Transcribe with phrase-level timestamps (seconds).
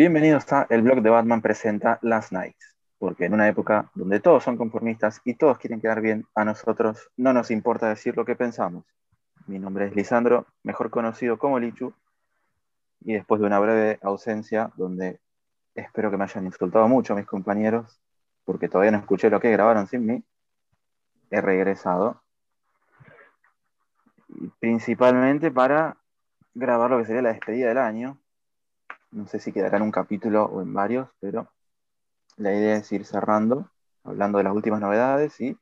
[0.00, 4.42] Bienvenidos a El blog de Batman presenta Last Nights, porque en una época donde todos
[4.42, 8.34] son conformistas y todos quieren quedar bien, a nosotros no nos importa decir lo que
[8.34, 8.86] pensamos.
[9.46, 11.92] Mi nombre es Lisandro, mejor conocido como Lichu,
[13.02, 15.20] y después de una breve ausencia donde
[15.74, 18.00] espero que me hayan insultado mucho mis compañeros,
[18.46, 20.24] porque todavía no escuché lo que grabaron sin mí,
[21.30, 22.22] he regresado.
[24.60, 25.98] principalmente para
[26.54, 28.18] grabar lo que sería la despedida del año,
[29.12, 31.52] no sé si quedará en un capítulo o en varios, pero
[32.36, 33.70] la idea es ir cerrando,
[34.04, 35.56] hablando de las últimas novedades y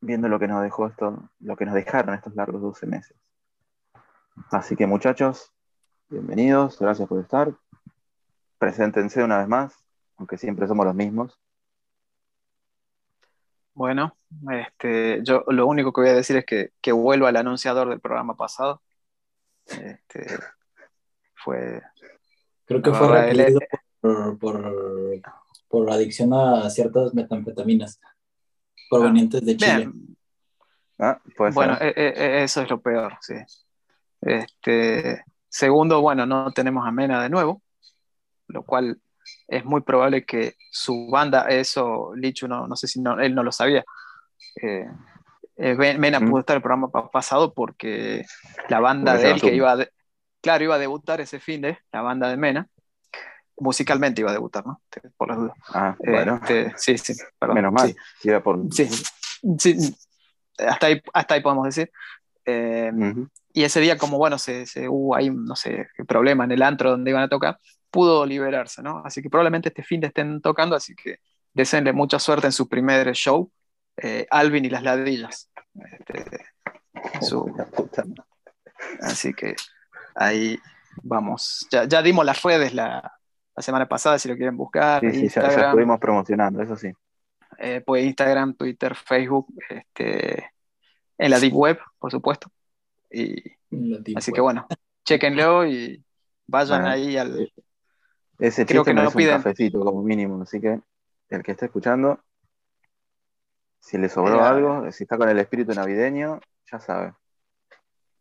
[0.00, 3.16] viendo lo que nos dejó esto, lo que nos dejaron estos largos 12 meses.
[4.50, 5.52] Así que muchachos,
[6.08, 7.54] bienvenidos, gracias por estar.
[8.58, 9.84] Preséntense una vez más,
[10.16, 11.38] aunque siempre somos los mismos.
[13.72, 14.16] Bueno,
[14.50, 18.00] este, yo lo único que voy a decir es que, que vuelva al anunciador del
[18.00, 18.82] programa pasado.
[19.66, 20.26] Este,
[21.34, 21.82] fue
[22.66, 23.60] Creo que fue requerido
[24.00, 24.74] por, por,
[25.68, 28.00] por, adicción a ciertas metanfetaminas
[28.88, 29.90] provenientes de Chile.
[30.98, 33.34] Ah, bueno, e, e, e, eso es lo peor, sí.
[34.20, 37.62] Este, segundo, bueno, no tenemos a Mena de nuevo,
[38.48, 38.98] lo cual
[39.48, 43.42] es muy probable que su banda, eso Lichu no, no sé si no, él no
[43.42, 43.84] lo sabía.
[44.62, 44.86] Eh,
[45.56, 48.24] eh, Mena pudo estar el programa pasado porque
[48.68, 49.90] la banda de él que iba, de,
[50.44, 52.68] Claro, iba a debutar ese fin de la banda de Mena.
[53.56, 54.82] Musicalmente iba a debutar, ¿no?
[55.16, 55.56] Por las dudas.
[55.72, 56.38] Ah, bueno.
[56.42, 57.54] Este, sí, sí, perdón.
[57.54, 57.96] Menos mal.
[58.20, 58.60] Sí, por...
[58.70, 58.86] sí,
[59.58, 59.96] sí.
[60.58, 61.90] Hasta, ahí, hasta ahí podemos decir.
[62.44, 62.92] Eh,
[63.54, 66.90] y ese día, como bueno, se, se, hubo ahí, no sé, problema en el antro
[66.90, 67.58] donde iban a tocar,
[67.90, 69.02] pudo liberarse, ¿no?
[69.02, 71.20] Así que probablemente este fin de estén tocando, así que
[71.54, 73.50] deseenle mucha suerte en su primer show,
[73.96, 75.50] eh, Alvin y las ladrillas.
[75.90, 76.44] Este,
[77.22, 77.50] su...
[79.00, 79.56] Así que
[80.14, 80.58] ahí
[81.02, 81.66] vamos.
[81.70, 83.12] Ya, ya dimos las redes la,
[83.54, 85.00] la, semana pasada, si lo quieren buscar.
[85.00, 86.92] Sí, sí, ya, ya, estuvimos promocionando, eso sí.
[87.58, 90.50] Eh, pues Instagram, Twitter, Facebook, este,
[91.18, 92.50] en la Deep Web, por supuesto.
[93.10, 93.42] Y,
[94.16, 94.66] así que bueno,
[95.04, 96.04] chequenlo y
[96.46, 97.52] vayan ahí al.
[98.38, 100.80] Ese Creo que no es un cafecito como mínimo, así que
[101.28, 102.20] el que esté escuchando,
[103.78, 107.14] si le sobró algo, si está con el espíritu navideño, ya sabe.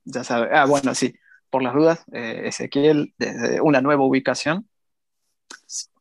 [0.06, 0.50] Ya sabe.
[0.52, 1.16] Ah, bueno, sí
[1.54, 4.68] por las dudas, eh, Ezequiel, desde una nueva ubicación,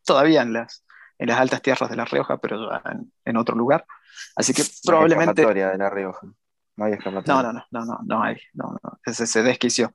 [0.03, 0.83] todavía en las,
[1.19, 2.81] en las altas tierras de La Rioja, pero ya
[3.23, 3.85] en, otro lugar.
[4.35, 5.45] Así que probablemente...
[5.45, 6.25] de La Rioja.
[6.75, 7.43] No hay escapatoria.
[7.43, 8.37] No, no, no, no, no, hay.
[8.53, 8.99] No, no.
[9.05, 9.93] Ese, se desquició.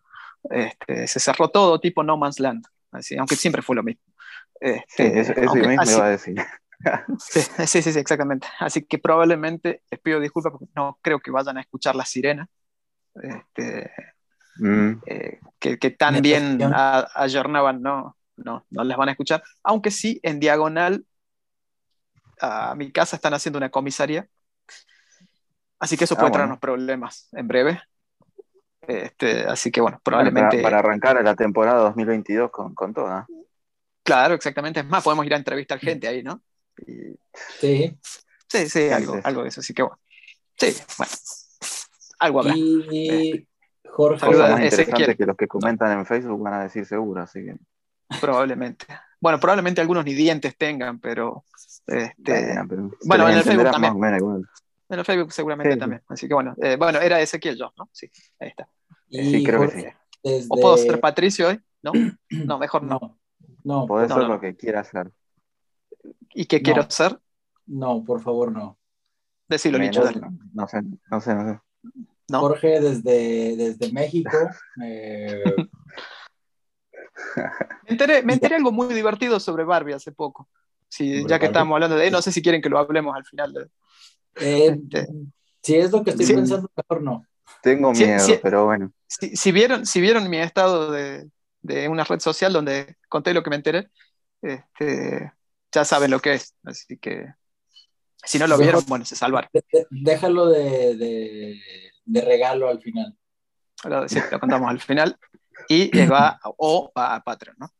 [0.49, 4.05] Este, se cerró todo tipo No Man's Land, así, aunque siempre fue lo mismo.
[4.61, 6.37] Este, sí, eso, mismo iba a decir.
[7.19, 8.47] sí, sí, sí, exactamente.
[8.61, 12.49] Así que probablemente les pido disculpas porque no creo que vayan a escuchar la sirena.
[13.21, 13.91] Este,
[14.59, 14.93] Mm.
[15.07, 16.59] Eh, que, que, tan bien
[17.15, 19.43] ayornaban, no, no, no les van a escuchar.
[19.63, 21.05] Aunque sí, en diagonal
[22.41, 24.29] a mi casa están haciendo una comisaría.
[25.79, 27.81] Así que eso ah, puede traernos problemas en breve.
[28.81, 30.61] Este, así que bueno, probablemente.
[30.63, 33.27] Para, arrancar la temporada 2022 con, con toda.
[34.03, 34.81] Claro, exactamente.
[34.81, 36.43] Es más, podemos ir a entrevistar gente ahí, ¿no?
[37.61, 37.99] Sí.
[38.49, 39.61] Sí, sí, algo, algo de eso.
[39.61, 39.99] Así que bueno.
[40.57, 41.13] Sí, bueno.
[42.19, 42.55] Algo habrá.
[42.57, 43.47] Y eh.
[43.93, 44.27] Jorge.
[44.27, 47.57] más interesante que los que comentan en Facebook van a decir seguro, así que.
[48.21, 48.87] Probablemente.
[49.21, 51.45] Bueno, probablemente algunos ni dientes tengan, pero.
[51.87, 52.55] Este,
[53.05, 54.45] bueno, en el Facebook también.
[54.91, 56.03] En el Facebook seguramente también.
[56.09, 57.89] Así que bueno, eh, bueno, era Ezequiel yo, ¿no?
[57.93, 58.11] Sí,
[58.41, 58.69] ahí está.
[59.11, 60.47] sí, creo que sí.
[60.49, 61.61] ¿O puedo ser Patricio hoy?
[61.83, 61.93] ¿No?
[62.31, 63.19] No, mejor no.
[63.65, 65.13] No, no Podés ser lo que quieras hacer.
[66.33, 67.19] ¿Y qué quiero hacer?
[67.67, 68.79] No, por favor, no.
[69.49, 70.03] Decilo, Licho.
[70.53, 71.61] No, sé, no sé, no sé.
[72.31, 74.31] Jorge desde, desde México.
[74.85, 75.43] Eh,
[77.85, 80.49] me, enteré, me enteré algo muy divertido sobre Barbie hace poco.
[80.89, 83.53] Sí, ya que estamos hablando de no sé si quieren que lo hablemos al final.
[83.53, 83.63] De,
[84.37, 85.09] eh, este,
[85.61, 87.27] si es lo que estoy pensando, mejor no.
[87.61, 88.93] Tengo miedo, pero bueno.
[89.09, 91.29] Si, vieron, si vieron mi estado de,
[91.61, 93.89] de, una red social donde conté lo que me enteré,
[94.41, 95.33] este,
[95.73, 96.55] ya saben lo que es.
[96.63, 97.35] Así que
[98.23, 99.51] si no lo vieron, bueno, se salvaron.
[99.91, 101.61] Déjalo de de
[102.15, 103.17] regalo al final.
[103.85, 105.17] Lo, sí, lo contamos al final.
[105.69, 107.71] Y va o va a Patreon, ¿no?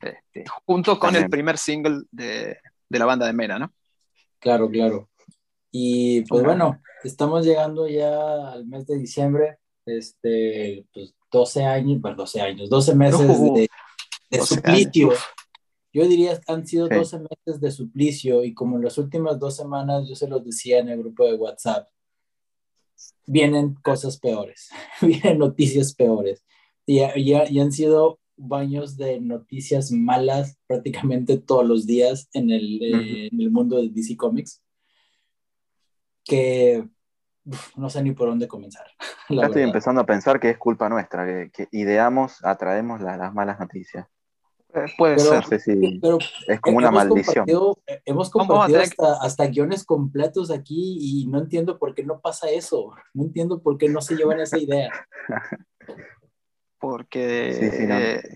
[0.00, 2.58] Este, junto con el primer single de,
[2.88, 3.72] de, la banda de Mena, ¿no?
[4.38, 5.08] Claro, claro.
[5.70, 12.16] Y pues bueno, estamos llegando ya al mes de diciembre, este, pues 12 años, bueno,
[12.18, 13.68] 12 años, 12 meses de,
[14.30, 15.12] de suplicio.
[15.92, 20.08] Yo diría han sido 12 meses de suplicio y como en las últimas dos semanas
[20.08, 21.88] yo se los decía en el grupo de WhatsApp,
[23.26, 24.70] vienen cosas peores,
[25.02, 26.44] vienen noticias peores.
[26.86, 33.40] Y, y, han sido baños de noticias malas prácticamente todos los días en el, en
[33.40, 34.60] el mundo de DC Comics
[36.24, 36.88] que
[37.76, 38.86] no sé ni por dónde comenzar.
[39.30, 44.06] Ya estoy empezando a pensar que es culpa nuestra, que, ideamos, atraemos las malas noticias.
[44.74, 45.44] Eh, puede ser.
[46.02, 46.18] pero
[46.48, 47.46] es como una maldición.
[47.86, 52.48] Eh, hemos compartido hasta, hasta, guiones completos aquí y no entiendo por qué no pasa
[52.50, 52.92] eso.
[53.12, 54.90] No entiendo por qué no se llevan esa idea.
[56.78, 57.70] porque,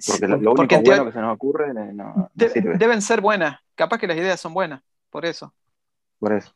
[0.07, 3.59] porque lo, único bueno que se nos ocurre no, Deben ser buenas.
[3.75, 5.53] Capaz que las ideas son buenas, por eso.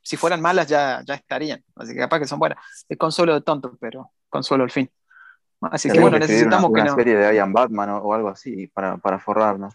[0.00, 2.58] Si fueran malas ya, ya estarían, así que capaz que son buenas.
[2.88, 4.90] Es consuelo de tonto, pero consuelo al fin.
[5.70, 8.96] Así que bueno, necesitamos una, que una serie de Ian Batman o, algo así para,
[8.96, 9.74] para forrarnos.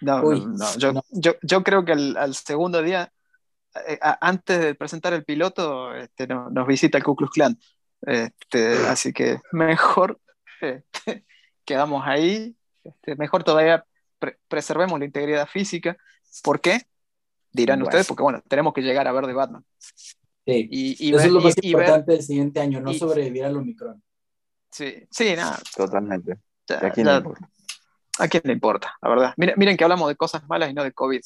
[0.00, 3.12] No, no, yo, yo, yo, creo que al, segundo día,
[3.86, 7.58] eh, antes de presentar el piloto, este, nos visita el Ku Klux Klan.
[8.02, 10.20] Este, así que mejor
[10.60, 11.24] este,
[11.64, 12.56] quedamos ahí.
[12.82, 13.86] Este, mejor todavía
[14.48, 15.96] preservemos la integridad física.
[16.42, 16.82] ¿Por qué?
[17.54, 19.64] dirán ustedes, porque bueno, tenemos que llegar a ver de Batman.
[19.78, 24.02] Sí, y, eso es lo más importante del siguiente año, no sobrevivir al Omicron.
[24.74, 25.60] Sí, sí, nada.
[25.76, 26.36] Totalmente.
[26.68, 27.48] ¿A quién le importa?
[28.18, 28.96] ¿A quién le importa?
[29.00, 29.34] La verdad.
[29.36, 31.20] Miren, miren, que hablamos de cosas malas y no de COVID.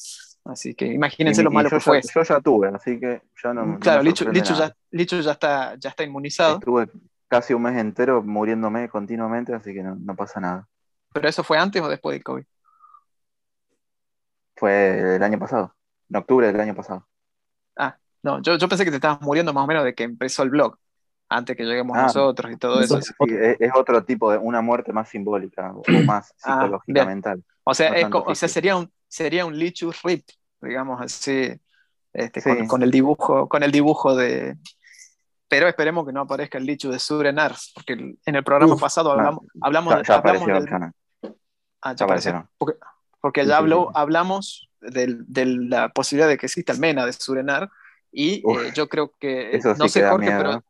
[0.45, 1.99] Así que imagínense lo malo que fue.
[2.13, 3.79] Yo ya tuve, así que ya no.
[3.79, 6.59] Claro, Licho, ya, Licho, ya, está, ya está inmunizado.
[6.59, 6.89] Estuve
[7.27, 10.67] casi un mes entero muriéndome continuamente, así que no, no pasa nada.
[11.11, 12.45] ¿Pero eso fue antes o después del COVID?
[14.55, 15.73] Fue el año pasado
[16.07, 17.07] en octubre del año pasado.
[17.75, 20.49] Ah, no, yo, pensé que te estabas muriendo más o menos de que empezó el
[20.49, 20.77] blog,
[21.29, 22.97] antes que lleguemos ah, nosotros y todo eso.
[22.97, 27.43] es, otro tipo de una muerte más simbólica o más ah, psicológica, mental.
[27.63, 30.25] O sea, o sea, sería un, sería un Lichu Rip,
[30.59, 31.51] digamos así,
[32.11, 34.57] este, con, el dibujo, con el dibujo de.
[35.47, 39.45] Pero esperemos que no aparezca el Lichu de Surenar, porque en el programa pasado hablamos,
[39.61, 40.49] hablamos, ya, hablamos
[41.81, 42.49] Ah, ya, apareció.
[42.57, 42.77] Porque,
[43.21, 47.69] porque ya habló, hablamos de, la posibilidad de que exista el MENA de Surenar.
[48.11, 50.63] Y eh, yo creo que, no sé Jorge, pero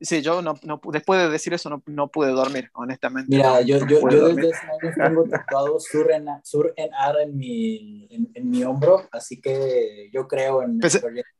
[0.00, 3.34] sí, yo no, no, después de decir eso no, no pude dormir, honestamente.
[3.34, 8.64] Mira, yo, yo, yo desde ese año tengo tatuado Surenar, Surenar en, mi, en, mi
[8.64, 10.80] hombro, así que yo creo en...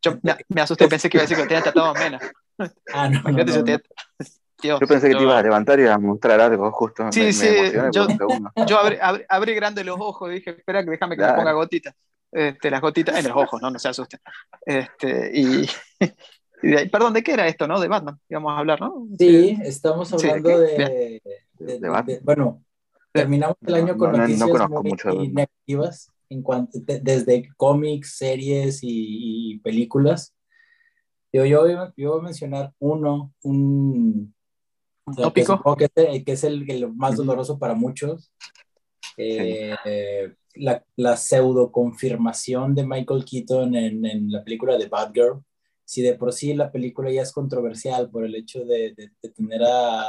[0.03, 2.21] yo me, me, asusté, pensé que iba a decir que tenía tatuado MENA.
[2.93, 3.79] Ah, no, no,
[4.63, 7.11] yo pensé que te ibas a levantar y a mostrar algo justo.
[7.13, 7.49] Sí, sí,
[7.93, 8.07] yo,
[8.67, 8.97] yo abrí,
[9.29, 11.95] abrí, grande los ojos, dije, espera, que déjame que me ponga gotitas.
[12.33, 13.71] Este, las gotitas en los ojos, ¿no?
[13.71, 14.21] No se asusten.
[14.65, 15.69] Este, y,
[16.91, 17.81] perdón, ¿de qué era esto, no?
[17.81, 19.07] De Batman, íbamos a hablar, ¿no?
[19.19, 21.23] Sí, estamos hablando de,
[21.59, 22.63] de, Bueno,
[23.13, 30.35] terminamos el año con noticias muy negativas en cuanto, desde cómics, series y, películas.
[31.33, 31.67] Yo, yo,
[31.97, 34.35] yo, voy a mencionar uno, un,
[35.17, 35.77] tópico.
[35.77, 38.33] Que, es el, el, más doloroso para muchos.
[39.17, 39.75] Eh,
[40.55, 45.43] la, la, pseudo confirmación de Michael Keaton en, en, la película de Bad Girl.
[45.87, 49.63] Si de por sí la película ya es controversial por el hecho de, de, tener
[49.63, 50.03] a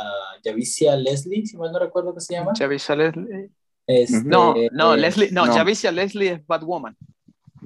[0.44, 2.54] Javicia Leslie, si mal no recuerdo qué se llama.
[2.58, 3.52] Javicia Leslie.
[3.86, 6.98] Este, no, no, eh, Leslie, no, Javicia Leslie es Batwoman.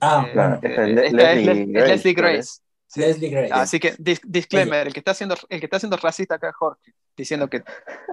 [0.01, 0.59] Ah, eh, claro.
[0.61, 1.87] es, Leslie, Grace.
[1.87, 3.49] Leslie Gray.
[3.51, 6.93] Así que disclaimer, el que está haciendo el que está haciendo racista acá es Jorge,
[7.15, 7.63] diciendo que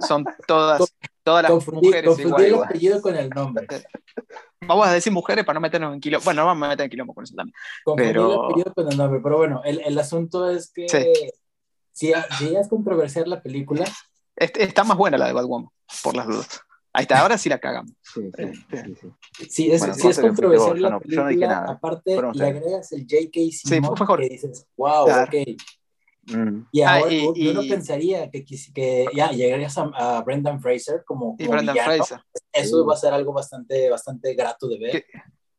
[0.06, 3.66] son todas todas las mujeres confundí el apellido con el nombre.
[4.60, 6.24] Vamos a decir mujeres para no meternos en quilombo.
[6.24, 7.54] Bueno, no vamos a meter en quilombo con eso también.
[7.84, 8.32] Confundí pero...
[8.32, 12.68] el apellido con el nombre, pero bueno, el, el asunto es que si, si, es
[12.68, 13.84] controversial la película.
[14.36, 15.68] Está más buena la de Batwoman,
[16.02, 16.60] por las dudas.
[16.92, 17.92] Ahí está, ahora sí la cagamos.
[18.02, 18.30] Sí,
[19.48, 23.40] sí, es, si es controversial la película, aparte le agregas el J.K.
[23.52, 25.34] Simmons sí, que dices, wow, ok.
[26.26, 26.66] Mm.
[26.72, 27.14] Y ah, ahora
[27.50, 32.20] uno pensaría que, que ya llegarías a, Brendan Fraser como, como Brendan Fraser.
[32.52, 35.04] Eso va a ser algo bastante, bastante grato de ver.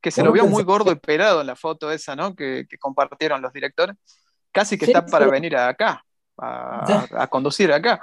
[0.01, 2.35] Que, se lo vio muy gordo y pelado en la foto esa, ¿no?
[2.35, 3.95] Que, que compartieron los directores.
[4.51, 6.03] Casi que está para venir acá,
[6.37, 8.01] a, a conducir acá.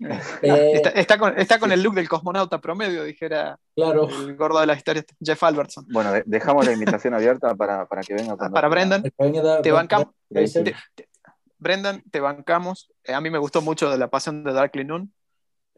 [0.00, 4.08] Eh, está, con, está, con, el look del cosmonauta promedio, dijera claro.
[4.08, 5.86] el gordo de la historia, Jeff Albertson.
[5.90, 8.36] Bueno, dejamos la invitación abierta para, para, que venga.
[8.36, 9.02] Para Brendan,
[9.62, 10.08] te bancamos.
[11.58, 12.90] Brendan, te bancamos.
[13.02, 15.12] Eh, a mí me gustó mucho de la pasión de Darkly Noon.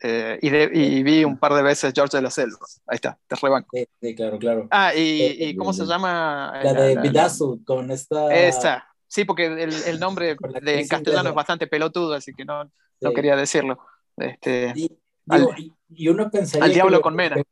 [0.03, 2.59] Eh, y, y, vi un par de veces George de la Selva.
[2.87, 3.77] Ahí está, te rebanco.
[4.01, 4.67] Sí, claro, claro.
[4.71, 6.59] Ah, y, y ¿cómo se llama?
[6.63, 8.35] La de Vidazu, con esta.
[8.35, 8.87] Esta.
[9.07, 13.13] Sí, porque el, el nombre de, en castellano es bastante pelotudo, así que no, no
[13.13, 13.79] quería decirlo.
[14.21, 17.43] Este, y, uno pensaría al diablo con Mena.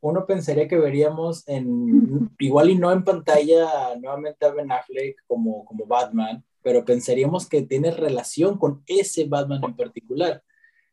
[0.00, 5.64] Uno pensaría que veríamos en, igual y no en pantalla nuevamente a Ben Affleck como,
[5.64, 10.42] como Batman, pero pensaríamos que tiene relación con ese Batman en particular.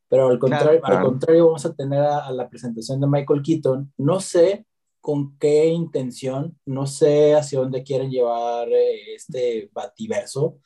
[0.08, 3.92] Pero al contrario, al contrario vamos a tener a, la presentación de Michael Keaton.
[3.98, 4.66] No sé
[5.02, 10.60] con qué intención, no sé hacia dónde quieren llevar eh, este bativerso,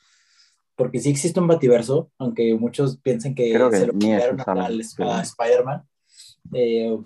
[0.77, 5.83] porque sí existe un bativerso, aunque muchos piensen que, se lo cambiaron a, Spider-Man.
[6.53, 6.97] Eh,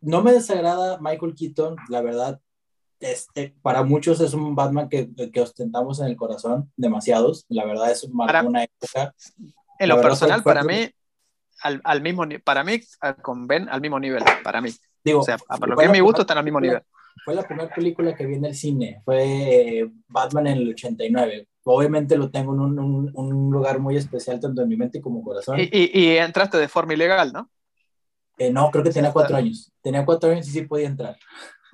[0.00, 2.40] no me desagrada Michael Keaton, la verdad,
[3.00, 7.90] este, para muchos es un Batman que, que, ostentamos en el corazón, demasiados, la verdad
[7.90, 9.14] es una época.
[9.78, 10.88] En lo personal, para mí,
[11.62, 12.80] al, al, mismo, para mí,
[13.20, 14.70] con Ben, al mismo nivel, para mí.
[15.04, 16.82] Digo, o sea, para lo que es mi gusto, están al mismo nivel.
[17.24, 21.48] Fue la primera película que vi en el cine, fue eh, Batman en el 89.
[21.68, 25.58] Obviamente lo tengo en un, un, lugar muy especial, tanto en mi mente como corazón.
[25.58, 27.50] Y, y, entraste de forma ilegal, ¿no?
[28.38, 29.72] Eh, no, creo que tenía cuatro años.
[29.82, 31.16] Tenía cuatro años y sí podía entrar.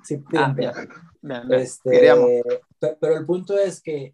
[0.05, 1.53] Sí podía ah, entrar.
[1.61, 2.43] Este,
[2.99, 4.13] pero el punto es que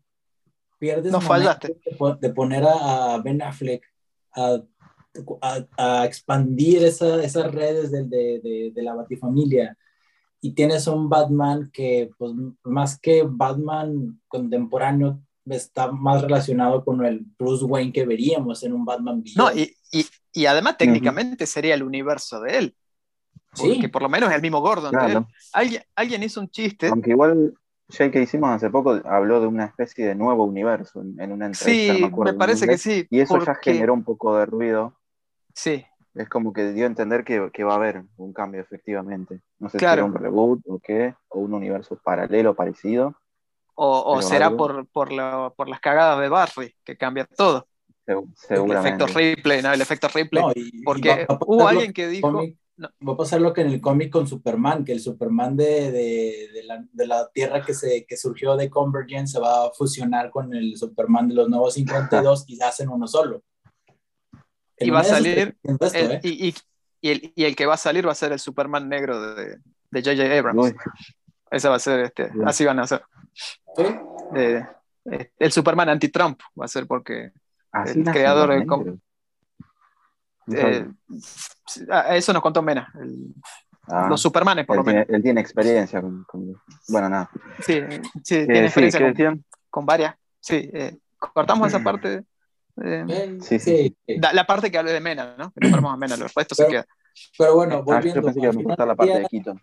[0.78, 1.80] pierdes no fallaste.
[2.22, 3.84] De, poner a Ben Affleck
[4.36, 4.62] a
[5.78, 9.78] a, expandir esas redes de, de, de, la Batifamilia.
[10.42, 12.34] Y tienes un Batman que, pues,
[12.64, 15.22] más que Batman contemporáneo,
[15.56, 20.06] está más relacionado con el Bruce Wayne que veríamos en un Batman No, y, y,
[20.34, 22.76] y además técnicamente sería el universo de él.
[23.54, 23.80] Sí.
[23.80, 24.94] Que por lo menos es el mismo Gordon.
[25.54, 26.88] Alguien, alguien hizo un chiste.
[26.88, 27.54] Aunque igual
[27.90, 31.96] ya que hicimos hace poco habló de una especie de nuevo universo en, una entrevista.
[31.96, 33.08] Sí, me, parece que sí.
[33.10, 34.96] Y eso ya generó un poco de ruido.
[35.54, 35.84] Sí.
[36.14, 39.42] Es como que dio a entender que, que va a haber un cambio, efectivamente.
[39.58, 43.16] No sé si será un reboot o qué, o un universo paralelo, parecido.
[43.82, 45.10] O, o será por, por,
[45.56, 47.66] por, las cagadas de Barry, que cambia todo.
[48.36, 48.90] seguramente.
[48.90, 49.72] El efecto replay, ¿no?
[49.72, 50.44] El efecto replay.
[50.84, 52.44] porque hubo alguien que dijo...
[53.08, 56.50] Va a pasar lo que en el cómic con Superman, que el Superman de, de,
[56.54, 60.30] de, la, de, la, Tierra que, se, que surgió de Convergence se va a fusionar
[60.30, 63.44] con el Superman de los nuevos 52 y hacen uno solo.
[64.78, 65.58] Y va a salir.
[65.64, 66.20] ¿eh?
[66.24, 66.54] y,
[67.02, 69.58] el, y, el, que va a salir va a ser el Superman negro de
[69.94, 70.38] J.J.
[70.38, 70.74] Abrams.
[71.52, 73.04] Ese va a ser, este, así van a ser.
[75.40, 77.32] el Superman anti-Trump va a ser porque
[77.86, 78.66] el creador.
[80.52, 80.88] Eh,
[82.12, 82.92] eso nos contó Mena.
[83.88, 85.06] Ah, los Supermanes, por lo menos.
[85.10, 86.26] él tiene experiencia con,
[86.90, 87.30] Bueno, nada.
[87.60, 87.82] Sí,
[88.24, 90.16] sí eh, tiene experiencia con, con, varias.
[90.40, 90.72] Sí,
[91.18, 92.24] cortamos esa parte.
[92.84, 93.98] Eh, sí, sí.
[94.08, 95.52] La, parte que hablé de Mena, ¿no?
[95.52, 96.86] Que a Mena, los restos se quedan.
[97.38, 98.20] Pero bueno, volviendo.
[98.20, 99.62] Ah, yo pensé que la parte de Keaton.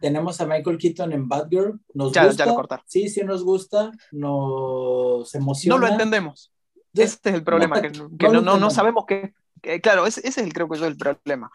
[0.00, 1.80] Tenemos a Michael Keaton en Batgirl.
[1.94, 2.44] Nos ya, gusta.
[2.44, 2.82] Ya lo cortar.
[2.86, 3.90] Sí, sí nos gusta.
[4.12, 5.76] Nos emociona.
[5.76, 6.52] No lo entendemos.
[6.94, 9.32] Este es el problema, que, no, no, no, sabemos qué.
[9.80, 11.50] claro, ese, ese, es el, creo que yo el problema.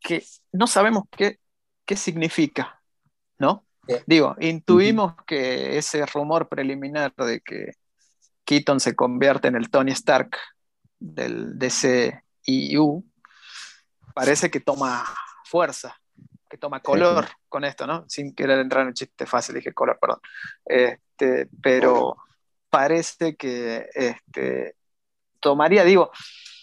[0.00, 1.38] Que no sabemos qué,
[1.84, 2.80] qué significa,
[3.38, 3.64] ¿no?
[4.06, 7.72] Digo, intuimos que ese rumor preliminar de que
[8.44, 10.36] Keaton se convierte en el Tony Stark
[10.98, 13.04] del DCEU,
[14.14, 15.04] parece que toma
[15.44, 16.00] fuerza,
[16.54, 18.04] que toma color con esto, ¿no?
[18.08, 20.20] Sin querer entrar en un chiste fácil, dije color, perdón.
[20.64, 22.16] Este, pero
[22.70, 24.76] parece que este,
[25.40, 26.12] tomaría, digo,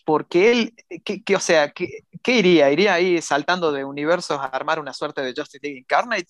[0.05, 2.71] porque él, que, o sea, ¿qué, iría?
[2.71, 6.27] ¿Iría ahí saltando de universos a armar una suerte de Justice League Incarnate?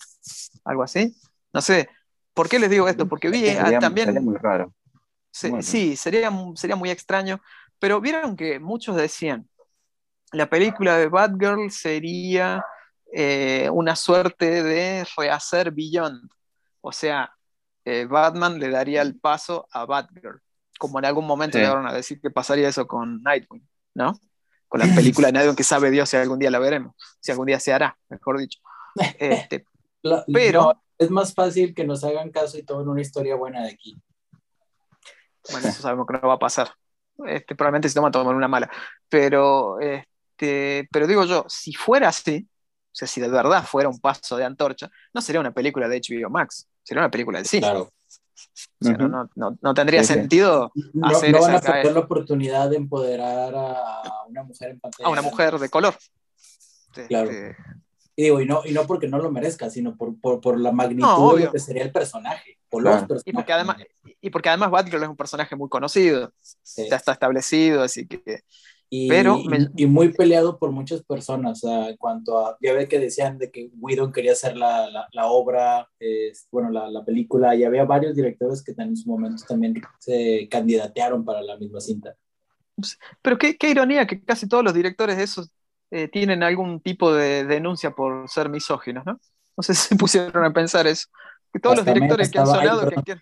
[0.65, 1.15] ¿Algo así?
[1.53, 1.87] No sé.
[2.33, 3.07] ¿Por qué les digo esto?
[3.07, 3.45] Porque vi
[3.79, 4.25] también...
[4.25, 4.73] muy raro.
[5.29, 7.39] Sí, sería, sería muy extraño,
[7.77, 9.47] pero vieron que muchos decían,
[10.31, 12.65] la película de Batgirl sería
[13.13, 16.29] eh, una suerte de rehacer Beyond,
[16.81, 17.33] o sea,
[17.83, 20.41] eh, Batman le daría el paso a Batgirl,
[20.79, 24.19] como en algún momento llegaron a decir que pasaría eso con Nightwing, ¿no?
[24.67, 27.47] Con la película de Nightwing que sabe Dios si algún día la veremos, si algún
[27.47, 28.59] día se hará, mejor dicho.
[29.19, 29.65] Este,
[30.33, 30.81] pero...
[30.97, 34.01] es más fácil que nos hagan caso y tomen una historia buena de aquí.
[35.51, 36.71] Bueno, eso sabemos que no va a pasar.
[37.25, 38.69] Este, probablemente se toma tomar una mala.
[39.09, 42.47] Pero, este, pero digo yo, si fuera así,
[42.91, 46.01] o sea, si de verdad fuera un paso de antorcha, no sería una película de
[46.01, 47.62] HBO Max, sería una película de cine.
[47.62, 47.91] Claro.
[48.81, 50.71] O sea, no, no, no, tendría sentido
[51.03, 55.07] hacer no van a perder la oportunidad de empoderar a una mujer en pantalla.
[55.07, 55.95] A una mujer de color.
[57.07, 57.29] Claro.
[57.29, 57.55] Este,
[58.15, 60.71] y digo, y no, y no porque no lo merezca, sino por, por, por la
[60.71, 62.57] magnitud de lo que sería el personaje.
[63.25, 63.77] Y porque además,
[64.21, 66.31] y porque además Batgirl es un personaje muy conocido,
[66.75, 68.43] ya está establecido, así que...
[68.93, 69.39] Y, pero
[69.77, 73.69] y, muy peleado por muchas personas, en cuanto a, ya ve que decían de que
[73.79, 75.88] Whedon quería hacer la, la, la obra,
[76.51, 81.24] bueno, la, la, película, y había varios directores que en su momento también se candidatearon
[81.24, 82.15] para la misma cinta.
[83.21, 85.51] Pero qué, qué ironía que casi todos los directores de esos
[85.91, 89.21] eh, tienen algún tipo de denuncia por ser misóginos, ¿no?
[89.55, 91.07] No sé si se pusieron a pensar eso.
[91.53, 93.15] Que todos los directores que han sonado que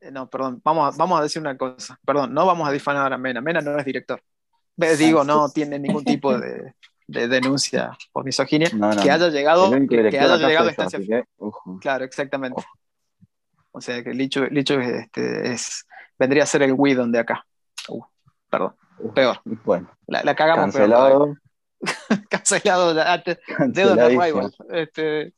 [0.00, 1.98] eh, no, perdón, vamos a, vamos a decir una cosa.
[2.04, 3.40] Perdón, no vamos a difanar a Mena.
[3.40, 4.22] Mena no es director.
[4.98, 6.74] Digo, no tiene ningún tipo de,
[7.06, 8.70] denuncia por misoginia,
[9.02, 11.24] que haya llegado, que, haya llegado a instancia.
[11.80, 12.62] Claro, exactamente.
[13.72, 15.86] O sea que Licho, Licho este, es,
[16.18, 17.46] vendría a ser el Widon de acá.
[17.88, 18.02] Uh,
[18.48, 18.74] perdón,
[19.14, 19.40] peor.
[19.64, 21.36] Bueno, la, cagamos cancelado.
[22.28, 22.94] cancelado.
[23.68, 24.54] Dedo de Rival.
[24.70, 25.34] Este,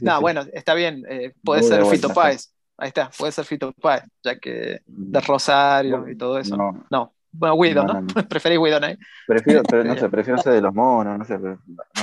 [0.00, 1.04] no, bueno, está bien.
[1.08, 2.52] Eh, puede ser Fito Páez.
[2.76, 6.56] Ahí está, puede ser Fito Páez, ya que de Rosario y todo eso.
[6.56, 6.86] No.
[6.90, 7.14] no.
[7.32, 8.00] Bueno, Widon, ¿no?
[8.00, 8.28] ¿no?
[8.28, 8.98] Preferís ahí.
[9.26, 11.58] Prefiero, pero no sé, prefiero ser de los monos, no sé, no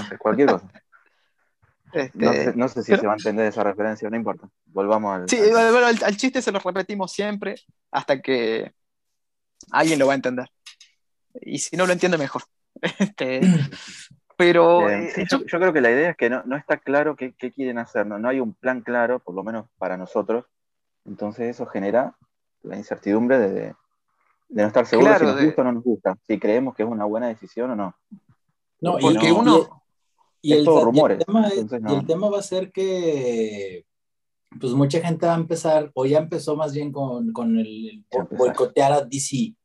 [0.09, 0.67] sé, cualquier cosa.
[1.93, 4.49] Este, no, sé, si se va a entender esa referencia, no importa.
[4.65, 5.29] Volvamos al.
[5.29, 7.55] Sí, bueno, al, chiste se lo repetimos siempre
[7.91, 8.73] hasta que
[9.71, 10.47] alguien lo va a entender.
[11.41, 12.43] Y si no lo entiende, mejor.
[12.99, 13.41] Este,
[14.35, 14.87] pero.
[14.87, 18.19] Eh, yo, creo que la idea es que no, está claro qué, quieren hacer, ¿no?
[18.19, 20.45] no hay un plan claro, por lo menos para nosotros.
[21.05, 22.15] Entonces, eso genera
[22.61, 23.73] la incertidumbre de,
[24.49, 27.05] no estar seguros si nos gusta o no nos gusta, si creemos que es una
[27.05, 27.95] buena decisión o no.
[28.79, 29.83] No, y que uno
[30.41, 31.19] y el, rumores.
[31.19, 31.59] Y
[31.91, 33.85] el, tema, va a ser que
[34.59, 38.93] pues mucha gente va a empezar, o ya empezó más bien con, con el boicotear
[38.93, 39.55] a DC.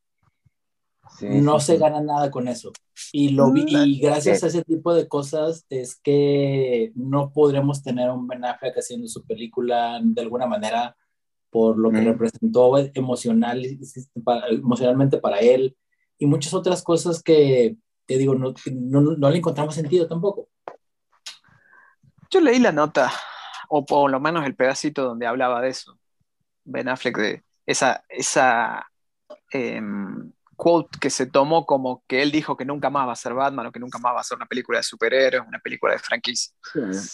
[1.22, 2.72] no se gana nada con eso.
[3.12, 8.10] Y, lo vi, y gracias a ese tipo de cosas es que no podremos tener
[8.10, 10.96] un Ben Affleck haciendo su película de alguna manera
[11.52, 13.62] por lo que representó emocional,
[14.54, 15.76] emocionalmente para él
[16.16, 20.48] y muchas otras cosas que, te digo, no, no, no le encontramos sentido tampoco.
[22.30, 23.12] Yo leí la nota,
[23.68, 25.98] o por lo menos el pedacito donde hablaba de eso,
[26.64, 28.90] Ben Affleck, de esa, esa
[29.50, 33.34] em, quote que se tomó como que él dijo que nunca más va a ser
[33.34, 35.98] Batman o que nunca más va a ser una película de superhéroes, una película de
[35.98, 36.54] franquicia.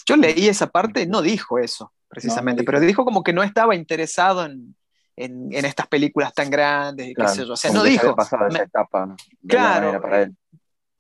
[0.07, 4.45] Yo leí esa parte, no dijo eso precisamente, pero dijo como que no estaba interesado
[4.45, 4.75] en,
[5.17, 7.53] en, estas películas tan grandes y qué sé yo.
[7.53, 8.17] O sea, no dijo.
[8.21, 10.01] esa etapa claro,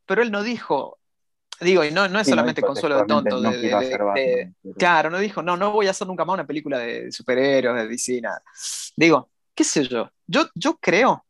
[0.06, 0.98] pero él no dijo,
[1.60, 3.42] Digo, y no, no es solamente consuelo de tonto.
[4.76, 7.88] claro, no dijo, no, no voy a hacer nunca más una película de superhéroes, de
[7.88, 8.22] DC,
[8.96, 10.10] Digo, qué sé yo.
[10.26, 10.48] yo.
[10.54, 11.24] Yo creo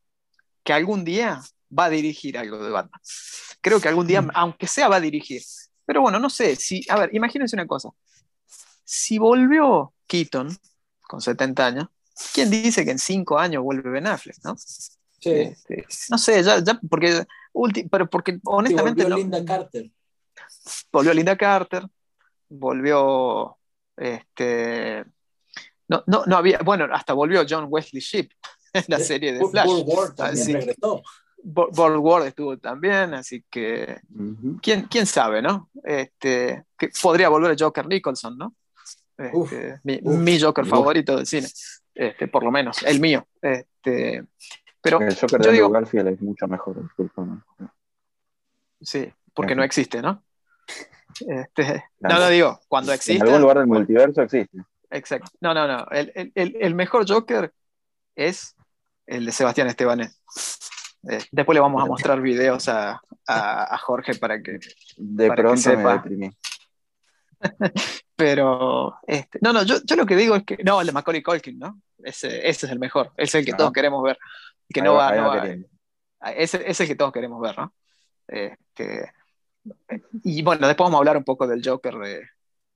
[0.63, 1.41] que algún día
[1.77, 3.01] va a dirigir algo de Batman.
[3.61, 4.31] Creo que algún día, mm.
[4.35, 5.43] aunque sea, va a dirigir.
[5.87, 6.57] Pero bueno, no sé.
[6.57, 7.89] Si, a ver, imagínense una cosa.
[8.91, 10.57] Si volvió Keaton
[11.03, 11.89] con 70 años,
[12.33, 14.57] ¿quién dice que en 5 años vuelve Ben Affleck, no?
[14.57, 15.31] Sí.
[15.31, 17.27] Este, no sé, ya, ya porque,
[17.91, 19.03] pero porque honestamente.
[19.03, 19.91] volvió Linda Carter
[20.91, 21.85] volvió Linda Carter,
[22.49, 23.59] volvió
[23.97, 25.05] este
[25.89, 28.33] no, no, no había, bueno, hasta volvió John Wesley Shipp
[28.73, 29.67] en la serie de Flash.
[29.67, 31.03] World War también regresó.
[31.45, 34.01] Ward estuvo también, así que
[34.61, 35.71] ¿quién, ¿quién, sabe, ¿no?
[35.85, 38.55] Este, que podría volver Joker Nicholson, ¿no?
[39.19, 41.49] Este, mi, Joker favorito del cine,
[41.93, 43.27] este, por lo menos, el mío.
[43.43, 44.25] Este,
[44.81, 46.77] pero el Joker de digo, Garfield es mucho mejor,
[48.81, 50.23] Sí, porque no existe, ¿no?
[51.27, 53.21] Este, no, lo digo, cuando existe.
[53.21, 54.59] En algún lugar del multiverso existe.
[54.91, 55.31] Exacto.
[55.41, 55.85] No, no, no.
[55.91, 57.53] El, mejor Joker
[58.15, 58.55] es
[59.05, 60.21] el de Sebastián Estebanés.
[61.11, 63.01] Eh, después le vamos a mostrar videos a,
[63.83, 64.61] Jorge para que.
[64.97, 66.05] De pronto sepa.
[68.19, 70.59] Pero, este, no, no, yo, lo que digo es que.
[70.65, 71.81] No, el de Macaulay Culkin, ¿no?
[72.03, 73.13] Ese, ese es el mejor.
[73.17, 74.19] es el que todos queremos ver.
[74.69, 75.33] Que no va, no
[76.37, 77.73] ese, es el que todos queremos ver, ¿no?
[78.27, 79.13] Este,
[80.25, 81.95] y bueno, después vamos a hablar un poco del Joker,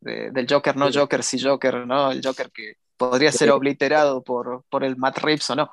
[0.01, 2.13] de, del Joker, no Joker, sí Joker, ¿no?
[2.13, 5.73] El Joker que podría ser obliterado por, por el Matt Reeves o no.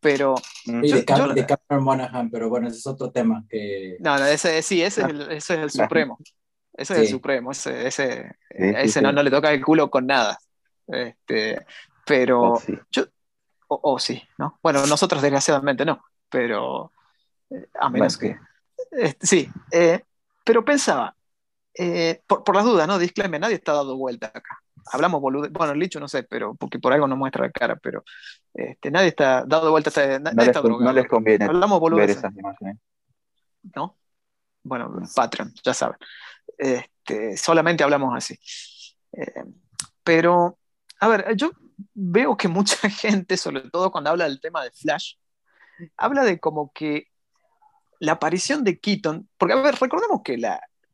[0.00, 0.34] Pero.
[0.64, 3.44] de, Cameron Monaghan, pero bueno, ese es otro tema.
[3.50, 3.98] Que...
[4.00, 6.18] No, no, ese, sí, ese, es el, ese es el supremo.
[6.72, 7.50] Ese es el supremo.
[7.50, 10.38] Ese, ese, ese no, no, le toca el culo con nada.
[10.86, 11.64] Este,
[12.06, 12.54] pero.
[12.54, 13.04] Oh, yo,
[13.68, 14.58] o, sí, ¿no?
[14.62, 16.92] Bueno, nosotros desgraciadamente no, pero.
[17.50, 18.36] Eh, a menos que.
[19.20, 20.02] Sí, eh,
[20.44, 21.14] pero pensaba,
[21.74, 22.98] eh, por, las dudas, ¿no?
[22.98, 24.58] Disclaimer, nadie está dando vuelta acá.
[24.92, 27.76] Hablamos boludo, bueno, el licho no sé, pero porque por algo no muestra la cara,
[27.76, 28.02] pero
[28.54, 32.78] este, nadie está dando vuelta, no, les, no les conviene Hablamos ver esas imágenes.
[33.76, 33.96] ¿No?
[34.62, 35.98] Bueno, Patreon, ya saben.
[36.60, 38.38] Este, solamente hablamos así.
[39.12, 39.44] Eh,
[40.04, 40.58] pero,
[41.00, 41.52] a ver, yo
[41.94, 45.14] veo que mucha gente, sobre todo cuando habla del tema de Flash,
[45.96, 47.06] habla de como que
[47.98, 50.38] la aparición de Keaton, porque a ver, recordemos que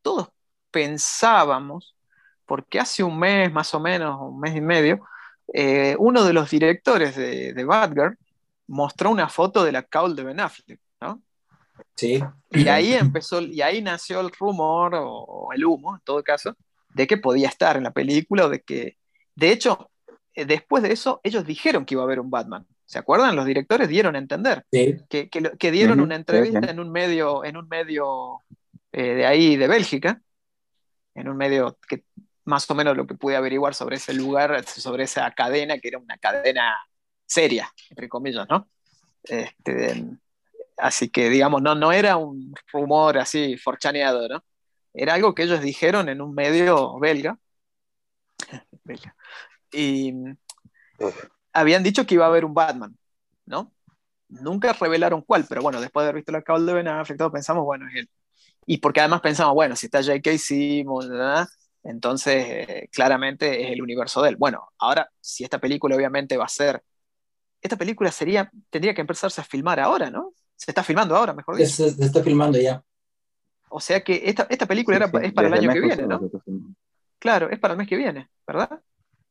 [0.02, 0.28] todos
[0.70, 1.96] pensábamos,
[2.44, 5.04] porque hace un mes más o menos, un mes y medio,
[5.52, 8.16] eh, uno de los directores de, de Batgirl
[8.68, 10.80] mostró una foto de la caul de Ben Affleck.
[11.94, 12.22] Sí.
[12.50, 16.56] Y ahí empezó, y ahí nació el rumor, o el humo, en todo caso,
[16.94, 18.96] de que podía estar en la película, o de que,
[19.34, 19.90] de hecho,
[20.34, 22.66] eh, después de eso, ellos dijeron que iba a haber un Batman.
[22.84, 23.34] ¿Se acuerdan?
[23.34, 27.66] Los directores dieron a entender que, que, dieron una entrevista en un medio, en un
[27.66, 28.42] medio
[28.92, 30.22] eh, de ahí, de Bélgica,
[31.14, 32.04] en un medio que
[32.44, 35.98] más o menos lo que pude averiguar sobre ese lugar, sobre esa cadena, que era
[35.98, 36.76] una cadena
[37.26, 38.68] seria, entre comillas, ¿no?
[39.24, 40.04] Este,
[40.76, 44.44] así que, digamos, no, no era un rumor así forchaneado, ¿no?
[44.94, 47.38] Era algo que ellos dijeron en un medio belga.
[48.84, 49.16] belga.
[49.72, 50.12] Y
[51.52, 52.96] habían dicho que iba a haber un Batman,
[53.46, 53.72] ¿no?
[54.28, 57.64] Nunca revelaron cuál, pero bueno, después de haber visto la cable de Ben Affleck, pensamos,
[57.64, 58.10] bueno, es él.
[58.66, 60.38] Y porque además pensamos, bueno, si está J.K.
[60.38, 61.08] Simmons,
[61.84, 64.36] entonces eh, claramente es el universo de él.
[64.36, 66.82] Bueno, ahora, si esta película obviamente va a ser.
[67.60, 70.32] Esta película sería, tendría que empezarse a filmar ahora, ¿no?
[70.56, 71.70] Se está filmando ahora, mejor dicho.
[71.70, 72.82] Se, está filmando ya.
[73.68, 76.20] O sea que esta, esta película era, es para el año que viene, ¿no?
[77.18, 78.80] Claro, es para el mes que viene, ¿verdad?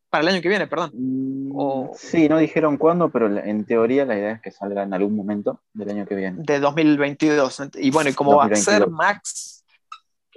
[0.09, 0.91] Para el año que viene, perdón.
[0.93, 5.15] Mm, sí, no dijeron cuándo, pero en teoría la idea es que salga en algún
[5.15, 6.41] momento del año que viene.
[6.43, 7.61] De 2022.
[7.75, 9.63] Y bueno, y como va a ser Max,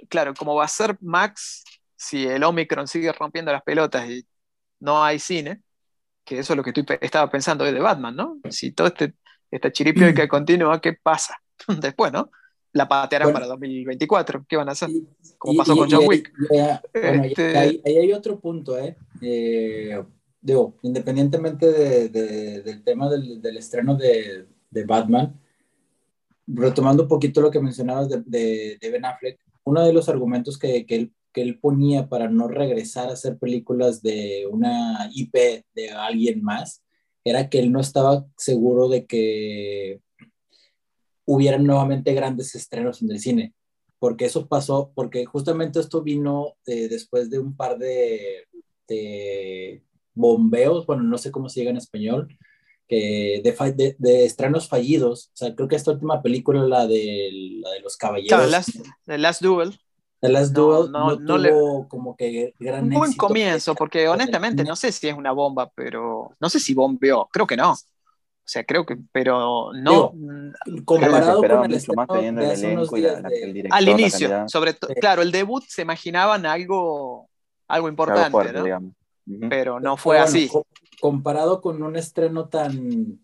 [0.09, 1.63] claro, como va a ser Max,
[1.95, 4.25] si el Omicron sigue rompiendo las pelotas y
[4.79, 5.61] no hay cine,
[6.23, 8.39] que eso es lo que estoy, estaba pensando hoy de Batman, ¿no?
[8.49, 9.15] Si todo este,
[9.51, 11.41] esta chiripióica continúa, ¿qué pasa
[11.81, 12.29] después, no?
[12.73, 14.45] la patearán para 2024.
[14.47, 14.89] ¿Qué van a hacer?
[15.37, 16.31] Como pasó con John Wick.
[16.93, 18.95] Este ahí, hay otro punto, ¿eh?
[19.21, 20.03] ¿eh?
[20.41, 24.45] digo, independientemente del tema del, estreno de,
[24.85, 25.39] Batman,
[26.47, 31.13] retomando un poquito lo que mencionabas de, Ben Affleck, uno de los argumentos que, él,
[31.33, 35.35] que él ponía para no regresar a hacer películas de una IP
[35.73, 36.83] de alguien más
[37.29, 40.01] era que él no estaba seguro de que
[41.25, 43.53] hubieran nuevamente grandes estrenos en el cine,
[43.99, 48.47] porque eso pasó, porque justamente esto vino eh, después de un par de,
[50.15, 52.35] bombeos, bueno, no sé cómo se diga en español,
[52.87, 57.29] que de, de, estrenos fallidos, o sea, creo que esta última película, la de,
[57.61, 58.41] la de los caballeros.
[58.41, 58.69] The Last,
[59.05, 59.79] the Last Duel.
[60.21, 64.91] The Last Duel no, tuvo como que gran Un buen comienzo, porque honestamente no sé
[64.91, 67.71] si es una bomba, pero no sé si bombeó, creo que no.
[67.71, 70.11] O sea, creo que, pero no.
[70.13, 73.21] Mm, comparado con el más teniendo el elenco y la,
[73.69, 77.29] Al inicio, sobre todo, claro, el debut se imaginaban algo,
[77.67, 78.93] algo importante, ¿no?
[79.49, 80.49] Pero no fue así.
[80.99, 83.19] comparado con un estreno tan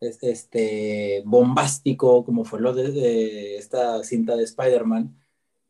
[0.00, 5.14] este, bombástico como fue lo de, esta cinta de Spider-Man,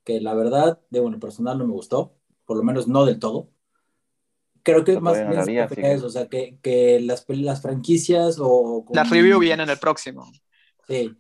[0.05, 2.15] que la verdad, de bueno, personal no me gustó,
[2.45, 3.49] por lo menos no del todo
[4.65, 5.15] creo que más
[5.47, 8.85] bien eso, o sea, que, que las, las, franquicias o...
[8.93, 10.27] Las review vienen el próximo.
[10.89, 11.15] Sí.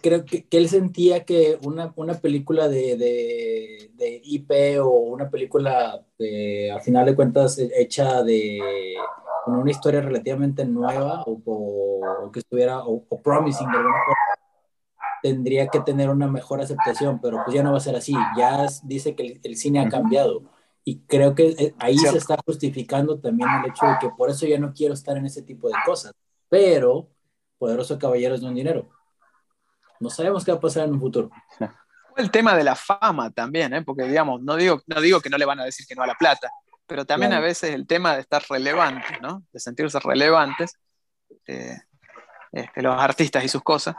[0.00, 5.30] Creo que, que él sentía que una, una película de, de, de, IP o una
[5.30, 8.60] película, de, al final de cuentas, hecha de
[9.44, 14.43] con una historia relativamente nueva o, o, que estuviera, o, promising de alguna forma,
[15.24, 18.12] tendría que tener una mejor aceptación, pero pues ya no va a ser así.
[18.36, 20.42] Ya dice que el, el cine ha cambiado
[20.84, 24.46] y creo que eh, ahí se está justificando también el hecho de que por eso
[24.46, 26.12] ya no quiero estar en ese tipo de cosas.
[26.50, 27.08] Pero
[27.56, 28.90] Poderoso Caballero es de un dinero.
[29.98, 31.30] No sabemos qué va a pasar en un futuro.
[32.18, 33.80] El tema de la fama también, ¿eh?
[33.82, 36.06] porque digamos, no digo, no digo que no le van a decir que no a
[36.06, 36.50] la plata,
[36.86, 39.42] pero también a veces el tema de estar relevantes, ¿no?
[39.50, 40.78] de sentirse relevantes,
[41.46, 41.78] eh,
[42.52, 43.96] este, los artistas y sus cosas,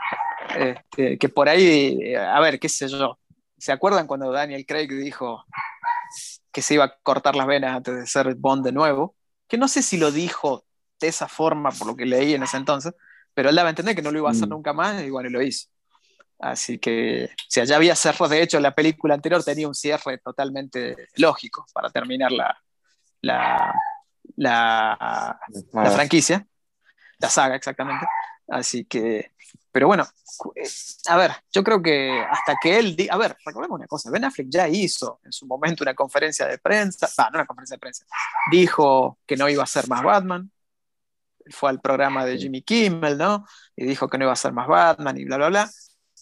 [0.56, 3.18] este, que por ahí, a ver, qué sé yo,
[3.58, 5.44] ¿se acuerdan cuando Daniel Craig dijo,
[6.52, 9.14] que se iba a cortar las venas antes de ser Bond de nuevo,
[9.46, 10.64] que no sé si lo dijo
[11.00, 12.94] de esa forma por lo que leí en ese entonces,
[13.34, 14.50] pero él daba a entender que no lo iba a hacer mm.
[14.50, 15.68] nunca más y bueno, lo hizo.
[16.38, 20.18] Así que, o sea, ya había cerrado, de hecho la película anterior tenía un cierre
[20.18, 22.56] totalmente lógico para terminar la,
[23.20, 23.74] la,
[24.36, 25.38] la,
[25.72, 26.46] la franquicia,
[27.18, 28.06] la saga exactamente.
[28.48, 29.32] Así que
[29.76, 30.04] pero bueno,
[30.54, 30.66] eh,
[31.08, 34.46] a ver, yo creo que hasta que él, a ver, recordemos una cosa, Ben Affleck
[34.48, 38.06] ya hizo en su momento una conferencia de prensa, no una conferencia de prensa,
[38.50, 40.50] dijo que no iba a ser más Batman,
[41.50, 43.44] fue al programa de Jimmy Kimmel, ¿no?
[43.76, 45.70] Y dijo que no iba a ser más Batman y bla, bla, bla.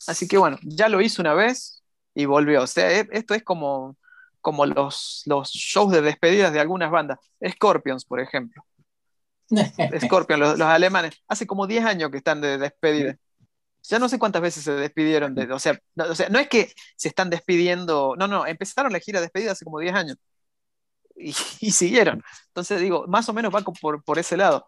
[0.08, 2.62] Así que bueno, ya lo hizo una vez y volvió.
[2.62, 3.96] O sea, e, esto es como,
[4.40, 7.20] como los, los shows de despedidas de algunas bandas.
[7.48, 8.66] Scorpions, por ejemplo.
[10.04, 13.16] Scorpions, los, los, alemanes, hace como 10 años que están de despedida
[13.88, 17.30] ya no sé cuántas veces se despidieron de, o sea, no, es que se están
[17.30, 20.16] despidiendo, no, no, empezaron la gira de despedida hace como 10 años
[21.16, 22.22] y, siguieron.
[22.48, 24.66] Entonces digo, más o menos va por, por, ese lado.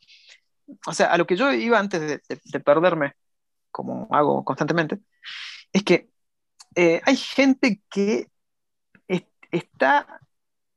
[0.87, 3.15] O sea, a lo que yo iba antes de, perderme,
[3.71, 4.99] como hago constantemente,
[5.73, 6.11] es que
[6.75, 8.29] eh, hay gente que
[9.51, 10.21] está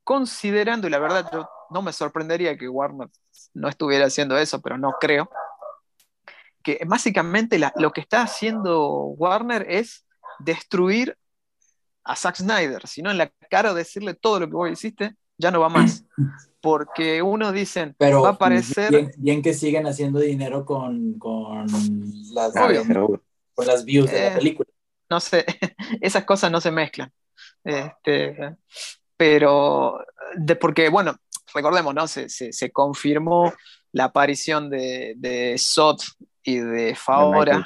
[0.04, 3.08] considerando, y la verdad yo no me sorprendería que Warner
[3.54, 5.30] no estuviera haciendo eso, pero no creo,
[6.62, 10.04] que básicamente lo que está haciendo Warner es
[10.38, 11.16] destruir
[12.04, 15.60] a Zack Snyder, sino en la cara decirle todo lo que vos hiciste, ya no
[15.60, 16.04] va más.
[16.60, 19.12] Porque uno dicen, Pero va a aparecer...
[19.16, 21.66] Bien, que siguen haciendo dinero con, con,
[22.34, 24.68] las, con las views de la eh, película.
[25.08, 25.46] No sé,
[26.02, 27.10] esas cosas no se mezclan.
[27.64, 28.56] Este,
[29.16, 30.04] pero,
[30.36, 31.16] de, porque, bueno,
[31.54, 32.06] recordemos, ¿no?
[32.06, 33.52] Se, se, confirmó
[33.92, 36.02] la aparición de, de Sot
[36.42, 37.64] y de Faora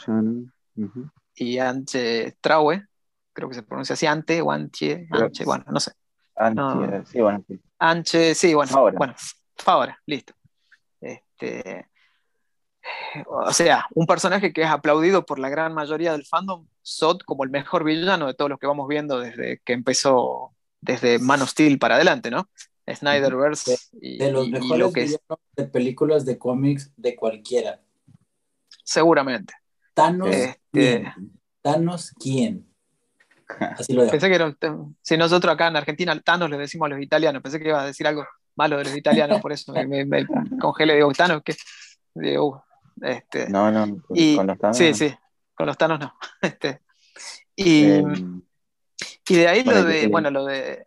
[1.36, 2.86] y Anche Traue,
[3.32, 5.92] creo que se pronuncia así, Ante o Anche, Anche, bueno, no sé.
[6.36, 7.44] Anche, sí, bueno.
[7.78, 8.98] Anche, sí, bueno, Faora.
[8.98, 9.14] bueno,
[9.56, 10.34] Faora, listo.
[11.00, 11.86] Este,
[13.26, 17.44] o sea, un personaje que es aplaudido por la gran mayoría del fandom, Sot como
[17.44, 21.50] el mejor villano de todos los que vamos viendo desde que empezó, desde Man of
[21.50, 22.48] Steel para adelante, ¿no?
[22.86, 25.16] Snyderverse y, de los mejores lo que
[25.56, 27.80] de películas de cómics de cualquiera.
[28.84, 29.54] Seguramente.
[29.94, 31.12] Thanos, este, ¿quién?
[31.62, 32.66] Thanos, ¿quién?
[33.78, 34.54] Así lo Pensé que era,
[35.02, 37.86] si nosotros acá en Argentina Thanos le decimos a los italianos, pensé que iba a
[37.86, 40.26] decir algo malo de los italianos, por eso me, me,
[40.60, 41.56] congelé, digo, Thanos, que
[42.14, 44.76] digo, uh, este, no, no, con los Thanos.
[44.76, 45.14] Sí, sí,
[45.54, 46.14] con los Thanos no.
[46.42, 46.80] Este,
[47.56, 48.42] y, em,
[49.28, 50.86] y de ahí lo de, bueno, lo de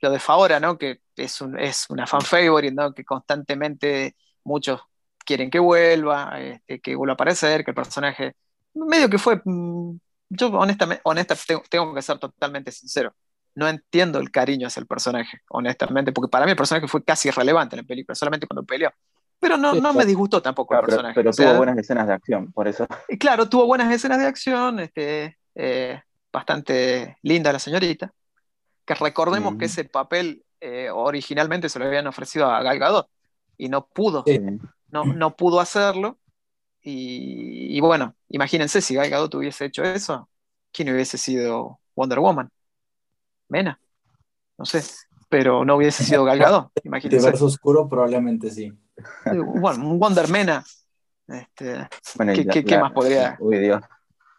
[0.00, 0.78] lo de Favora, ¿no?
[0.78, 2.92] Que es, un, es una fan favorite, ¿no?
[2.92, 4.80] Que constantemente muchos
[5.28, 8.34] quieren que vuelva, este, que vuelva a aparecer, que el personaje
[8.72, 9.98] medio que fue, mm,
[10.30, 11.34] yo honestamente, honesta,
[11.68, 13.12] tengo, que ser totalmente sincero,
[13.54, 17.28] no entiendo el cariño hacia el personaje, honestamente, porque para mí el personaje fue casi
[17.28, 18.90] irrelevante en la película, solamente cuando peleó.
[19.38, 21.14] Pero no, no me disgustó tampoco el personaje.
[21.14, 22.86] Pero, tuvo buenas escenas de acción, por eso.
[23.06, 26.00] Y claro, tuvo buenas escenas de acción, este, eh,
[26.32, 28.10] bastante linda la señorita.
[28.86, 33.08] Que recordemos que ese papel eh, originalmente se lo habían ofrecido a Gal Gadot
[33.58, 34.24] y no pudo.
[34.90, 36.18] No, no pudo hacerlo.
[36.82, 40.30] Y, bueno, imagínense si Gal Gadot hubiese hecho eso,
[40.72, 42.50] ¿quién hubiese sido Wonder Woman?
[43.48, 43.78] Mena.
[44.56, 44.82] No sé,
[45.28, 46.70] pero no hubiese sido Gal Gadot.
[46.84, 47.26] Imagínense.
[47.26, 48.72] verso oscuro probablemente sí.
[49.24, 50.64] Bueno, un Wonder Mena.
[51.26, 51.88] Este,
[52.64, 53.36] ¿qué, más podría?
[53.38, 53.82] Uy, Dios.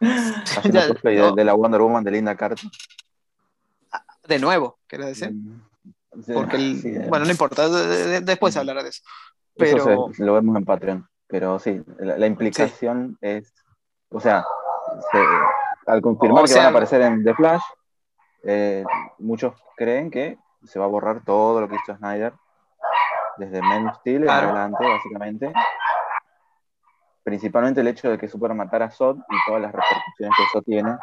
[0.00, 2.68] de, la Wonder Woman de Linda Carter
[4.30, 5.32] de nuevo, quiero decir.
[5.32, 5.60] Mm,
[6.32, 7.68] Porque, bueno, no importa,
[8.20, 9.02] después hablará de eso.
[9.60, 10.10] Pero...
[10.18, 13.52] lo vemos en Patreon, pero sí, la, implicación es,
[14.10, 14.44] o sea,
[15.86, 17.62] al confirmar que van a aparecer en The Flash,
[18.44, 18.84] eh,
[19.18, 22.32] muchos creen que se va a borrar todo lo que hizo Snyder
[23.38, 25.52] desde Men of Steel en adelante, básicamente.
[27.22, 30.62] Principalmente el hecho de que supieron matar a Sod y todas las repercusiones que eso
[30.62, 30.96] tiene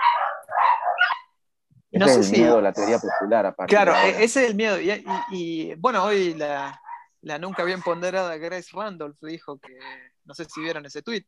[1.91, 3.73] ese es el miedo, la teoría popular, aparte.
[3.73, 4.77] Claro, e-, ese es el miedo.
[5.31, 6.79] Y, bueno, hoy la,
[7.37, 9.77] nunca bien ponderada Grace Randolph dijo que,
[10.23, 11.25] no sé si vieron ese tweet,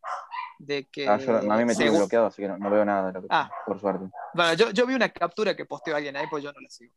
[0.59, 1.07] de que...
[1.07, 3.49] Ah, a mí me tiene bloqueado, así que no, veo nada, ah.
[3.65, 4.05] por suerte.
[4.33, 6.93] Bueno, yo, vi una captura que posteó alguien ahí, pues yo no la sigo.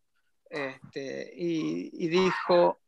[0.48, 2.80] Este, y, dijo,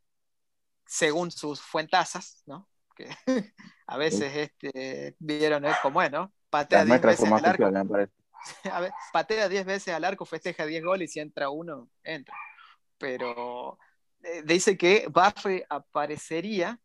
[0.87, 2.69] según sus fuentazas, ¿no?
[2.95, 3.09] Que
[3.87, 6.33] a veces este, vieron es como es, ¿no?
[6.51, 7.65] Patea 10 veces al arco.
[8.71, 12.37] A ver, patea 10 veces al arco, festeja 10 goles y si entra uno, entra.
[12.99, 13.84] Pero eh,
[14.45, 16.81] dice que Buffy aparecería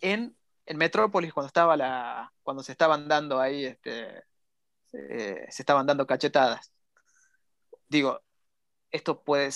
[0.00, 2.32] en, en Metrópolis cuando estaba la.
[2.42, 4.24] cuando se estaban dando ahí, este,
[4.92, 6.72] eh, se estaban dando cachetadas.
[7.88, 8.20] Digo,
[8.90, 9.50] esto puede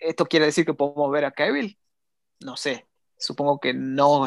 [0.00, 1.76] esto quiere decir que podemos ver a Kevin,
[2.40, 2.88] no sé,
[3.18, 4.26] supongo que no,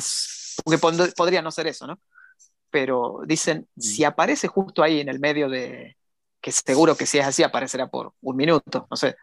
[0.66, 0.80] porque
[1.16, 2.00] podría no ser eso, ¿no?
[2.72, 3.82] pero dicen, mm.
[3.82, 5.98] si aparece justo ahí en el medio de,
[6.40, 9.16] que seguro que si es así aparecerá por un minuto, no sé.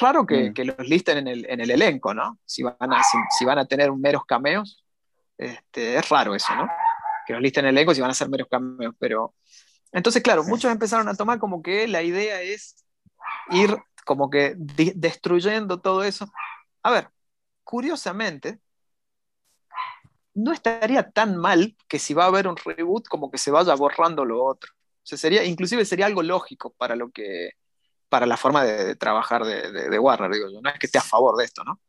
[0.00, 0.54] Raro que, mm.
[0.54, 2.38] que los listen en el, en el, elenco, ¿no?
[2.44, 3.02] Si van a,
[3.38, 4.84] si, van a tener meros cameos,
[5.36, 6.68] este, es raro eso, ¿no?
[7.26, 9.34] Que los listen en el elenco si van a ser meros cameos, pero...
[9.92, 12.82] Entonces, claro, muchos empezaron a tomar como que la idea es
[13.50, 13.76] ir
[14.06, 16.32] como que destruyendo todo eso.
[16.82, 17.08] A ver,
[17.62, 18.58] curiosamente,
[20.34, 23.74] no estaría tan mal que si va a haber un reboot como que se vaya
[23.74, 24.72] borrando lo otro.
[24.72, 27.50] O sea, sería, inclusive sería algo lógico para lo que,
[28.12, 30.60] para la forma de, trabajar de, Warner, digo yo.
[30.60, 31.80] No es que esté a favor de esto, ¿no?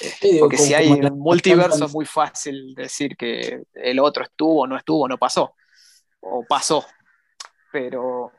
[0.00, 4.76] Este, porque si hay un multiverso es muy fácil decir que el otro estuvo, no
[4.76, 5.54] estuvo, no pasó.
[6.18, 6.84] O pasó.
[7.70, 8.32] Pero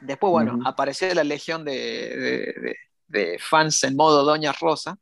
[0.00, 2.76] después, bueno, apareció la legión de,
[3.08, 4.96] de fans en modo Doña Rosa,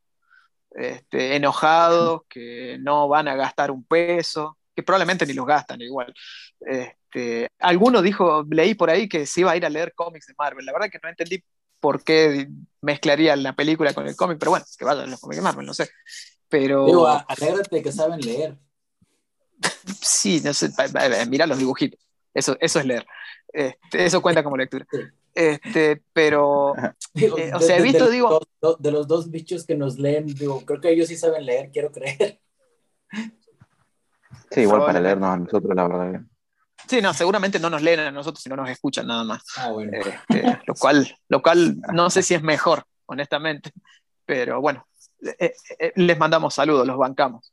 [0.70, 6.12] este, enojados, que no van a gastar un peso, que probablemente ni los gastan igual.
[6.60, 10.34] Este, alguno dijo, leí por ahí que se iba a ir a leer cómics de
[10.37, 10.66] Marvel.
[10.66, 11.42] La verdad que no entendí
[11.80, 12.48] por qué
[12.80, 15.74] mezclaría la película con el cómic, pero bueno, que vayan los cómics de Marvel, no
[15.74, 15.88] sé.
[16.48, 16.87] Pero.
[16.87, 18.56] Digo, alégrate que saben leer.
[20.00, 20.70] sí, no sé,
[21.28, 22.00] mira los dibujitos.
[22.32, 23.06] Eso, eso es leer.
[23.52, 24.87] Este, eso cuenta como lectura.
[25.34, 26.74] Este, pero,
[27.14, 28.40] eh, o sea, he visto, digo...
[28.78, 31.90] de los dos bichos que nos leen, digo, creo que ellos sí saben leer, quiero
[31.90, 32.40] creer.
[34.55, 36.21] Sí, igual para leernos a nosotros, la verdad.
[36.88, 39.43] Sí, no, seguramente no nos leen a nosotros, sino nos escuchan nada más.
[39.57, 39.93] Ah, bueno.
[39.93, 43.71] Este, lo, cual, lo cual no sé si es mejor, honestamente.
[44.27, 44.87] Pero bueno,
[45.38, 47.53] eh, eh, les mandamos saludos, los bancamos.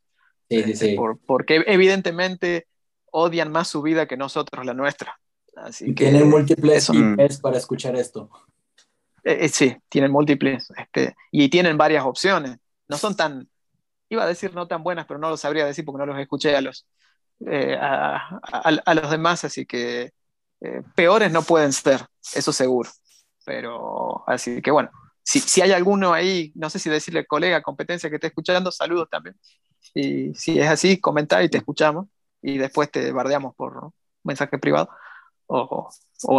[0.49, 0.95] Sí, sí, sí.
[1.25, 2.67] porque evidentemente
[3.11, 5.17] odian más su vida que nosotros la nuestra.
[5.55, 8.29] Así y tienen múltiples IPs para escuchar esto.
[9.23, 10.71] Eh, sí, tienen múltiples.
[10.77, 12.57] Este, y tienen varias opciones.
[12.87, 13.47] No son tan,
[14.11, 16.55] iba a decir no tan buenas, pero no lo sabría decir porque no los escuché
[16.55, 16.85] a los,
[17.79, 20.11] a, los demás, así que
[20.95, 22.89] peores no pueden ser, eso seguro.
[23.45, 24.91] Pero así que bueno,
[25.23, 29.37] si, hay alguno ahí, no sé si decirle colega, competencia que esté escuchando, saludos también.
[29.93, 32.07] Y si es así, comenta y te escuchamos
[32.41, 33.91] y después te bardeamos por
[34.23, 34.89] mensaje privado
[35.47, 35.89] o,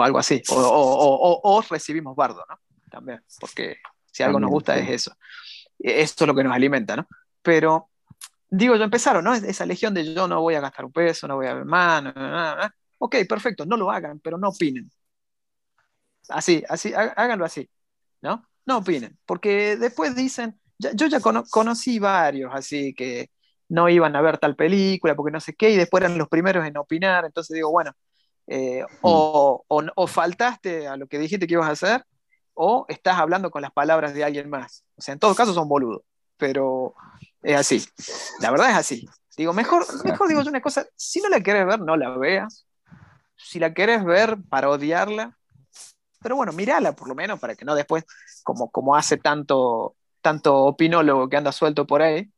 [0.03, 0.43] algo así.
[0.51, 2.59] O, recibimos bardo, ¿no?
[2.91, 3.79] También, porque
[4.13, 5.17] si algo nos gusta es eso.
[5.79, 7.07] Esto es lo que nos alimenta, ¿no?
[7.43, 7.91] Pero,
[8.51, 9.35] digo, ya empezaron, ¿no?
[9.35, 12.05] Esa legión de yo no voy a gastar un peso, no voy a ver más,
[12.99, 14.91] ok, perfecto, no lo hagan, pero no opinen.
[16.29, 17.69] Así, así, háganlo así,
[18.21, 18.47] ¿no?
[18.67, 23.31] no opinen, porque después dicen, yo ya conocí varios así que
[23.69, 26.67] no iban a ver tal película porque no sé qué, y después eran los primeros
[26.67, 27.93] en opinar, entonces digo, bueno,
[28.47, 28.99] eh, mm.
[29.03, 32.05] o, o, faltaste a lo que dijiste que ibas a hacer,
[32.55, 34.85] o estás hablando con las palabras de alguien más.
[34.97, 36.03] O sea, en todo caso son boludos,
[36.37, 36.95] pero
[37.43, 37.85] es así.
[38.41, 39.09] La verdad es así.
[39.37, 42.67] Digo, mejor, mejor digo yo una cosa, si no la quieres ver, no la veas.
[43.37, 45.37] Si la quieres ver para odiarla,
[46.21, 48.05] pero bueno, mírala por lo menos para que no después,
[48.45, 52.31] como, como hace tanto, tanto opinólogo que anda suelto por ahí,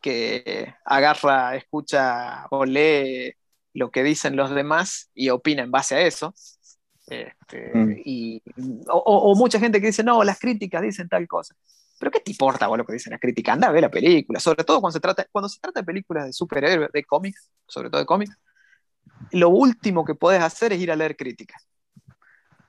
[0.00, 3.34] que agarra, escucha o lee
[3.74, 6.34] lo que dicen los demás y opina en base a eso.
[7.06, 7.96] Este, mm.
[8.04, 8.42] y,
[8.88, 11.54] o, mucha gente que dice, no, las críticas dicen tal cosa.
[11.98, 13.54] Pero ¿qué te importa vos lo que dicen las críticas?
[13.54, 16.26] Anda a ver la película, sobre todo cuando se trata, cuando se trata de películas
[16.26, 18.36] de superhéroes, de cómics, sobre todo de cómics,
[19.30, 21.66] lo último que podés hacer es ir a leer críticas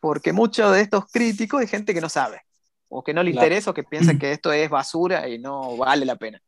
[0.06, 2.42] porque muchos de estos críticos hay gente que no sabe,
[2.90, 6.06] o que no le interesa, o que piensa que esto es basura y no vale
[6.06, 6.40] la pena.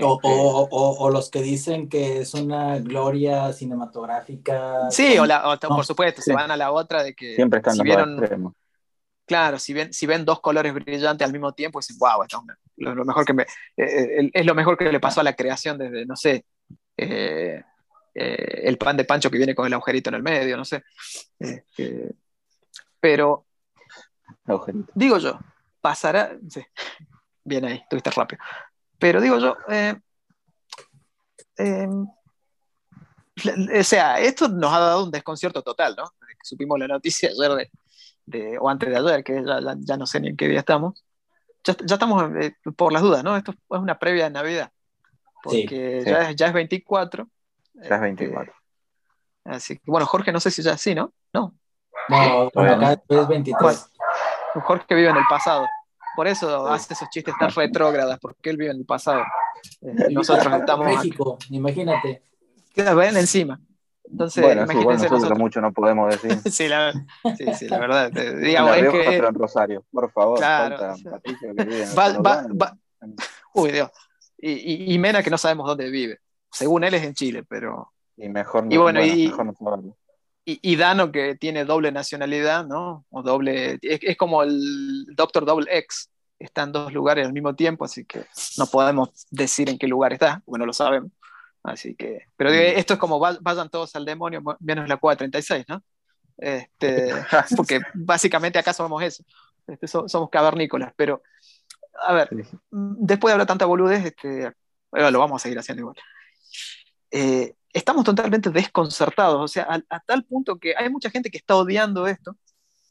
[0.00, 4.90] O, este, los que dicen que es una gloria cinematográfica.
[4.90, 5.26] Sí, o,
[5.68, 8.54] por supuesto, se van a la otra de que siempre están si vieron,
[9.26, 12.42] Claro, si ven, si ven dos colores brillantes al mismo tiempo, dicen, wow, esto
[12.76, 15.34] es, lo, mejor que me, eh, eh, es lo mejor que le pasó a la
[15.34, 16.44] creación desde, no sé,
[16.96, 17.62] eh,
[18.14, 20.84] el pan de Pancho que viene con el agujerito en el medio, no sé.
[23.00, 23.46] Pero,
[24.94, 25.38] digo yo,
[25.80, 26.36] pasará.
[26.48, 26.62] Sí,
[27.44, 28.42] bien ahí, tuviste rápido.
[28.98, 29.96] Pero digo yo, eh,
[33.80, 36.04] o sea, esto nos ha dado un desconcierto total, ¿no?
[36.42, 37.70] supimos la noticia ayer de,
[38.60, 41.04] o antes de ayer, que ya, no sé ni en qué día estamos.
[41.64, 43.36] Ya, estamos eh, por las dudas, ¿no?
[43.36, 44.70] Esto es una previa de Navidad.
[45.42, 47.28] Porque Ya, es, ya es 24.
[47.74, 48.52] Ya es 24.
[49.44, 51.12] así que, bueno, Jorge, no sé si ya sí, ¿no?
[51.32, 51.54] No.
[52.08, 53.90] No, acá es 23.
[54.54, 55.66] Jorge vive en el pasado.
[56.14, 59.22] Por eso hace esos chistes tan retrógradas, porque él vive en el pasado.
[59.80, 60.86] Eh, nosotros estamos.
[60.86, 62.22] México, imagínate.
[62.76, 63.60] ven encima.
[64.10, 66.38] Entonces, bueno, sí, nosotros, nosotros, mucho no podemos decir.
[66.52, 68.10] sí, la, sí, sí, la verdad.
[68.42, 69.16] Digamos, en es que...
[69.16, 70.38] en Rosario, por favor.
[70.38, 72.76] Claro, Patricio, que vive en va, va, va.
[73.54, 73.90] Uy, Dios.
[74.38, 76.18] Y, y, y, Mena que no sabemos dónde vive.
[76.50, 77.92] Según él es en Chile, pero...
[78.16, 79.46] Y mejor no, y bueno, y, mejor
[79.82, 79.96] no
[80.44, 83.06] y, Dano que tiene doble nacionalidad, ¿no?
[83.10, 87.84] O doble, es, como el Doctor Double X, está en dos lugares al mismo tiempo,
[87.84, 88.26] así que
[88.58, 91.10] no podemos decir en qué lugar está, porque no lo sabemos.
[91.64, 95.82] Así que, pero esto es como vayan todos al demonio, menos la cuadra 36, ¿no?
[96.36, 97.10] Este,
[97.56, 99.24] porque básicamente acá somos eso,
[99.66, 101.22] este, somos cavernícolas, pero
[102.06, 102.28] a ver,
[102.70, 104.52] después de hablar tanta boludez, este,
[104.92, 105.96] lo vamos a seguir haciendo igual.
[107.10, 111.56] Eh, estamos totalmente desconcertados, o sea, a, tal punto que hay mucha gente que está
[111.56, 112.36] odiando esto,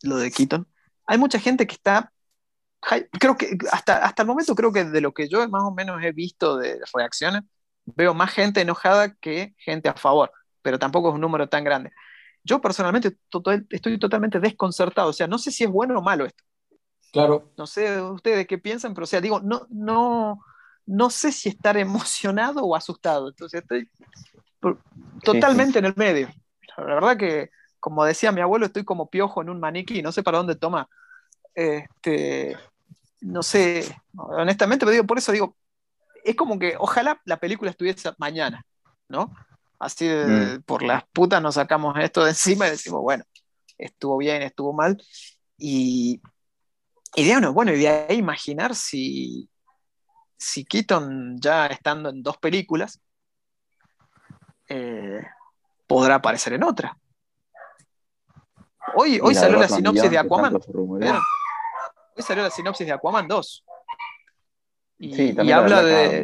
[0.02, 0.68] lo de Keaton,
[1.06, 2.12] hay mucha gente que está,
[3.20, 6.02] creo que hasta, hasta el momento creo que de lo que yo más o menos
[6.04, 7.44] he visto de reacciones,
[7.86, 10.32] veo más gente enojada que gente a favor,
[10.62, 11.92] pero tampoco es un número tan grande.
[12.44, 13.18] Yo personalmente
[13.70, 16.44] estoy totalmente desconcertado, o sea, no sé si es bueno o malo esto.
[17.12, 17.52] Claro.
[17.58, 20.40] No sé ustedes qué piensan, pero o sea, digo, no, no,
[20.86, 23.30] no sé si estar emocionado o asustado.
[23.30, 23.90] Entonces estoy
[25.24, 26.30] totalmente en el medio.
[26.78, 30.24] La verdad que, como decía mi abuelo, estoy como piojo en un maniquí, no sé
[30.24, 30.90] para dónde toma.
[31.54, 32.58] Este,
[33.22, 35.56] no sé, honestamente, pero digo, por eso digo,
[36.24, 38.66] es como que ojalá la película estuviese mañana,
[39.08, 39.34] ¿no?
[39.80, 40.64] Así de, mm.
[40.64, 43.24] por las putas nos sacamos esto de encima y decimos, bueno,
[43.78, 45.02] estuvo bien, estuvo mal.
[45.58, 46.22] Y,
[47.16, 49.50] y de, bueno, y de ahí imaginar si,
[50.38, 53.02] si Keaton, ya estando en dos películas,
[54.70, 55.22] eh,
[55.86, 56.98] podrá aparecer en otra.
[58.96, 60.56] Hoy, hoy salió la sinopsis de Aquaman.
[60.56, 63.66] Hoy salió la sinopsis de Aquaman 2.
[65.04, 66.24] Y, habla de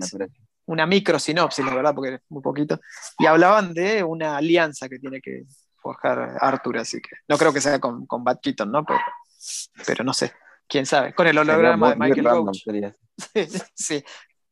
[0.65, 2.79] una micro sinopsis, la verdad, porque es muy poquito.
[3.17, 5.43] Y hablaban de una alianza que tiene que
[5.75, 8.85] forjar Arthur, así que no creo que sea con, con Bad Keaton, ¿no?
[8.85, 8.99] Pero,
[9.85, 10.31] pero no sé,
[10.67, 11.13] quién sabe.
[11.13, 12.63] Con el holograma de Michael Roach.
[13.73, 14.03] sí,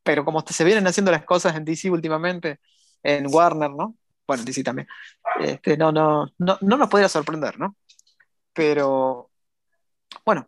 [0.03, 2.59] pero como se vienen haciendo las cosas en DC últimamente,
[3.03, 3.95] en Warner, ¿no?
[4.25, 4.87] Bueno, DC también.
[5.39, 7.77] Este, no, no, no, no nos podría sorprender, ¿no?
[8.51, 9.26] Pero,
[10.25, 10.47] bueno,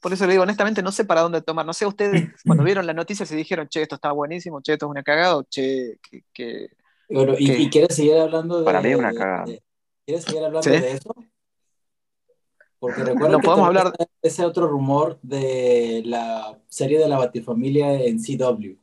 [0.00, 1.66] por eso le digo, honestamente, no sé para dónde tomar.
[1.66, 4.86] No sé, ustedes cuando vieron la noticia se dijeron, che, esto está buenísimo, che, esto
[4.86, 5.98] es una cagada, che,
[6.32, 6.70] que...
[7.38, 8.64] ¿y, quieres seguir hablando de...
[8.64, 9.44] Para mí es una cagada.
[10.06, 11.14] ¿Quieres seguir hablando de eso?
[12.78, 13.92] Porque recuerdo no que podemos hablar
[14.22, 18.78] ese otro rumor de la serie de la Batifamilia en CW.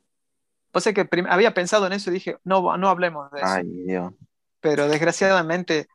[0.71, 3.47] Pues sé que había pensado en eso y dije, no, no hablemos de eso.
[3.49, 4.13] Ay, Dios.
[4.59, 5.87] Pero desgraciadamente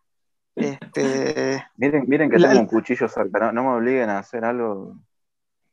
[0.55, 4.97] este, miren, miren que tengo un cuchillo cerca, no, me obliguen a hacer algo.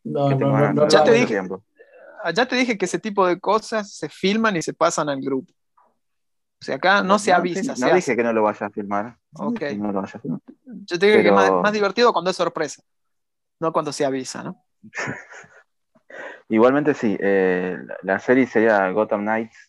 [0.03, 1.41] No, no, no, ya, te dije,
[2.33, 5.53] ya te dije que ese tipo de cosas se filman y se pasan al grupo.
[6.61, 7.73] O sea, acá no se avisa.
[7.77, 9.17] no dije que no lo vaya a filmar.
[9.35, 9.61] Ok.
[10.65, 12.81] Yo te digo que es más, divertido cuando es sorpresa,
[13.59, 14.63] no cuando se avisa, ¿no?
[16.49, 19.68] Igualmente sí, eh, la serie sería Gotham Knights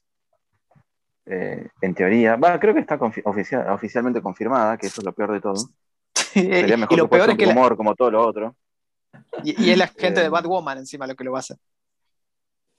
[1.33, 5.55] eh, en teoría, creo que está oficialmente confirmada, que eso es lo peor de todo.
[6.13, 8.57] Sería mejor y lo peor es que rumor como todo lo otro.
[9.45, 11.57] Y, es la gente de eh, Batwoman encima lo que lo va a hacer.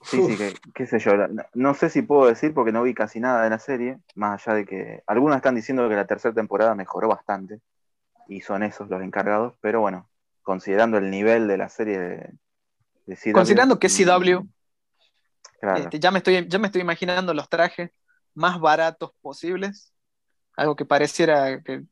[0.02, 1.14] Sí, sí, que, qué sé yo.
[1.54, 4.58] No, sé si puedo decir porque no vi casi nada de la serie, más allá
[4.58, 7.62] de que algunos están diciendo que la tercera temporada mejoró bastante
[8.28, 10.10] y son esos los encargados, pero bueno,
[10.42, 13.32] considerando el nivel de la serie de, CW.
[13.32, 14.46] Considerando que es CW,
[15.78, 17.92] este, ya, me estoy, ya me estoy imaginando los trajes
[18.34, 19.94] más baratos posibles.
[20.56, 21.84] Algo que pareciera que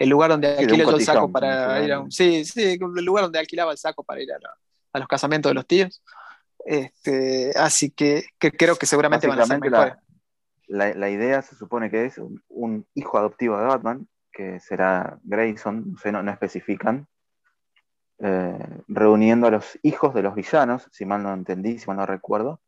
[0.00, 2.10] el lugar donde alquilaba el saco para ir a un.
[2.10, 5.66] Sí, sí, el lugar donde alquilaba el saco para ir a, los casamientos de los
[5.66, 6.02] tíos.
[6.64, 9.94] Este, así que, creo que seguramente van a ser mejores.
[10.66, 12.18] La, la, idea se supone que es
[12.48, 17.08] un, hijo adoptivo de Batman, que será Grayson, no, no especifican,
[18.20, 22.06] eh, reuniendo a los hijos de los villanos, si mal no entendí, si mal no
[22.06, 22.60] recuerdo,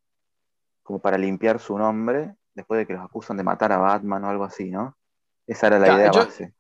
[0.83, 4.31] como para limpiar su nombre después de que los acusan de matar a Batman o
[4.31, 4.97] algo así, ¿no?
[5.47, 6.55] Esa era la idea yo, base.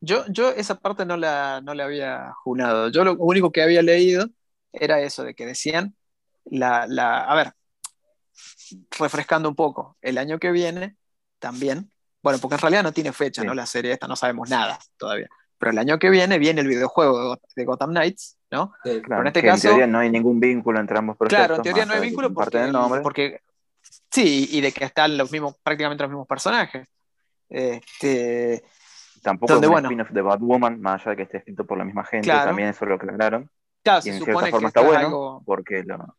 [0.00, 2.88] Yo, yo esa parte no la, no la había junado.
[2.88, 4.26] Yo lo único que había leído
[4.72, 5.96] era eso, de que decían,
[6.44, 7.52] la, la, a ver,
[8.98, 10.96] refrescando un poco, el año que viene
[11.38, 11.90] también,
[12.22, 13.54] bueno, porque en realidad no tiene fecha, ¿no?
[13.54, 15.28] La serie esta no sabemos nada todavía.
[15.58, 18.72] Pero el año que viene viene el videojuego de Gotham Knights, ¿no?
[18.82, 19.68] claro, Pero en este caso.
[19.68, 21.38] En teoría no hay ningún vínculo entre ambos proyectos.
[21.38, 22.70] Claro, en teoría no hay vínculo porque,
[23.02, 23.40] porque,
[24.10, 26.88] Sí, y de que están los mismos, prácticamente los mismos personajes.
[27.48, 28.62] Este,
[29.22, 31.84] Tampoco es un bueno, spin-off de Batwoman, más allá de que esté escrito por la
[31.84, 33.50] misma gente, también eso lo aclararon.
[33.82, 36.16] Claro, y en cierta forma está bueno, porque lo,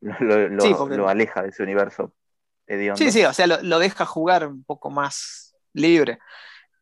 [0.00, 2.12] lo, aleja de ese universo
[2.66, 2.98] hediondo.
[2.98, 6.18] Sí, sí, o sea, lo, deja jugar un poco más libre.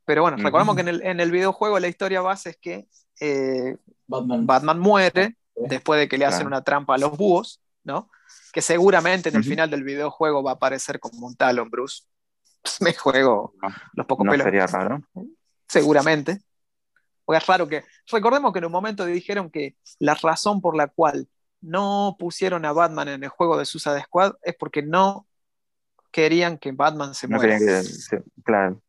[0.05, 2.89] Pero bueno, recordemos que en el, en el, videojuego la historia base es que
[3.21, 4.79] eh, Batman.
[4.79, 8.11] muere después de que le hacen una trampa a los búhos, ¿no?
[8.53, 12.05] Que seguramente en el final del videojuego va a aparecer como un Talon Bruce.
[12.81, 13.55] Me juego
[13.95, 15.03] los pocos no sería raro.
[15.67, 16.41] Seguramente.
[17.25, 17.85] Porque es raro que.
[18.11, 21.29] Recordemos que en un momento dijeron que la razón por la cual
[21.61, 25.27] no pusieron a Batman en el juego de Suicide Squad es porque no
[26.11, 27.59] querían que Batman se muera.
[28.43, 28.83] claro.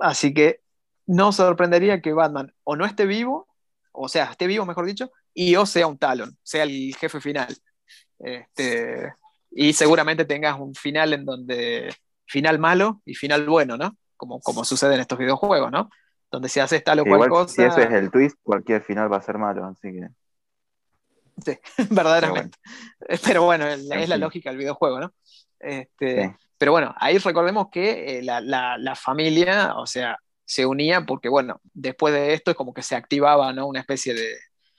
[0.00, 0.60] Así que
[1.06, 3.48] no sorprendería que Batman o no esté vivo,
[3.92, 7.56] o sea, esté vivo, mejor dicho, y o sea un Talon, sea el jefe final.
[8.18, 9.12] Este,
[9.50, 11.94] y seguramente tengas un final en donde,
[12.26, 13.96] final malo y final bueno, ¿no?
[14.16, 15.90] Como, como sucede en estos videojuegos, ¿no?
[16.30, 17.54] Donde si haces tal o cual cosa.
[17.54, 20.08] Si ese es el twist, cualquier final va a ser malo, así que.
[21.44, 21.58] Sí,
[21.90, 22.58] verdaderamente.
[23.24, 25.14] Pero bueno, es, la lógica del videojuego, ¿no?
[25.58, 31.28] Este, Pero bueno, ahí recordemos que eh, la, la, familia, o sea, se unía porque,
[31.28, 33.66] bueno, después de esto es como que se activaba, ¿no?
[33.66, 34.36] Una especie de,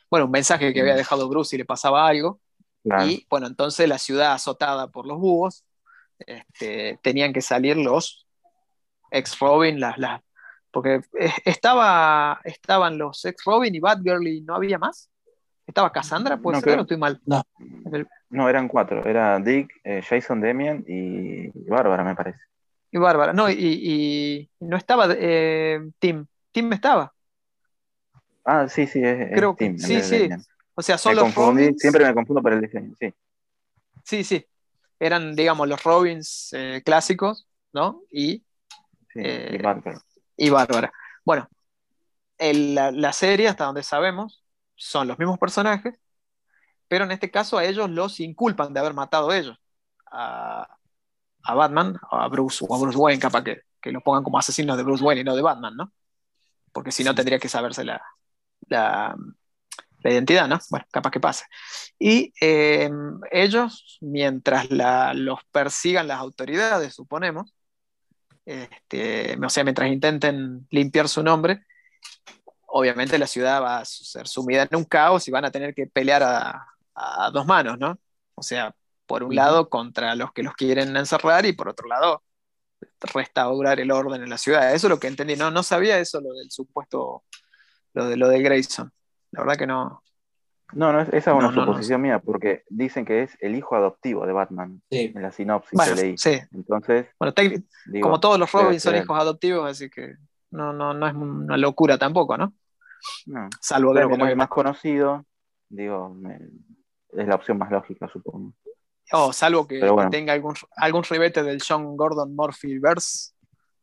[0.09, 0.97] bueno, un mensaje que había mm.
[0.97, 2.39] dejado Bruce y le pasaba algo.
[3.07, 5.65] Y bueno, entonces la ciudad azotada por los búhos,
[6.19, 8.27] este, tenían que salir los
[9.11, 10.21] ex-Robin, las, las,
[10.71, 11.01] porque
[11.45, 15.09] estaba, estaban los ex-Robin y Batgirl y no había más.
[15.65, 16.37] ¿Estaba Cassandra?
[16.37, 17.19] pues no, estoy mal?
[17.25, 18.49] No.
[18.49, 19.03] eran cuatro.
[19.03, 22.39] Era Dick, eh, Jason Demian y Bárbara, me parece.
[22.91, 23.33] y Bárbara.
[23.33, 26.27] No, y, no estaba eh, Tim.
[26.51, 27.11] Tim estaba.
[28.43, 29.79] Ah, sí, sí, es, Creo Tim.
[29.79, 30.29] Sí, sí.
[30.75, 31.79] O sea, son los Robins.
[31.79, 33.13] Siempre me confundo por el diseño, sí.
[34.03, 34.45] Sí, sí.
[34.99, 38.01] Eran, digamos, los Robins eh, clásicos, ¿no?
[38.11, 38.43] Y,
[39.13, 40.01] sí, y Bárbara.
[40.37, 40.93] Y Bárbara.
[41.23, 41.49] Bueno,
[42.37, 44.43] la, serie, hasta donde sabemos,
[44.75, 45.95] son los mismos personajes,
[46.87, 49.57] pero en este caso a ellos los inculpan de haber matado a ellos.
[50.11, 50.67] A,
[51.47, 54.83] Batman, a Bruce o a Bruce Wayne, capaz que, que los pongan como asesinos de
[54.83, 55.91] Bruce Wayne y no de Batman, ¿no?
[56.71, 58.01] Porque si no tendría que saberse la,
[58.67, 59.15] la,
[60.11, 60.59] identidad, ¿no?
[60.69, 61.45] Bueno, capaz que pase.
[61.99, 62.89] Y eh,
[63.31, 67.53] ellos, mientras los persigan las autoridades, suponemos,
[68.45, 71.65] este, o sea, mientras intenten limpiar su nombre,
[72.67, 75.87] obviamente la ciudad va a ser sumida en un caos y van a tener que
[75.87, 76.67] pelear a,
[77.33, 77.99] dos manos, ¿no?
[78.35, 78.73] O sea,
[79.05, 82.23] por un lado contra los que los quieren encerrar y por otro lado
[83.01, 84.73] restaurar el orden en la ciudad.
[84.73, 85.35] Eso es lo que entendí.
[85.35, 87.23] No, no sabía eso, lo del supuesto,
[87.93, 88.91] lo de lo de Grayson.
[89.35, 90.01] La verdad que no.
[90.73, 94.33] No, no, esa es una suposición mía, porque dicen que es el hijo adoptivo de
[94.33, 96.17] Batman en la sinopsis que leí.
[96.17, 96.39] Sí.
[96.53, 97.33] Entonces, bueno,
[98.01, 100.15] como todos los Robins son hijos adoptivos, así que
[100.51, 102.53] no, no, no es una locura tampoco, ¿no?
[103.27, 103.47] No.
[103.61, 105.25] Salvo Pero como es más conocido,
[105.69, 106.17] digo,
[107.11, 108.53] es la opción más lógica, supongo.
[109.11, 109.79] Oh, salvo que,
[110.09, 113.34] tenga algún, algún ribete del John Gordon Murphy verse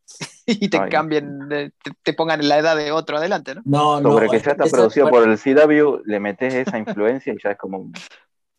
[0.46, 1.72] y te cambien,
[2.02, 3.62] te, pongan en la edad de otro adelante, ¿no?
[3.64, 7.52] No, Sobre que ya está producido por el CW, le metes esa influencia y ya
[7.52, 7.92] es como un.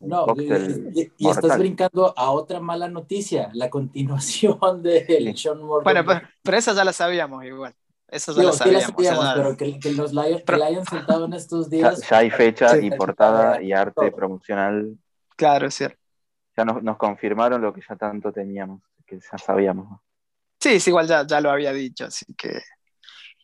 [0.00, 5.84] No, y, estás brincando a otra mala noticia, la continuación de John Morgan.
[5.84, 7.72] Bueno, pero, pero, esa ya la sabíamos igual.
[8.08, 8.92] Eso ya lo sabíamos.
[9.34, 12.06] pero que, que los la hayan sentado en estos días.
[12.06, 14.94] Ya, hay fecha y portada y arte promocional.
[15.36, 15.98] Claro, es cierto.
[16.54, 20.00] Ya nos, nos, confirmaron lo que ya tanto teníamos, que ya sabíamos.
[20.64, 22.58] Sí, es igual ya, ya lo había dicho, así que.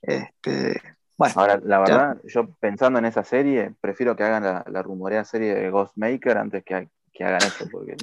[0.01, 0.81] Este,
[1.19, 1.35] bueno.
[1.37, 5.55] Ahora, la verdad, yo pensando en esa serie, prefiero que hagan la, la rumoreada serie
[5.55, 7.95] de Ghostmaker antes que, que hagan eso, porque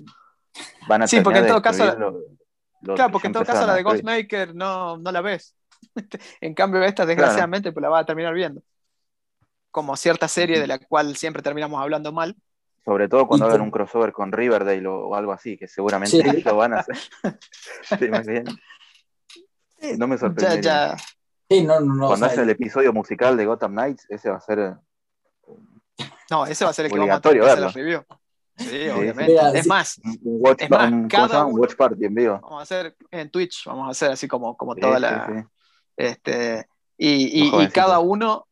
[0.88, 1.84] van a Sí, porque en todo caso.
[2.84, 5.56] claro, porque en todo caso la de Ghostmaker no, no la ves.
[6.40, 8.62] en cambio, esta, desgraciadamente, pues la va a terminar viendo.
[9.72, 12.36] Como cierta serie de la cual siempre terminamos hablando mal.
[12.86, 16.76] Sobre todo cuando hagan un crossover con Riverdale o, algo así, que seguramente lo van
[16.76, 16.98] a hacer.
[19.98, 20.70] No me sorprende.
[21.48, 24.76] Cuando hacen el episodio musical de Gotham Knights, ese va a ser.
[26.30, 28.04] No, ese va a ser el que vamos a hacer la review.
[28.58, 29.36] Sí, obviamente.
[29.54, 32.40] es más, un watch, es más, cada watch party en vivo.
[32.42, 35.48] Vamos a hacer en Twitch, vamos a hacer así como, como toda la.
[35.96, 36.68] Este,
[36.98, 38.48] y, y, cada uno,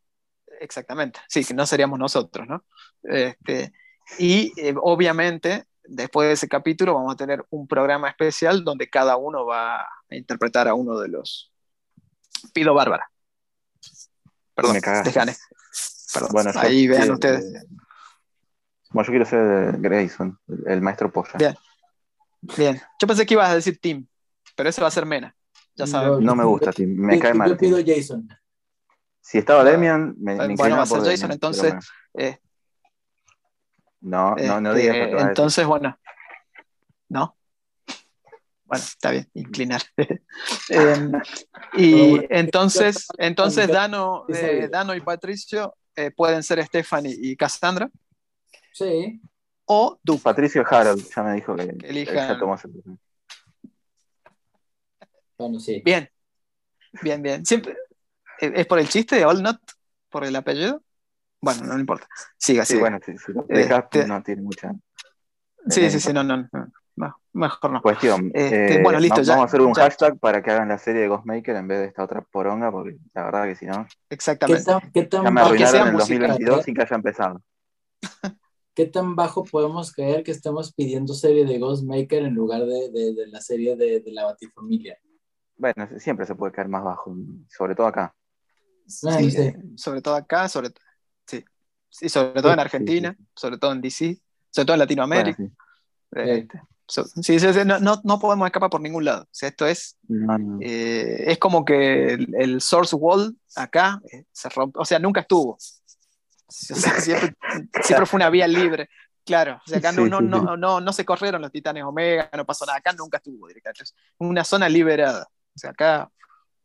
[0.60, 2.64] exactamente, sí, que no seríamos nosotros, ¿no?
[3.02, 3.74] Este,
[4.20, 9.18] y eh, obviamente, después de ese capítulo, vamos a tener un programa especial donde cada
[9.18, 11.52] uno va a interpretar a uno de los.
[12.54, 13.10] Pido Bárbara.
[14.54, 15.36] Perdón, me cagaste.
[16.14, 16.30] Perdón.
[16.32, 17.66] Bueno, ahí vean ustedes.
[18.92, 21.34] Bueno, yo quiero ser Grayson, el, maestro polla.
[21.38, 21.56] Bien.
[22.56, 22.82] Bien.
[23.00, 24.08] Yo pensé que ibas a decir Tim,
[24.56, 25.36] pero ese va a ser Mena.
[25.76, 26.24] Ya sabes.
[26.24, 26.96] No, me gusta, Tim.
[26.96, 27.50] Me cae mal.
[27.50, 28.30] Yo pido Jason.
[29.20, 31.74] Si estaba Demian, me, me Bueno, va a ser Jason, entonces.
[32.14, 32.38] Eh,
[34.06, 34.96] no, no, no digas.
[34.96, 35.98] Este, entonces, bueno.
[37.10, 37.36] ¿No?
[38.66, 39.82] Bueno, está bien, inclinar.
[40.70, 41.12] Em,
[41.74, 47.90] y entonces, entonces Dano, eh, Dano y Patricio eh, pueden ser Stephanie y Cassandra.
[48.74, 49.22] Sí.
[49.66, 50.20] O tú.
[50.20, 52.38] Patricio Harold ya me dijo que, que elija.
[52.38, 52.70] tomó ese
[55.38, 55.82] bueno, sí.
[55.84, 56.10] Bien.
[57.02, 57.46] Bien, bien.
[57.46, 57.76] Siempre,
[58.40, 59.60] ¿Es por el chiste de All Not?
[60.10, 60.82] ¿Por el apellido?
[61.46, 62.08] Bueno, no importa.
[62.38, 64.74] Siga, sí, bueno, si, si lo este, no tiene mucha.
[65.68, 66.50] Sí, sí, sí, no, no,
[66.96, 67.82] no, mejor no.
[67.82, 68.32] Cuestión.
[68.34, 69.34] Este, eh, bueno, listo, ya.
[69.34, 71.86] Vamos a hacer un hashtag para que hagan la serie de Ghostmaker en vez de
[71.86, 73.86] esta otra poronga, porque la verdad que si no.
[74.10, 74.72] Exactamente.
[74.92, 77.42] ¿Qué tan, ya me arruinaron en el 2022 sin que haya empezado.
[78.74, 83.14] ¿Qué tan bajo podemos caer que estamos pidiendo serie de Ghostmaker en lugar de, de,
[83.14, 84.98] de la serie de, de la Batifamilia?
[85.58, 87.16] Bueno, siempre se puede caer más bajo,
[87.50, 88.16] sobre todo acá.
[88.88, 89.32] Sí,
[89.76, 90.74] Sobre todo acá, sobre, sí.
[91.96, 94.18] Sí sobre todo en Argentina, sobre todo en DC,
[94.50, 95.44] sobre todo en Latinoamérica.
[96.12, 97.40] Este, sí.
[97.40, 99.24] sí, no, no, no, podemos escapar por ningún lado.
[99.24, 99.98] O sea, esto es,
[100.62, 105.58] eh, es como que el, source wall acá eh, se rompe, o sea, nunca estuvo.
[106.50, 107.36] siempre,
[107.82, 108.90] siempre, fue una vía libre.
[109.24, 112.46] Claro, o sea, acá no, no, no, no, no se corrieron los titanes Omega, no
[112.46, 113.84] pasó nada, acá nunca estuvo directamente.
[114.20, 115.28] Una zona liberada.
[115.56, 116.12] O sea, acá,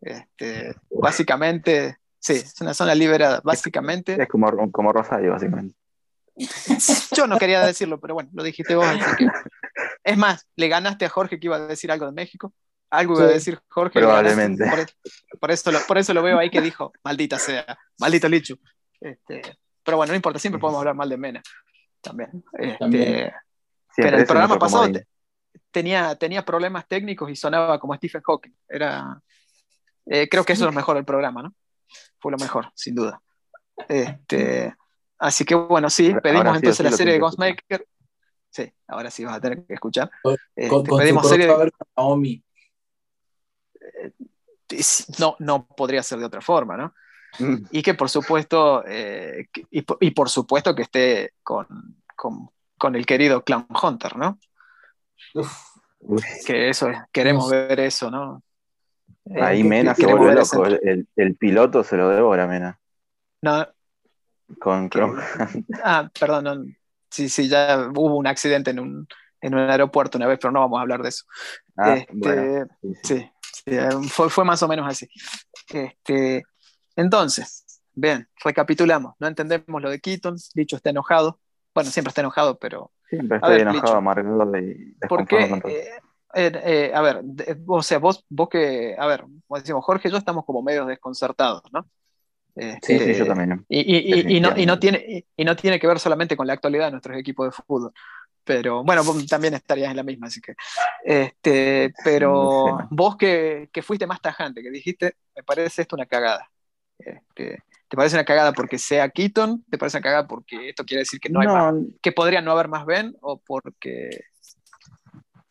[0.00, 4.20] este, básicamente, sí, es una zona liberada, básicamente.
[4.20, 5.74] Es como, como Rosario, básicamente.
[7.16, 8.86] Yo no quería decirlo, pero bueno, lo dijiste vos.
[10.04, 12.54] es más, le ganaste a Jorge que iba a decir algo de México.
[12.90, 13.98] algo iba a decir Jorge.
[13.98, 14.64] Probablemente.
[15.40, 18.56] Por, eso lo, por eso lo veo ahí que dijo, maldita sea, maldito Lichu.
[19.00, 19.42] Este,
[19.82, 21.42] pero bueno, no importa, siempre podemos hablar mal de Mena.
[22.00, 22.44] También.
[22.58, 23.32] Este,
[23.96, 24.88] pero el programa pasado
[25.70, 28.52] tenía, tenía problemas técnicos y sonaba como Stephen Hawking.
[28.68, 29.20] Era,
[30.06, 31.54] eh, creo que eso es lo mejor del programa, ¿no?
[32.18, 33.20] Fue lo mejor, sin duda.
[33.88, 34.74] Este,
[35.18, 37.86] así que bueno, sí, pedimos entonces la serie de Ghostmaker.
[38.50, 40.10] Sí, ahora sí vas a tener que escuchar.
[40.54, 41.70] Este, pedimos serie de...
[41.96, 42.44] Naomi.
[43.80, 44.12] Eh,
[45.18, 46.94] no, no podría ser de otra forma, ¿no?
[47.38, 47.66] Mm.
[47.70, 53.68] Y que por supuesto, eh, y, por, supuesto que esté con, con, el querido Clown
[53.80, 54.38] Hunter, ¿no?
[56.46, 58.42] Que eso queremos ver eso, ¿no?
[59.26, 62.78] Eh, Ahí Mena se vuelve loco, el, piloto se lo devora, Mena.
[63.42, 63.66] No.
[64.58, 65.16] Con Clown
[65.84, 66.76] Ah, perdón,
[67.08, 69.08] sí, sí, ya hubo un accidente en un,
[69.40, 71.24] en un aeropuerto una vez, pero no vamos a hablar de eso.
[71.76, 72.66] Ah, este,
[73.02, 73.30] sí,
[74.08, 75.08] fue, fue, más o menos así.
[75.68, 76.42] Este,
[76.96, 79.14] entonces, bien, recapitulamos.
[79.18, 80.36] No entendemos lo de Keaton.
[80.54, 81.38] Dicho está enojado.
[81.74, 82.92] Bueno, siempre está enojado, pero.
[83.08, 85.48] Siempre estoy enojado, amargado y ¿Por qué?
[86.34, 87.22] Eh, eh, a ver,
[87.66, 90.84] o sea, vos, vos que, a ver, como decimos, Jorge y yo estamos como medio
[90.84, 91.88] desconcertados, ¿no?
[92.82, 93.64] sí, sí, yo también.
[93.68, 96.86] Y, y, no, y, no tiene, y no tiene que ver solamente con la actualidad
[96.86, 97.92] de nuestros equipos de fútbol.
[98.44, 100.54] Pero bueno, vos también estarías en la misma, así que.
[101.04, 106.50] Este, pero vos que, que fuiste más tajante, que dijiste, me parece esto una cagada.
[106.98, 109.64] Este, ¿Te parece una cagada porque sea Keaton?
[109.68, 112.52] ¿Te parece una cagada porque esto quiere decir que no, hay más, que podría no
[112.52, 113.16] haber más Ben?
[113.20, 114.26] ¿O porque,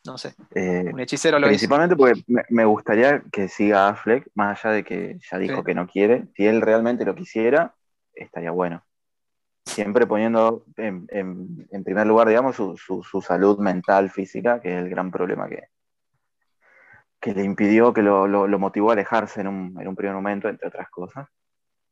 [0.04, 4.74] no sé, eh, un hechicero lo Principalmente porque me, gustaría que siga Affleck, más allá
[4.76, 6.28] de que ya dijo que no quiere.
[6.34, 7.74] Si él realmente lo quisiera,
[8.14, 8.82] estaría bueno.
[9.66, 11.06] Siempre poniendo en,
[11.84, 15.68] primer lugar, digamos, su, salud mental, física, que es el gran problema que,
[17.20, 20.68] que le impidió, que lo, motivó a alejarse en un, en un primer momento, entre
[20.68, 21.28] otras cosas.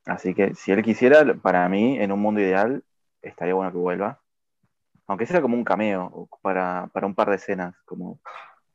[0.06, 2.82] Así que si él quisiera, para mí, en un mundo ideal,
[3.20, 4.22] estaría bueno que vuelva.
[5.08, 8.20] Aunque sea como un cameo, para, un par de escenas, como,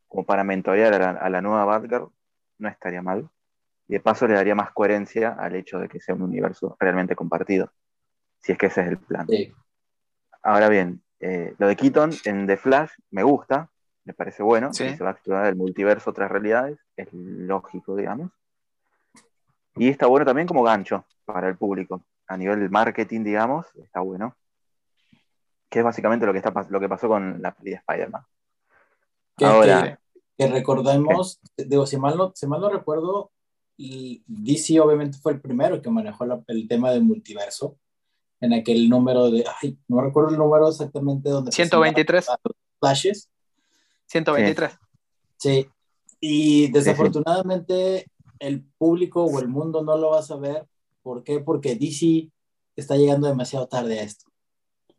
[0.07, 2.09] como para mentorear a la, nueva Batgirl,
[2.57, 3.29] no estaría mal.
[3.87, 7.15] Y de paso le daría más coherencia al hecho de que sea un universo realmente
[7.15, 7.71] compartido.
[8.39, 9.27] Si es que ese es el plan.
[10.41, 13.69] Ahora bien, eh, lo de Keaton en The Flash me gusta,
[14.03, 14.73] me parece bueno.
[14.73, 18.31] se va a explorar el multiverso, otras realidades, es lógico, digamos.
[19.75, 22.03] Y está bueno también como gancho para el público.
[22.27, 24.35] A nivel marketing, digamos, está bueno.
[25.73, 28.21] Que es básicamente lo que, está, lo que pasó con la peli de Spider-Man.
[29.37, 29.99] Ahora.
[30.37, 33.31] Que, recordemos, digo, si mal, no, si mal no recuerdo,
[33.75, 37.75] y DC obviamente fue el primero que manejó el tema del multiverso.
[38.39, 39.45] En aquel número de.
[39.63, 41.51] Ay, no recuerdo el número exactamente donde.
[41.51, 42.27] 123.
[42.79, 43.31] Flashes.
[44.05, 44.77] 123.
[45.37, 45.67] Sí.
[46.19, 48.05] Y desafortunadamente
[48.37, 50.67] el público o el mundo no lo va a saber.
[51.01, 51.39] ¿Por qué?
[51.39, 52.29] Porque DC
[52.75, 54.32] está llegando demasiado tarde a esto.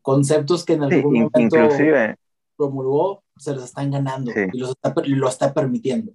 [0.05, 2.16] Conceptos que en algún momento inclusive,
[2.57, 6.12] promulgó se los están ganando y lo está permitiendo.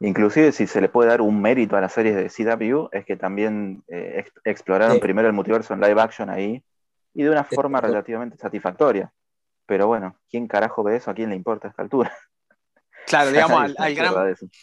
[0.00, 3.16] Inclusive si se le puede dar un mérito a las series de CW es que
[3.16, 6.60] también eh, exploraron primero el multiverso en live action ahí
[7.14, 9.12] y de una forma relativamente satisfactoria.
[9.64, 11.12] Pero bueno, ¿quién carajo ve eso?
[11.12, 12.12] ¿A quién le importa a esta altura?
[13.04, 14.14] Claro, digamos al, gran,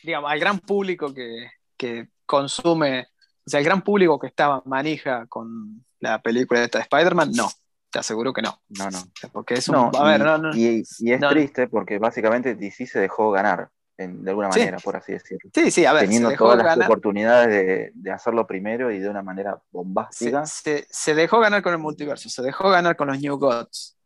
[0.03, 3.07] digamos, al gran público que, consume,
[3.45, 7.49] o sea, el gran público que estaba manija con la película de esta Spider-Man, no,
[7.89, 8.61] te aseguro que no.
[8.69, 8.99] No, no.
[9.31, 9.75] Porque es un.
[9.75, 14.49] a ver, no, no, y, es triste porque básicamente DC se dejó ganar, de alguna
[14.49, 15.49] manera, por así decirlo.
[15.53, 16.03] Sí, sí, a ver.
[16.03, 20.45] Teniendo todas las oportunidades de, hacerlo primero y de una manera bombástica.
[20.45, 23.97] Se, se, dejó ganar con el multiverso, se dejó ganar con los New Gods.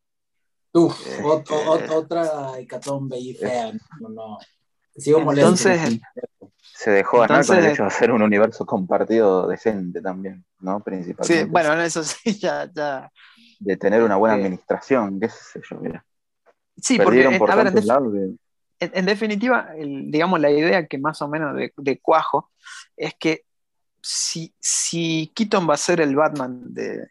[0.73, 1.21] Uf, eh,
[1.91, 3.71] otra hecatombe y fea.
[3.99, 4.37] No, no.
[4.95, 5.99] Sigo Entonces,
[6.61, 10.79] se dejó ganar con el hecho de hacer un universo compartido decente también, ¿no?
[10.79, 11.43] Principalmente.
[11.43, 13.11] Sí, bueno, eso sí, ya, ya.
[13.63, 16.05] De tener una buena administración, qué sé yo, mira.
[16.77, 17.73] Sí, porque, a ver,
[18.79, 22.51] en, definitiva, digamos, la idea que más o menos de, de Cuajo
[22.97, 23.45] es que
[24.01, 27.07] si, si Keaton va a ser el Batman de,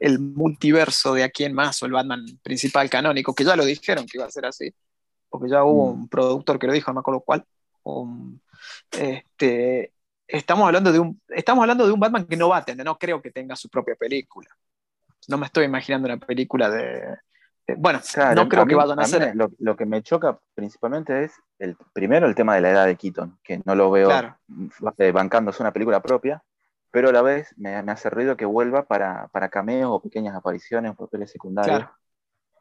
[0.00, 4.06] el multiverso de aquí en más o el Batman principal canónico, que ya lo dijeron
[4.06, 4.72] que iba a ser así,
[5.28, 6.00] porque ya hubo mm.
[6.00, 7.44] un productor que lo dijo, no me acuerdo cuál.
[8.92, 9.92] este,
[10.26, 12.98] estamos, hablando de un, estamos hablando de un Batman que no va a tener, no
[12.98, 14.48] creo que tenga su propia película.
[15.28, 17.18] No me estoy imaginando una película de.
[17.76, 18.00] bueno,
[18.34, 19.34] no creo que vayan a, hacer.
[19.58, 23.38] Lo, que me choca principalmente es, el, primero, el tema de la edad de Keaton,
[23.42, 24.10] que no lo veo
[24.98, 26.42] eh, bancándose una película propia
[26.94, 30.92] pero a la vez me, hace ruido que vuelva para, para, cameos o pequeñas apariciones
[30.92, 31.88] o papeles secundarios.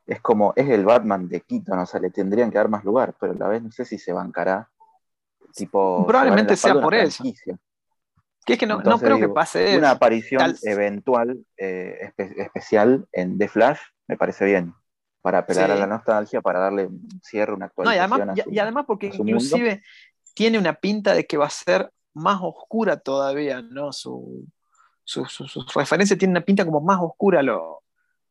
[0.07, 3.13] Es como, es el Batman de Keaton, o sea, le tendrían que dar más lugar,
[3.19, 4.67] pero a la vez no sé si se bancará
[5.53, 6.03] tipo.
[6.07, 7.23] Probablemente sea por eso.
[8.45, 13.79] Que es que no, creo que pase Una aparición eventual eh, especial en The Flash
[14.07, 14.73] me parece bien.
[15.21, 18.35] Para apelar a la nostalgia, para darle un cierre, una actualización.
[18.51, 19.81] y, además, porque inclusive
[20.33, 23.93] tiene una pinta de que va a ser más oscura todavía, ¿no?
[23.93, 24.45] Su,
[25.05, 25.25] su,
[25.73, 27.83] referencia tiene una pinta como más oscura a lo,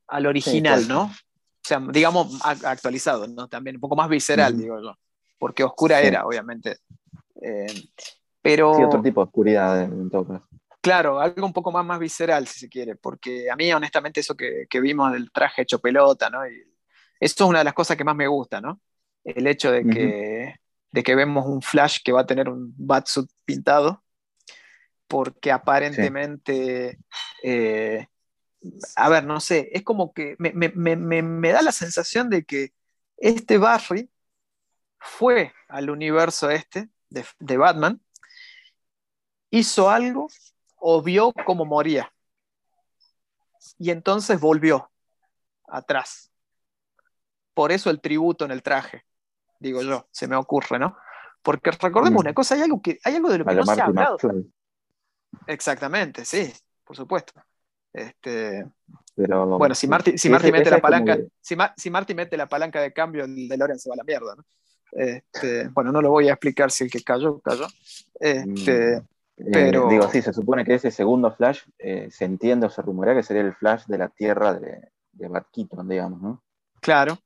[0.09, 1.05] al original, ¿no?
[1.05, 3.49] O sea, digamos, actualizado, ¿no?
[3.49, 4.95] También un poco más visceral, digo yo.
[5.39, 6.77] Porque oscura era, obviamente.
[7.41, 7.89] Eh,
[8.43, 8.75] pero...
[8.75, 10.49] Sí, otro tipo de oscuridad en todo caso.
[10.83, 14.37] Claro, algo un poco más, más visceral, si se quiere, porque a mí, honestamente, eso
[14.37, 16.45] que, que vimos del traje hecho pelota, ¿no?
[16.45, 16.61] Y
[17.21, 18.81] eso es una de las cosas que más me gusta, ¿no?
[19.23, 20.57] El hecho de que,
[20.91, 24.03] de que vemos un Flash que va a tener un batsuit pintado,
[25.07, 26.99] porque aparentemente,
[27.45, 28.09] eh,
[28.97, 32.45] a ver, no sé, es como que me, me, me, me, da la sensación de
[32.45, 32.73] que
[33.19, 34.11] este Barry
[34.99, 38.01] fue al universo este de, de Batman,
[39.53, 40.27] hizo algo
[40.77, 42.13] o vio cómo moría.
[43.79, 44.91] Y entonces volvió
[45.69, 46.33] atrás.
[47.55, 49.05] Por eso el tributo en el traje,
[49.61, 50.97] digo yo, se me ocurre, ¿no?
[51.43, 52.27] Porque recordemos mm.
[52.27, 54.17] una cosa, hay algo, que, hay algo de lo que no se ha hablado.
[55.47, 56.53] Exactamente, sí,
[56.85, 57.33] por supuesto.
[57.93, 58.65] Este,
[59.15, 62.93] bueno, si Marty, si Marty mete la palanca, si, si, Marty mete la palanca de
[62.93, 64.45] cambio, el de Loren se va a la mierda, ¿no?
[64.93, 67.67] Este, bueno, no lo voy a explicar si el que cayó, cayó.
[68.19, 69.07] Este, mm.
[69.37, 69.89] Eh, pero...
[69.89, 73.23] digo, sí, se supone que ese segundo Flash eh, se entiende o se rumorea que
[73.23, 76.43] sería el Flash de la Tierra de, de Bart Keaton, digamos, ¿no?
[76.81, 77.19] Claro.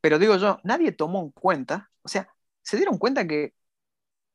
[0.00, 2.28] Pero digo yo, nadie tomó en cuenta, o sea,
[2.62, 3.54] se dieron cuenta que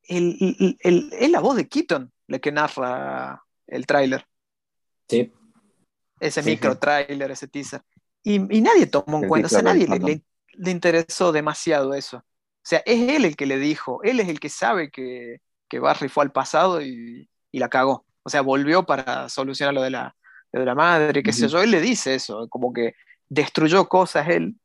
[0.03, 4.25] el, es la voz de Keaton la que narra el tráiler.
[5.07, 5.31] Sí.
[6.19, 7.81] Ese micro tráiler, ese teaser.
[8.23, 10.23] Y, nadie tomó en cuenta, o sea, nadie le,
[10.53, 12.17] le, interesó demasiado eso.
[12.17, 15.41] O sea, es él el que le dijo, él es el que sabe que,
[15.73, 18.05] que Barry fue al pasado y, la cagó.
[18.21, 20.15] O sea, volvió para solucionar lo de la,
[20.51, 21.63] de la madre, qué sé yo.
[21.63, 22.93] Él le dice eso, como que
[23.27, 24.55] destruyó cosas él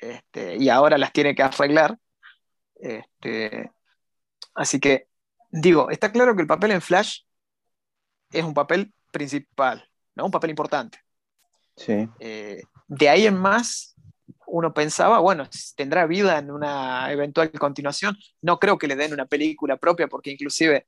[0.00, 1.96] este, y ahora las tiene que arreglar.
[2.74, 3.70] Este,
[4.56, 5.06] así que,
[5.50, 7.20] digo, está claro que el papel en Flash
[8.32, 10.24] es un papel principal, ¿no?
[10.24, 10.98] un papel importante.
[11.76, 12.08] Sí.
[12.18, 13.94] Eh, de ahí en más,
[14.50, 18.16] uno pensaba, bueno, tendrá vida en una eventual continuación.
[18.42, 20.86] No creo que le den una película propia, porque inclusive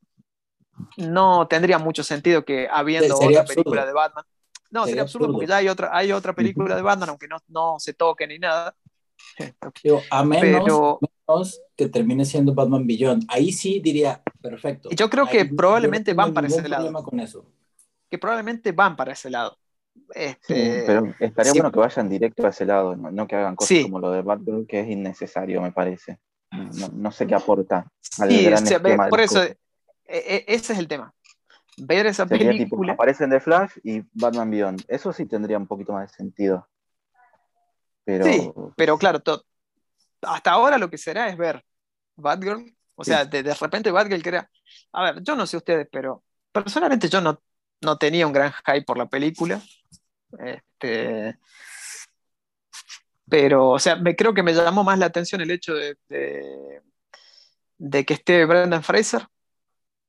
[0.96, 4.24] no tendría mucho sentido que habiendo otra película de Batman.
[4.70, 7.76] No, sería, absurdo, porque ya hay otra, hay otra película de Batman, aunque no, no
[7.78, 8.74] se toque ni nada.
[10.10, 10.98] a menos,
[11.76, 13.24] que termine siendo Batman Beyond.
[13.28, 14.90] Ahí sí diría, perfecto.
[14.90, 16.92] Yo creo que probablemente van para ese lado.
[17.02, 17.44] Con eso.
[18.08, 19.58] Que probablemente van para ese lado.
[20.14, 24.00] Este, pero estaría bueno que vayan directo a ese lado, no, que hagan cosas como
[24.00, 26.18] lo de Batgirl, que es innecesario, me parece.
[26.92, 29.56] No, sé qué aporta al gran Por eso, e,
[30.04, 31.14] e, ese es el tema.
[31.78, 32.94] Ver esa película.
[32.94, 34.84] aparecen de Flash y Batman Beyond.
[34.88, 36.68] Eso sí tendría un poquito más de sentido.
[38.04, 39.22] Pero, sí, pero claro,
[40.22, 41.64] hasta ahora lo que será es ver
[42.16, 42.74] Batgirl.
[42.96, 44.50] O sea, de, de, repente Batgirl crea.
[44.92, 47.40] A ver, yo no sé ustedes, pero personalmente yo no,
[47.80, 49.62] no tenía un gran hype por la película.
[50.38, 51.38] Este,
[53.28, 55.96] pero, o sea, me, creo que me llamó más la atención el hecho de,
[57.78, 59.26] de, que esté Brendan Fraser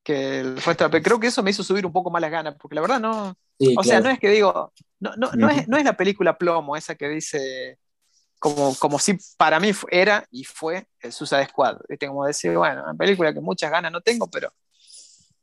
[0.03, 2.75] que el resto Creo que eso me hizo subir un poco más las ganas, porque
[2.75, 3.35] la verdad no.
[3.77, 4.73] o sea, no es que digo.
[4.99, 7.77] No, no, no, es, no es la película plomo, esa que dice.
[8.39, 11.77] Como, como si para mí era y fue el Suicide Squad.
[11.87, 12.07] ¿viste?
[12.07, 14.51] Como decir, bueno, una película que muchas ganas no tengo, pero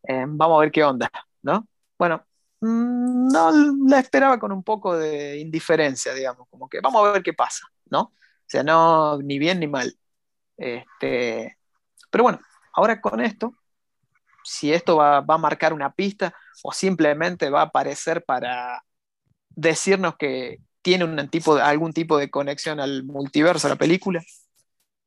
[0.02, 1.08] eh, vamos a ver qué onda,
[1.42, 1.68] ¿no?
[1.96, 2.26] Bueno,
[2.60, 3.50] no
[3.86, 7.66] la esperaba con un poco de indiferencia, digamos, como que vamos a ver qué pasa,
[7.90, 8.00] ¿no?
[8.00, 8.14] O
[8.46, 9.96] sea, no ni bien ni mal.
[10.56, 11.56] Este,
[12.10, 12.40] pero bueno,
[12.72, 13.52] ahora con esto,
[14.44, 18.84] si esto va, a marcar una pista o simplemente va a aparecer para
[19.50, 24.22] decirnos que tiene un tipo algún tipo de conexión al multiverso, a la película,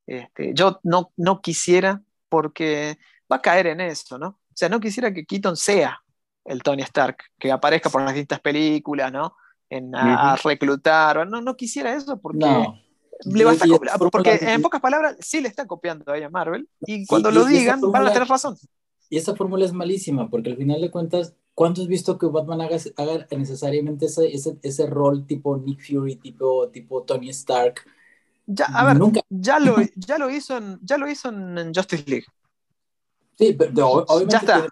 [0.06, 2.98] este, yo no, no quisiera porque
[3.32, 4.28] va a caer en eso, ¿no?
[4.28, 6.02] O sea, no quisiera que Keaton sea
[6.46, 9.36] el Tony Stark, que aparezca por las distintas películas, ¿no?
[9.70, 12.46] En, a, reclutar, no, no quisiera eso porque...
[13.24, 17.06] Le va a porque en pocas palabras sí le está copiando a ella Marvel y
[17.06, 18.58] cuando lo digan van a tener razón.
[19.12, 22.62] Y esa fórmula es malísima porque al final de cuentas, ¿cuánto has visto que Batman
[22.62, 27.82] haga, haga necesariamente ese, ese, ese, rol tipo Nick Fury, tipo, tipo Tony Stark?
[28.48, 29.22] Ya, a ver, Nunca.
[29.30, 32.26] Ya, lo, ya, lo hizo en, ya lo hizo en Justice League.
[33.42, 34.70] Sí, pero obviamente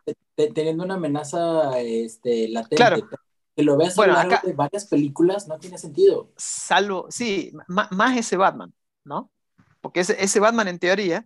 [0.53, 2.75] teniendo una amenaza este, latente.
[2.75, 3.09] Claro.
[3.55, 6.31] Que lo veas bueno, a lo largo de varias películas no tiene sentido.
[6.37, 9.31] Salvo, sí, más, ese Batman, ¿no?
[9.81, 11.25] Porque ese, ese, Batman en teoría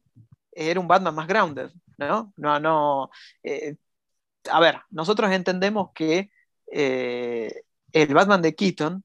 [0.52, 1.70] era un Batman más grounded.
[1.98, 2.34] ¿no?
[2.38, 3.10] No, no.
[3.44, 3.76] Eh,
[4.50, 6.32] a ver, nosotros entendemos que
[6.72, 9.04] eh, el Batman de Keaton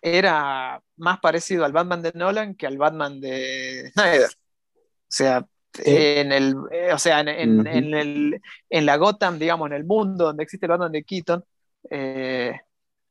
[0.00, 4.30] era más parecido al Batman de Nolan que al Batman de Snyder.
[4.30, 5.46] O sea,
[5.84, 7.28] en el, eh, o sea, en,
[7.66, 8.40] el,
[8.70, 11.44] en, la Gotham, digamos, en el mundo donde existe el Batman de Keaton,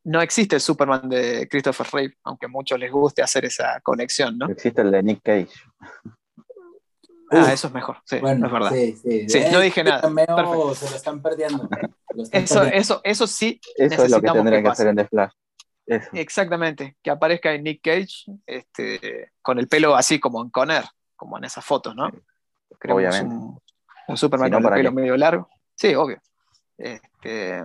[0.07, 4.37] no existe el Superman de Christopher Reeve, aunque a muchos les guste hacer esa conexión,
[4.37, 4.49] ¿no?
[4.49, 5.49] Existe el de Nick Cage.
[7.29, 8.71] Ah, eso es mejor, sí, bueno, es verdad.
[8.71, 9.27] Sí, sí.
[9.27, 10.01] sí no dije nada.
[10.01, 11.67] Se lo están perdiendo.
[12.31, 13.59] eso, Eso, eso sí.
[13.75, 15.31] Eso es lo que tendría que, hacer en The Flash.
[16.13, 20.85] Exactamente, que aparezca en Nick Cage este, con el pelo así como en Conner,
[21.17, 22.09] como en esas fotos, ¿no?
[22.89, 23.35] Obviamente.
[24.07, 25.49] Un, Superman con el pelo medio largo.
[25.75, 26.21] Sí, obvio.
[26.77, 27.63] Este,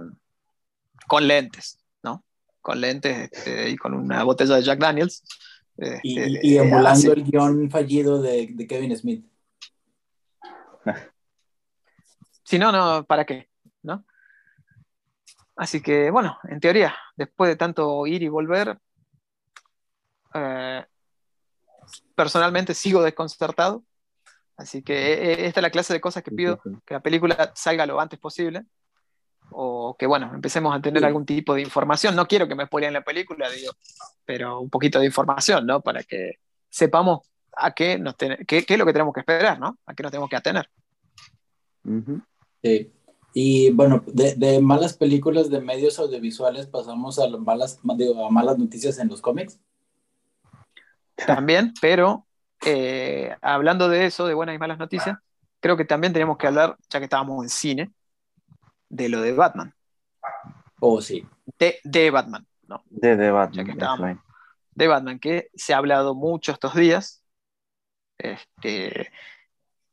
[1.07, 2.25] con lentes, ¿no?
[2.61, 5.23] Con lentes este, y con una botella de Jack Daniels.
[6.03, 9.25] y, este, emulando el guion fallido de Kevin Smith.
[12.45, 13.49] si no, no, ¿para qué?
[13.83, 14.05] ¿No?
[15.57, 18.79] Así que, bueno, en teoría, después de tanto ir y volver,
[20.35, 20.85] eh,
[22.15, 23.85] personalmente sigo desconcertado.
[24.63, 27.53] Así que eh, eh, esta es la clase de cosas que pido, que la película
[27.55, 28.65] salga lo antes posible.
[29.51, 32.15] O que, bueno, empecemos a tener algún tipo de información.
[32.17, 33.73] No quiero que me spoileen la película, digo,
[34.25, 35.81] pero un poquito de información, ¿no?
[35.81, 36.39] Para que
[36.71, 39.79] sepamos a qué, nos qué, es lo que tenemos que esperar, ¿no?
[39.85, 40.71] A qué nos tenemos que atener.
[42.63, 42.93] Sí.
[43.35, 49.09] Y bueno, de, malas películas de medios audiovisuales pasamos a, malas, a malas noticias en
[49.09, 49.59] los cómics.
[51.27, 52.27] También, pero
[52.65, 55.19] eh, hablando de eso, de buenas y malas noticias,
[55.61, 57.93] creo que también tenemos que hablar, ya que estábamos en cine,
[58.89, 59.75] de lo de Batman.
[60.81, 61.27] Oh, sí.
[61.59, 62.83] De, de Batman, ¿no?
[62.91, 64.21] De, de Batman.
[64.75, 67.23] de Batman, que se ha hablado mucho estos días,
[68.19, 69.11] este,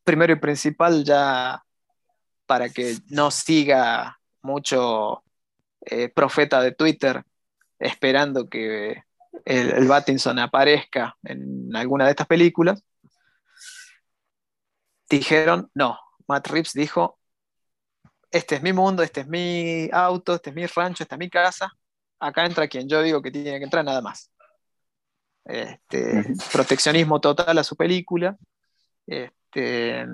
[0.03, 1.63] primero y principal, ya
[2.45, 5.24] para que no siga mucho
[5.82, 7.24] eh, profeta de Twitter
[7.78, 9.03] esperando que
[9.46, 12.84] el, el Battinson aparezca en alguna de estas películas,
[15.10, 17.20] dijeron, no, Matt Reeves dijo,
[18.32, 21.30] este es mi mundo, este es mi auto, este es mi rancho, esta es mi
[21.30, 21.72] casa,
[22.20, 24.32] acá entra quien yo digo que tiene que entrar nada más.
[25.46, 28.38] Este, proteccionismo total a su película.
[29.08, 30.06] Este,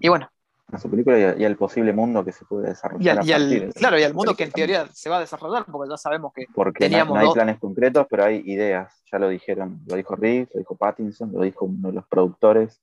[0.00, 0.31] y bueno.
[0.72, 3.20] A su película y, al posible mundo que se puede desarrollar.
[3.22, 6.32] Y claro, y al mundo que en teoría se va a desarrollar, porque ya sabemos
[6.34, 9.02] que porque teníamos no, hay planes concretos, pero hay ideas.
[9.12, 12.80] Ya lo dijeron, lo dijo Reeves, lo dijo Pattinson, lo dijo uno de los productores.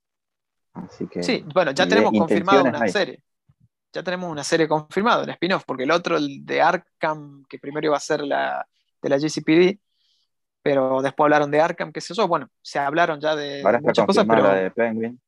[0.72, 1.22] Así que.
[1.24, 3.22] Sí, bueno, ya tenemos confirmado una serie.
[3.92, 7.88] Ya tenemos una serie confirmada, el spin-off, porque el otro, el de Arkham, que primero
[7.88, 8.64] iba a ser la
[9.02, 9.80] de la GCPD,
[10.62, 14.26] pero después hablaron de Arkham, qué sé yo, bueno, se hablaron ya de muchas cosas,
[14.28, 15.20] pero la de Penguin.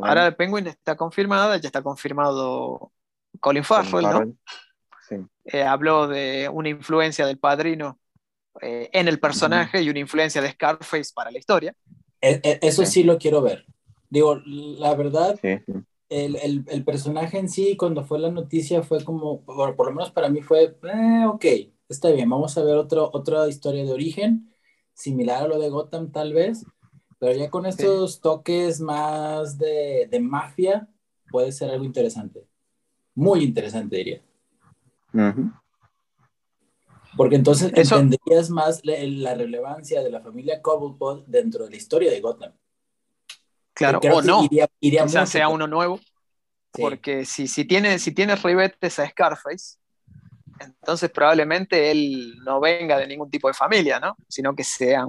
[0.00, 2.92] Ahora de Penguin está confirmada, ya está confirmado
[3.40, 4.34] Colin Farrell, ¿no?
[5.08, 5.16] Sí.
[5.44, 7.98] Eh, habló de una influencia del padrino
[8.60, 11.74] eh, en el personaje y una influencia de Scarface para la historia.
[12.20, 13.02] E, e, eso sí.
[13.02, 13.66] lo quiero ver.
[14.08, 19.42] Digo, la verdad, el, el, el, personaje en sí, cuando fue la noticia, fue como,
[19.44, 21.44] por, por lo menos para mí fue, eh, ok,
[21.88, 24.54] está bien, vamos a ver otro, otra historia de origen,
[24.92, 26.64] similar a lo de Gotham tal vez,
[27.18, 30.88] pero ya con estos toques más de, de, mafia,
[31.30, 32.46] puede ser algo interesante.
[33.14, 34.22] Muy interesante, diría.
[37.16, 42.20] Porque entonces entenderías más la, relevancia de la familia Cobblepot dentro de la historia de
[42.20, 42.52] Gotham.
[43.72, 44.48] Claro, o no.
[44.80, 46.00] Iría, sea uno nuevo.
[46.72, 49.76] Porque si, si, tiene, si tiene ribetes a Scarface,
[50.58, 54.16] entonces probablemente él no venga de ningún tipo de familia, ¿no?
[54.28, 55.06] Sino que sea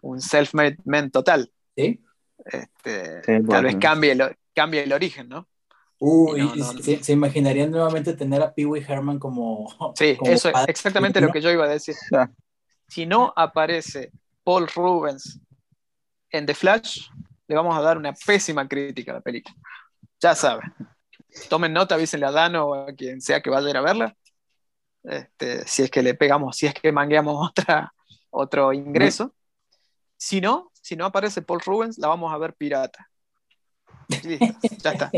[0.00, 1.50] un, self-made man total.
[1.76, 2.02] ¿Sí?
[2.44, 5.48] Este, tal vez cambie el, cambie el origen, ¿no?
[6.74, 9.68] se, imaginarían nuevamente tener a Pee Wee Herman como.
[9.96, 11.96] Sí, eso es exactamente lo que yo iba a decir.
[12.86, 14.12] Si no aparece
[14.44, 15.40] Paul Rubens
[16.30, 17.08] en The Flash,
[17.48, 19.54] le vamos a dar una pésima crítica a la película.
[20.20, 20.72] Ya saben.
[21.48, 24.16] Tomen nota, avísenle a Dano o a quien sea que vaya a ir a verla.
[25.02, 27.92] Este, si es que le pegamos, si es que mangueamos otra,
[28.30, 29.34] otro ingreso.
[30.18, 33.08] Si no, si no aparece Paul Rubens, la vamos a ver pirata.
[34.08, 35.10] ya está.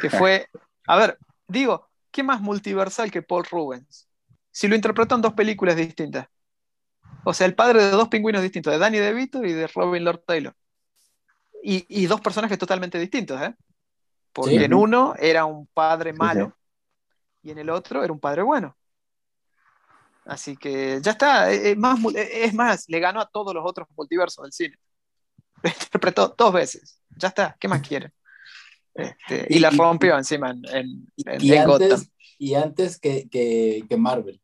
[0.00, 0.46] Que fue,
[0.86, 1.18] a ver,
[1.48, 4.08] digo, ¿qué más multiversal que Paul Rubens?
[4.50, 6.28] Si lo interpretan dos películas distintas.
[7.24, 10.24] O sea, el padre de dos pingüinos distintos, de Danny DeVito y de Robin Lord
[10.26, 10.54] Taylor.
[11.62, 13.54] Y, dos personajes totalmente distintos, ¿eh?
[14.34, 16.54] Porque en uno era un padre malo
[17.42, 18.76] y en el otro era un padre bueno.
[20.24, 23.88] Así que ya está, e, es más, es más, le ganó a todos los otros
[23.96, 24.78] multiversos del cine.
[25.62, 27.00] Lo interpretó dos veces.
[27.16, 28.12] Ya está, ¿qué más quieren?
[28.94, 34.40] Este, y, la rompió encima en, en, y, antes, Y antes que, que, que Marvel.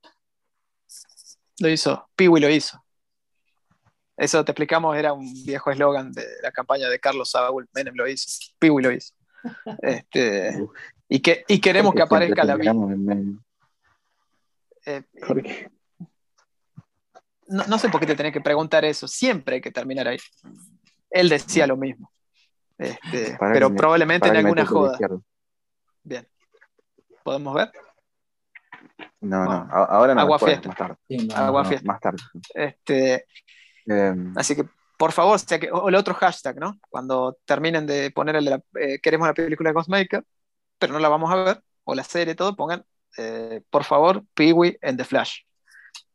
[1.60, 2.82] Lo hizo, Peewee lo hizo.
[4.16, 7.68] Eso te explicamos, era un viejo eslogan de la campaña de Carlos Saúl.
[7.72, 8.28] Menem lo hizo,
[8.58, 9.14] Peewee lo hizo.
[9.80, 10.58] Este,
[11.08, 12.74] y, que, y queremos que aparezca la vida.
[14.90, 15.70] Eh,
[17.48, 20.18] no, no, sé por qué te tenés que preguntar eso, siempre hay que terminar ahí.
[21.10, 22.12] Él decía lo mismo,
[22.78, 24.98] este, pero probablemente en alguna joda.
[26.02, 26.26] Bien,
[27.22, 27.70] ¿podemos ver?
[29.20, 30.20] No, no, ahora no.
[30.22, 30.68] Agua fiesta.
[30.68, 30.96] Más tarde.
[31.34, 31.86] Agua fiesta.
[31.86, 32.18] Más tarde.
[32.54, 33.26] Este,
[33.86, 34.32] em.
[34.36, 34.64] Así que,
[34.96, 35.38] por favor,
[35.72, 36.78] o el otro hashtag, ¿no?
[36.88, 40.24] Cuando terminen de poner el de la, eh, queremos la película de Ghostmaker,
[40.78, 42.84] pero no la vamos a ver, o la serie, todo, pongan,
[43.18, 45.40] eh, por favor, Peewee en The Flash.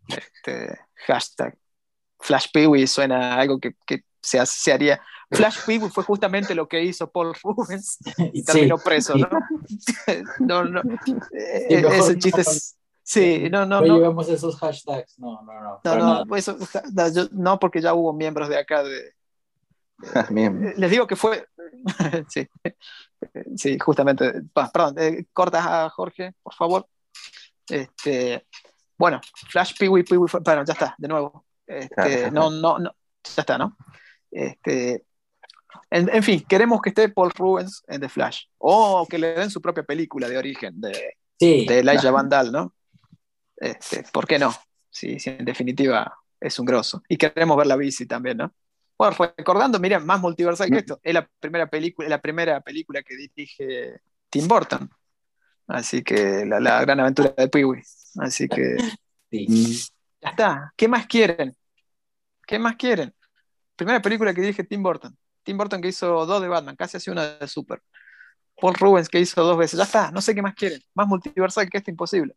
[0.08, 1.58] Este, hashtag.
[2.20, 5.02] Flash Peewee suena a algo que, que se, se, haría.
[5.32, 7.98] Flash Peewee fue justamente lo que hizo Paul Rubens
[8.34, 9.28] y terminó preso, ¿no?
[10.40, 10.82] no, no.
[11.34, 13.82] Eh, ese chiste es, Sí, no, no.
[13.82, 15.80] No llevamos esos hashtags, no, no, no.
[15.84, 16.58] No, no, eso,
[17.34, 19.14] no, porque ya hubo miembros de acá de.
[20.76, 21.48] les digo que fue.
[22.30, 22.48] sí,
[23.56, 24.42] sí, justamente.
[24.54, 26.88] Perdón, eh, cortas a Jorge, por favor.
[27.68, 28.46] Este,
[28.98, 31.46] bueno, Flash Peewee, Peewee, bueno, ya está, de nuevo.
[31.66, 33.76] Este, no, no, no, ya está, ¿no?
[34.32, 35.06] Este,
[35.90, 38.44] en, en, fin, queremos que esté Paul Rubens en The Flash.
[38.58, 42.74] O que le den su propia película de origen de, de Elijah Vandal, ¿no?
[43.58, 44.54] Este, ¿Por qué no?
[44.90, 47.02] Sí, en definitiva es un grosso.
[47.10, 48.54] Y queremos ver la bici también, ¿no?
[48.98, 53.16] Bueno, recordando, miren, más multiversal que esto, es la primera película, la primera película que
[53.16, 54.90] dirige Tim Burton.
[55.68, 57.84] Así que la, gran aventura de Pee-wee.
[58.20, 58.78] Así que
[59.32, 60.74] ya está.
[60.78, 61.56] ¿Qué más quieren?
[62.48, 63.14] ¿Qué más quieren?
[63.76, 65.18] Primera película que dirige Tim Burton.
[65.44, 67.82] Tim Burton que hizo dos de Batman, casi hace una de Super.
[68.60, 69.78] Paul Rubens que hizo dos veces.
[69.78, 70.82] Ya está, no sé qué más quieren.
[70.94, 72.36] Más multiversal que esto imposible.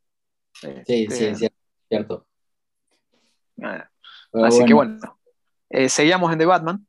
[0.52, 1.52] Sí, sí, es este,
[1.88, 2.26] cierto.
[4.32, 5.17] así que bueno,
[5.70, 6.86] eh, seguíamos en The Batman,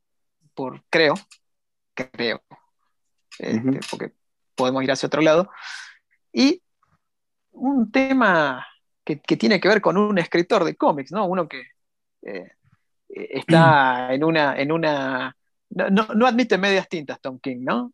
[0.54, 1.14] por creo,
[1.94, 2.42] creo,
[3.38, 4.12] este, porque
[4.54, 5.50] podemos ir hacia otro lado.
[6.32, 6.62] Y
[7.52, 8.66] un tema
[9.04, 11.26] que, tiene que ver con un escritor de cómics, ¿no?
[11.26, 11.62] Uno que
[12.22, 12.52] eh,
[13.08, 15.36] está en una, en una
[15.70, 17.92] no, no, admite medias tintas Tom King, ¿no?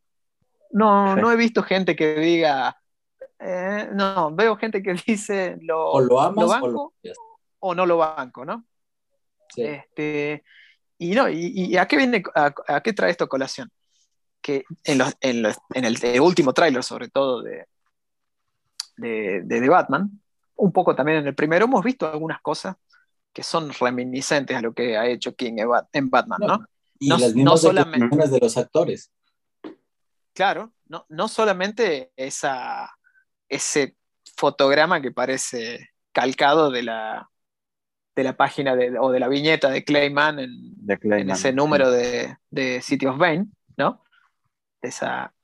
[0.72, 2.76] No, no he visto gente que diga,
[3.39, 6.95] eh, no, veo gente que dice lo, o lo amas banco
[7.61, 8.64] o, no lo banco, ¿no?
[9.57, 10.45] Este,
[10.99, 13.71] y no, y, a qué viene, a, qué trae esto colación?
[14.41, 17.67] Que en, en, el, último tráiler, sobre todo de,
[18.97, 20.11] de, de, Batman,
[20.57, 22.77] un poco también en el primero, hemos visto algunas cosas
[23.33, 25.59] que son reminiscentes a lo que ha hecho King
[25.93, 26.67] en Batman, ¿no?
[26.99, 29.13] Y las mismas solamente de los actores.
[30.33, 32.91] Claro, no, no solamente esa,
[33.49, 33.97] ese
[34.37, 37.29] fotograma que parece calcado de la,
[38.17, 42.81] de la página de, o de la viñeta de Clayman en, ese número de, de,
[42.81, 43.47] City of Bane,
[43.77, 44.03] ¿no?
[44.81, 45.35] Esa,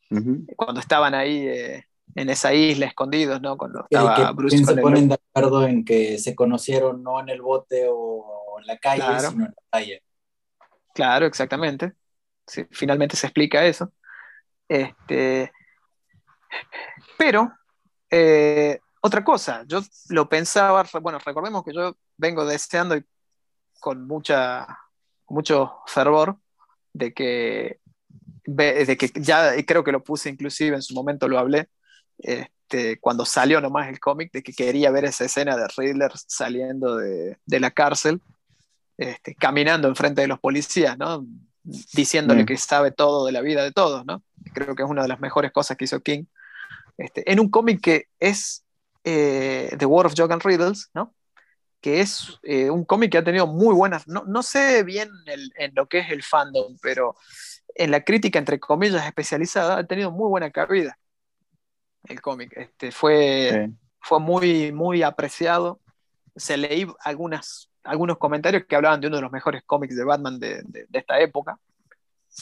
[0.56, 3.58] Cuando estaban ahí eh, en esa isla escondidos, ¿no?
[3.58, 7.86] Cuando estaba Bruce se ponen de acuerdo en que se conocieron no en el bote
[7.90, 10.02] o en la calle, sino en la calle.
[10.94, 11.92] Claro, exactamente.
[12.70, 13.92] finalmente se explica eso.
[14.66, 15.52] Este,
[17.18, 17.52] pero
[18.10, 23.00] eh, otra cosa, yo lo pensaba, bueno, recordemos que yo vengo deseando
[23.80, 24.66] con mucha,
[25.28, 26.38] mucho fervor
[26.92, 27.80] de que,
[28.44, 31.68] de que ya creo que lo puse inclusive en su momento lo hablé,
[32.18, 36.96] este, cuando salió nomás el cómic, de que quería ver esa escena de Riddler saliendo
[36.96, 38.20] de, la cárcel,
[38.96, 41.26] este, caminando enfrente de los policías, ¿no?
[41.64, 42.46] diciéndole mm.
[42.46, 44.22] que sabe todo de la vida de todos, ¿no?
[44.52, 46.24] Creo que es una de las mejores cosas que hizo King
[46.98, 48.64] este, en un cómic que es
[49.04, 51.14] eh, The War of Joke and Riddles, ¿no?
[51.82, 55.72] Que es eh, un cómic que ha tenido muy buenas, no, no sé bien en
[55.74, 57.16] lo que es el fandom, pero
[57.74, 60.96] en la crítica, entre comillas, especializada, ha tenido muy buena cabida
[62.08, 62.52] el cómic.
[62.56, 63.70] Este, fue,
[64.00, 65.80] fue muy, muy apreciado.
[66.34, 70.38] Se leí algunas, algunos comentarios que hablaban de uno de los mejores cómics de Batman
[70.38, 71.58] de, de esta época.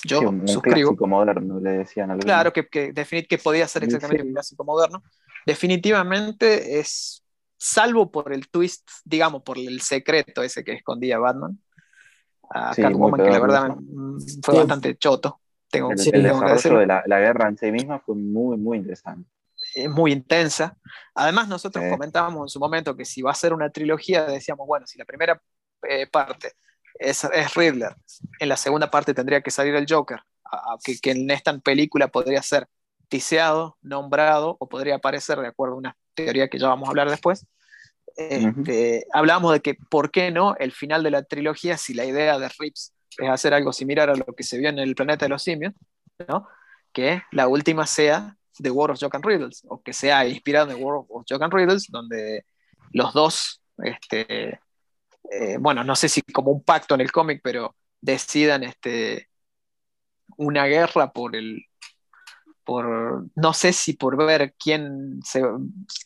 [0.05, 0.95] Yo un, suscribo.
[1.07, 2.17] moderno, le decían.
[2.21, 2.93] Claro, que, que,
[3.29, 5.03] que podía ser exactamente un clásico moderno.
[5.45, 7.20] Definitivamente es,
[7.61, 11.61] salvo por el twist, digamos, por el secreto ese que escondía Batman,
[12.49, 13.77] a Catwoman, que la verdad
[14.43, 15.41] fue bastante choto.
[15.71, 19.31] Tengo, el, el desarrollo de la, la, guerra en sí misma fue muy, muy interesante.
[19.75, 20.77] Es muy intensa.
[21.15, 24.87] Además, nosotros comentábamos en su momento que si va a ser una trilogía, decíamos, bueno,
[24.87, 25.41] si la primera
[25.89, 26.55] eh, parte
[26.99, 27.95] es, Riddler.
[28.41, 30.21] En la segunda parte tendría que salir el Joker.
[30.83, 32.69] que, en esta película podría ser
[33.09, 37.11] tiseado, nombrado o podría aparecer de acuerdo a una teoría que ya vamos a hablar
[37.11, 37.47] después.
[38.17, 40.57] Este, hablábamos de que, ¿por qué no?
[40.57, 44.17] El final de la trilogía, si la idea de Rips es hacer algo similar a
[44.17, 45.75] lo que se vio en el planeta de los simios,
[46.29, 46.47] ¿no?
[46.93, 50.77] que la última sea The World of Joke and Riddles, o que sea inspirado en
[50.77, 52.45] The World of Joke and Riddles, donde
[52.93, 54.61] los dos, este,
[55.31, 59.29] eh, bueno, no sé si como un pacto en el cómic, pero decidan este,
[60.37, 61.65] una guerra por el,
[62.65, 65.43] por, no sé si por ver quién se,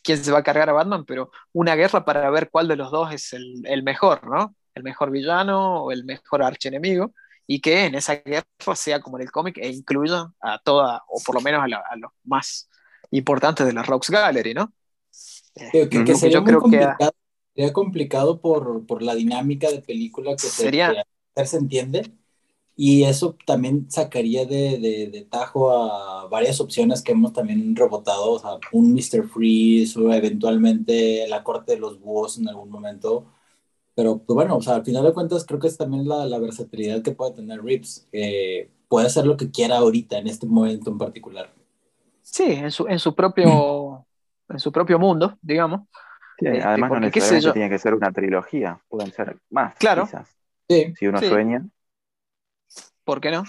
[0.03, 2.91] quién se va a cargar a Batman, pero una guerra para ver cuál de los
[2.91, 4.55] dos es el, el mejor, ¿no?
[4.73, 7.13] El mejor villano o el mejor archienemigo
[7.47, 11.21] y que en esa guerra sea como en el cómic e incluya a toda, o
[11.23, 12.69] por lo menos a, los más
[13.11, 14.73] importantes de la Rocks Gallery, ¿no?
[15.71, 17.11] que, que, sería yo creo complicado,
[17.53, 21.05] que sería complicado por, por, la dinámica de película que sería...
[21.35, 22.11] se, se entiende
[22.75, 28.31] y eso también sacaría de, de, de, tajo a varias opciones que hemos también rebotado,
[28.31, 29.27] o sea, un Mr.
[29.27, 33.25] Freeze o eventualmente la corte de los búhos en algún momento
[33.95, 36.37] pero pues bueno, o sea, al final de cuentas creo que es también la, la
[36.37, 40.91] versatilidad que puede tener Rips, que puede hacer lo que quiera ahorita, en este momento
[40.91, 41.49] en particular.
[42.21, 44.05] Sí, en su, en su, propio,
[44.49, 45.87] en su propio mundo, digamos.
[46.37, 50.03] Este, además no necesariamente tiene que ser una trilogía, pueden ser más, claro.
[50.03, 50.35] quizás.
[50.67, 50.93] Sí.
[50.97, 51.65] Si uno sueña.
[53.05, 53.43] ¿Por qué no?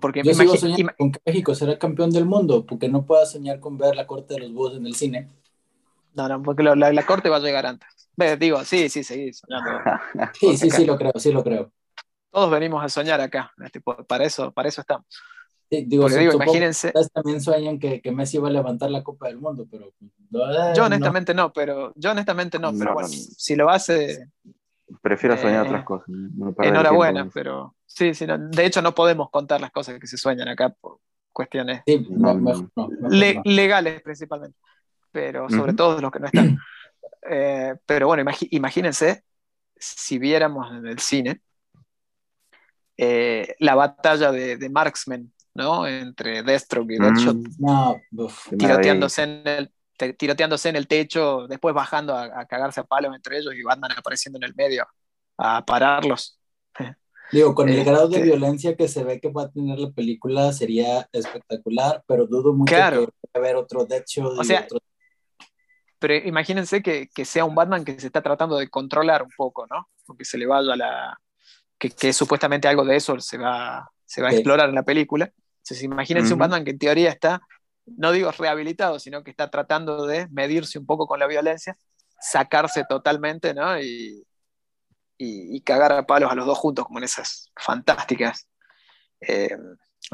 [0.00, 3.60] Porque Yo sigo soñando con que México será campeón del mundo, porque no pueda soñar
[3.60, 5.28] con ver la corte de los búhos en el cine.
[6.14, 7.88] No, no, porque la, la corte va a llegar antes.
[8.38, 9.70] Digo, sí, sí, sí, soñando.
[10.40, 11.70] sí, sí, sí, lo creo, sí lo creo.
[12.30, 15.06] Todos venimos a soñar acá, este, para eso, para eso estamos.
[15.68, 16.92] digo, imagínense.
[17.12, 19.86] También sueñan que, que, Messi va a levantar la Copa del Mundo, pero.
[19.86, 21.52] Eh, yo honestamente no.
[21.52, 21.92] pero.
[21.96, 24.28] Yo honestamente no, pero bueno, si lo hace.
[25.00, 26.08] Prefiero soñar otras eh, cosas.
[26.62, 27.74] enhorabuena, pero.
[27.86, 30.98] Sí, sí, de hecho no podemos contar las cosas que se sueñan acá por
[31.32, 31.82] cuestiones
[33.44, 34.58] legales principalmente,
[35.10, 36.58] pero sobre todo de los que no están.
[37.28, 39.24] Eh, pero bueno, imagínense
[39.76, 41.40] si viéramos en el cine
[42.96, 45.86] eh, la batalla de, Marksman, ¿no?
[45.86, 47.02] Entre Deathstroke y mm.
[47.02, 48.58] Deadshot.
[48.58, 49.72] tiroteándose, en el,
[50.18, 54.38] tiroteándose en el techo, después bajando a, cagarse a palos entre ellos y Batman apareciendo
[54.38, 54.86] en el medio
[55.38, 56.38] a pararlos.
[57.32, 59.90] Digo, con el grado de este violencia que se ve que va a tener la
[59.90, 64.66] película sería espectacular, pero dudo mucho que vaya a haber otro Deadshot o sea,
[66.00, 69.88] pero imagínense que, sea un Batman que se está tratando de controlar un poco, ¿no?
[70.06, 71.20] Porque se le vaya a la...
[71.78, 75.30] que, supuestamente algo de eso se va, se va a explorar en la película.
[75.58, 77.42] Entonces imagínense un Batman que en teoría está,
[77.96, 81.76] no digo rehabilitado, sino que está tratando de medirse un poco con la violencia,
[82.20, 83.80] sacarse totalmente, ¿no?
[83.80, 84.24] Y,
[85.64, 88.48] cagar a palos a los dos juntos, como en esas fantásticas
[89.20, 89.56] eh,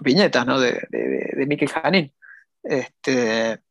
[0.03, 0.59] viñetas, ¿no?
[0.59, 2.13] De, de, de.
[2.65, 3.63] Este,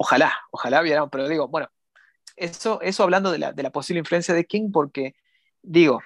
[0.00, 1.68] Ojalá, ojalá viéramos, pero digo, bueno,
[2.36, 5.16] eso, eso hablando de la, posible influencia de King, porque
[5.60, 6.00] digo,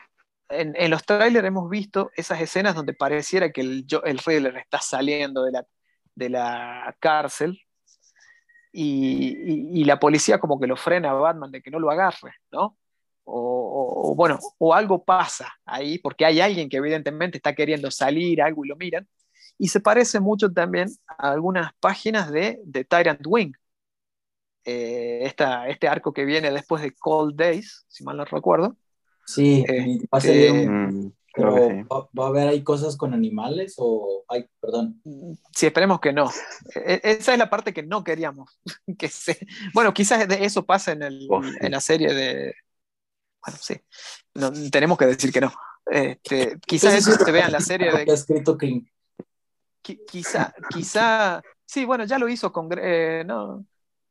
[0.49, 5.45] en, los trailers hemos visto esas escenas donde pareciera que el, el Riddler está saliendo
[5.45, 5.66] de la,
[6.14, 7.60] de la cárcel
[8.72, 12.78] y, la policía como que lo frena a Batman de que no lo agarre, ¿no?
[13.24, 18.64] O, bueno, o algo pasa ahí porque hay alguien que evidentemente está queriendo salir, algo
[18.64, 19.06] y lo miran.
[19.59, 23.52] Y se parece mucho también a algunas páginas de, de Tyrant Wing,
[24.64, 28.76] eh, este arco que viene después de Cold Days, si mal no recuerdo.
[29.26, 29.64] Sí,
[30.12, 30.18] va
[31.35, 35.01] a ser mm, va, a haber ahí cosas con animales o ay, perdón.
[35.55, 36.31] Sí, esperemos que no.
[36.75, 38.59] E, e, esa es la parte que no queríamos.
[38.99, 39.39] que se...
[39.73, 42.55] Bueno, quizás de eso pasa en, el, oh, en la serie de.
[43.45, 44.71] Bueno, sí.
[44.71, 45.53] tenemos que decir que no.
[45.87, 48.13] Este, quizás eso se vea en la serie de.
[48.13, 48.83] escrito King.
[49.83, 51.43] Quizá, quizá.
[51.67, 52.69] Sí, bueno, ya lo hizo con.
[52.79, 53.65] Eh, no,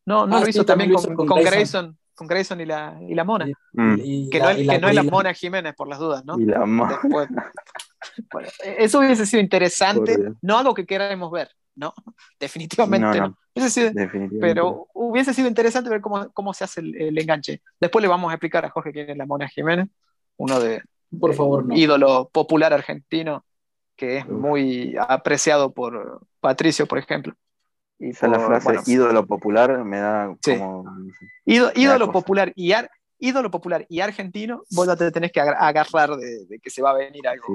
[0.05, 1.97] no, no ah, lo hizo también, con, con, Grayson.
[2.21, 2.61] Con, Grayson.
[2.61, 3.47] y la, y la Mona.
[3.73, 4.29] Mm.
[4.29, 6.39] que, no, es, que no es la Mona Jiménez, por las dudas, ¿no?
[6.39, 6.99] Y la Mona.
[8.77, 11.93] eso hubiese sido interesante, no algo que queramos ver, ¿no?
[12.39, 13.37] Definitivamente no.
[14.39, 17.61] pero hubiese sido interesante ver cómo, cómo se hace el, enganche.
[17.79, 19.87] Después le vamos a explicar a Jorge quién es la Mona Jiménez,
[20.37, 20.81] uno de
[21.19, 23.43] por favor, ídolo popular argentino
[24.01, 27.35] que es muy apreciado por Patricio, por ejemplo.
[28.01, 30.85] Y la frase ídolo popular me da como.
[31.45, 32.73] ídolo, popular y
[33.19, 36.95] ídolo popular y argentino, vos ya te tenés que agarrar de, que se va a
[36.95, 37.53] venir algo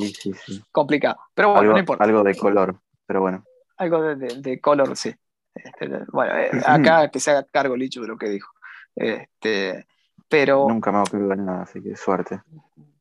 [0.70, 1.16] complicado.
[1.34, 2.04] Pero bueno, algo, no importa.
[2.04, 3.44] Algo de color, pero bueno.
[3.76, 5.12] Algo de, color, sí.
[5.52, 8.52] Este, bueno, eh, acá que se haga cargo Licho de lo que dijo.
[8.94, 9.84] Este,
[10.28, 10.68] pero.
[10.68, 12.40] Nunca me en nada, así que suerte.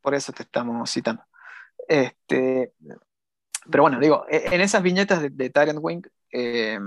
[0.02, 1.24] Por eso te estamos citando.
[1.88, 2.74] Este,
[3.70, 6.02] pero bueno, digo, e, en esas viñetas de, de Tyrant Wing,
[6.32, 6.80] eh,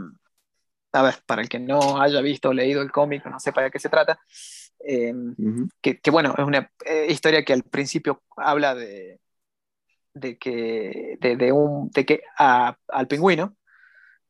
[0.93, 3.71] a ver, para el que no haya visto o leído el cómic, no sepa de
[3.71, 4.19] qué se trata,
[4.81, 5.13] eh,
[5.83, 6.71] que, bueno, es una
[7.09, 9.21] historia que al principio habla de,
[10.15, 13.57] de que, de, un, de que al pingüino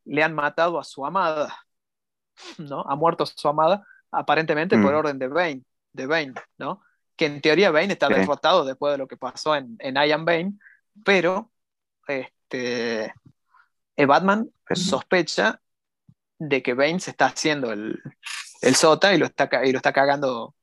[0.05, 1.55] le han matado a su amada,
[2.59, 2.83] ¿no?
[2.83, 4.97] Ha muerto su amada, aparentemente por mm.
[4.97, 5.63] orden de Bane,
[5.93, 6.83] de Bane, ¿no?
[7.17, 10.25] Que en teoría Bane está derrotado después de lo que pasó en, en I Am
[10.25, 10.55] Bane,
[11.05, 11.51] pero
[12.07, 13.13] este,
[13.97, 15.61] Batman sospecha
[16.39, 18.01] de que Bane se está haciendo el,
[18.61, 20.55] el sota y lo está, y lo está cagando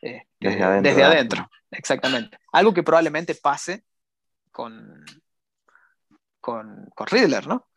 [0.00, 1.48] este, desde adentro.
[1.70, 2.38] Exactamente.
[2.52, 3.84] Algo que probablemente pase
[4.50, 5.04] con,
[6.40, 7.68] con, con Riddler, ¿no?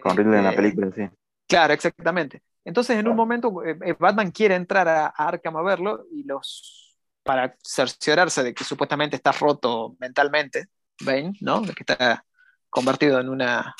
[0.00, 1.08] Con Riddler en la este, película, sí.
[1.48, 2.42] Claro, exactamente.
[2.64, 6.96] Entonces, en un momento, eh, eh, Batman quiere entrar a, Arkham a verlo y los
[7.24, 10.66] para cerciorarse de que supuestamente está roto mentalmente,
[11.00, 11.60] Bane, ¿no?
[11.60, 12.24] De que está
[12.68, 13.74] convertido en una.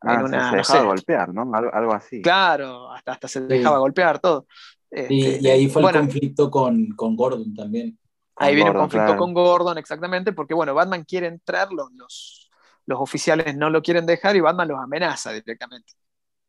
[0.00, 1.50] Ah, se, dejaba golpear, ¿no?
[1.54, 2.22] Algo, así.
[2.22, 4.46] Claro, hasta, hasta se dejaba golpear todo.
[4.90, 7.98] y, este, ahí fue el conflicto con, con, Gordon también.
[8.36, 11.90] Ahí viene un conflicto con Gordon, exactamente, porque bueno, Batman quiere entrar, los,
[12.86, 15.94] los, oficiales no lo quieren dejar y Batman los amenaza directamente.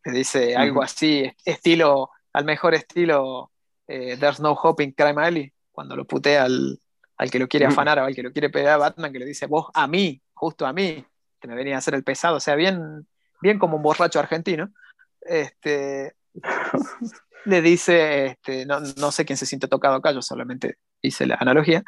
[0.05, 3.51] Le dice algo así, estilo, al mejor estilo
[3.87, 6.79] eh, There's no hope in Crime Alley, cuando lo putea al,
[7.17, 9.25] al que lo quiere afanar o al que lo quiere pegar a Batman, que le
[9.25, 11.03] dice, vos a mí, justo a mí,
[11.39, 13.07] que me venía a hacer el pesado, o sea, bien,
[13.41, 14.69] bien como un borracho argentino.
[15.21, 16.15] Este,
[17.45, 21.35] le dice, este, no, no, sé quién se siente tocado acá, yo solamente hice la
[21.35, 21.83] analogía,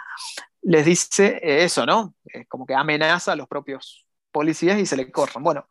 [0.61, 2.15] les dice eso, ¿no?
[2.47, 5.43] como que amenaza a los propios policías y se le corran.
[5.43, 5.67] Bueno,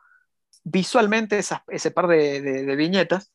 [0.64, 3.32] visualmente ese par de, viñetas,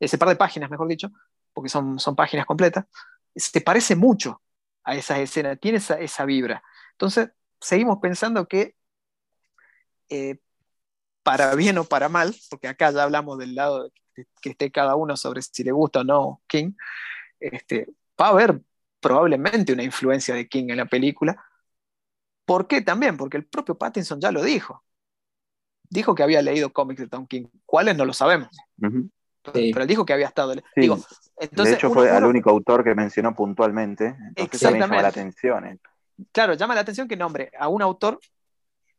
[0.00, 1.10] ese par de páginas, mejor dicho,
[1.52, 2.86] porque son, son páginas completas,
[3.34, 4.42] se parece mucho
[4.82, 6.62] a esa escena, tiene esa, esa vibra.
[6.92, 7.30] Entonces,
[7.60, 8.74] seguimos pensando que
[10.08, 10.38] eh,
[11.24, 13.90] para bien o para mal, porque acá ya hablamos del lado
[14.40, 16.72] que esté cada uno sobre si le gusta o no King,
[17.40, 17.88] este,
[18.20, 18.60] va a haber
[19.00, 21.44] probablemente una influencia de King en la película.
[22.44, 23.16] ¿Por qué también?
[23.16, 24.84] Porque el propio Pattinson ya lo dijo.
[25.88, 27.46] Dijo que había leído cómics de Tom King.
[27.66, 27.96] ¿Cuáles?
[27.96, 28.48] No lo sabemos.
[29.52, 30.54] Pero él dijo que había estado.
[30.76, 30.98] Digo,
[31.36, 34.16] entonces, de hecho, fue el único autor que mencionó puntualmente.
[34.36, 35.66] Entonces también llama la atención.
[35.66, 35.78] ¿eh?
[36.32, 38.20] Claro, llama la atención que nombre a un autor,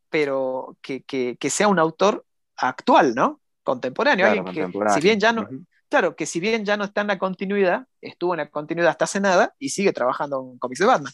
[0.09, 2.25] pero que, que sea un autor
[2.57, 3.41] actual, ¿no?
[3.63, 4.45] Contemporáneo.
[4.45, 5.47] que, si bien ya no,
[5.89, 9.05] claro, que si bien ya no está en la continuidad, estuvo en la continuidad hasta
[9.05, 11.13] hace nada y sigue trabajando en cómics de Batman.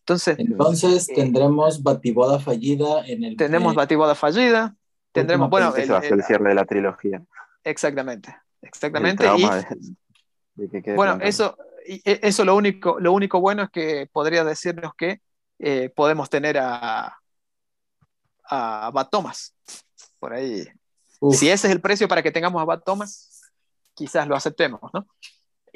[0.00, 3.36] Entonces, Entonces eh, tendremos Batiboda fallida en el.
[3.36, 4.74] Tendremos Batiboda fallida.
[5.12, 5.74] Tendremos, bueno.
[5.76, 7.22] El, ser el cierre de la trilogía.
[7.62, 8.36] Exactamente.
[8.60, 9.26] Exactamente.
[10.96, 11.56] bueno, eso,
[11.86, 15.20] e, eso lo único, lo único bueno es que podría decirnos que
[15.58, 17.16] eh, podemos tener a,
[18.48, 19.54] a Bat Thomas
[20.18, 20.66] por ahí.
[21.32, 23.42] Si ese es el precio para que tengamos a Bat Thomas,
[23.92, 25.06] quizás lo aceptemos, ¿no?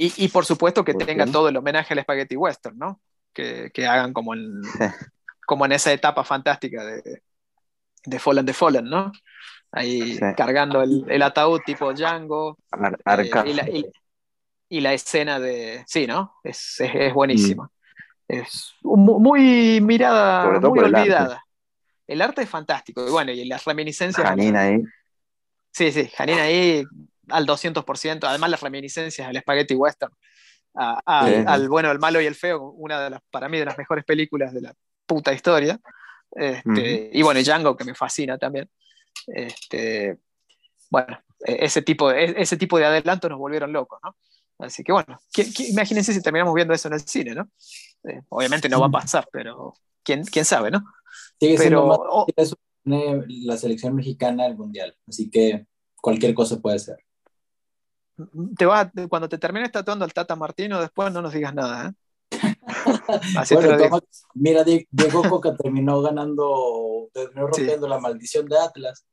[0.01, 3.01] Y, por supuesto que tenga todo el homenaje al Spaghetti Western, ¿no?
[3.33, 4.63] Que, hagan como en,
[5.47, 7.23] como en esa etapa fantástica de,
[8.07, 9.13] de Fallen de Fallen, ¿no?
[9.73, 12.57] Ahí cargando el, ataúd tipo Django.
[13.05, 13.91] Eh,
[14.71, 15.85] y, la, escena de.
[15.87, 16.37] Sí, ¿no?
[16.43, 17.65] Es, es, buenísima.
[17.65, 18.35] Mm.
[18.35, 21.43] Es muy mirada, muy olvidada.
[22.09, 22.43] El arte.
[22.43, 23.07] es fantástico.
[23.07, 24.27] Y bueno, y las reminiscencias.
[24.27, 24.83] Janine ahí.
[25.71, 26.85] Sí, sí, Janine ahí
[27.29, 30.13] al 200%, además las reminiscencias al Spaghetti Western,
[30.75, 34.05] al bueno, el malo y el feo, una de las, para mí, de las mejores
[34.05, 34.75] películas de la
[35.07, 35.79] puta historia.
[36.33, 38.69] Este, y bueno, Django, que me fascina también.
[39.27, 40.19] Este,
[40.91, 44.17] bueno, e, ese tipo, de, ese tipo de adelantos nos volvieron locos, ¿no?
[44.59, 45.21] Así que bueno,
[45.69, 47.49] imagínense si terminamos viendo eso en el cine, ¿no?
[48.09, 50.85] Eh, obviamente no va a pasar, pero quién, quién sabe, ¿no?
[51.39, 52.27] Pero,
[52.85, 55.67] la selección mexicana al mundial, así que
[56.01, 56.99] cualquier cosa puede ser
[58.57, 61.89] te va, cuando te termines tatuando al Tata Martino, después no nos digas nada.
[61.89, 61.93] ¿eh?
[64.35, 69.07] mira, Diego Coca terminó ganando, terminó rompiendo la maldición de Atlas.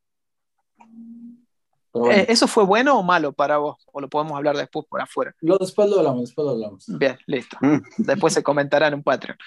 [2.12, 3.78] Eh, ¿Eso fue bueno o malo para vos?
[3.92, 5.34] ¿O lo podemos hablar después por afuera?
[5.42, 6.86] Lo, después lo hablamos, después lo hablamos.
[6.88, 7.58] Bien, listo.
[7.62, 7.78] Mm.
[7.98, 9.38] Después se comentará en un Patreon.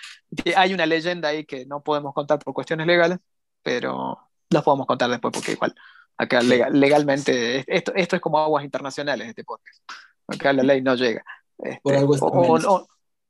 [0.56, 3.18] Hay una leyenda ahí que no podemos contar por cuestiones legales,
[3.62, 4.18] pero
[4.50, 5.74] las podemos contar después porque igual
[6.20, 9.80] Acá legalmente, esto, esto es como aguas internacionales, este podcast.
[10.26, 11.24] Acá la ley no llega.
[11.56, 12.26] Este, Por algo está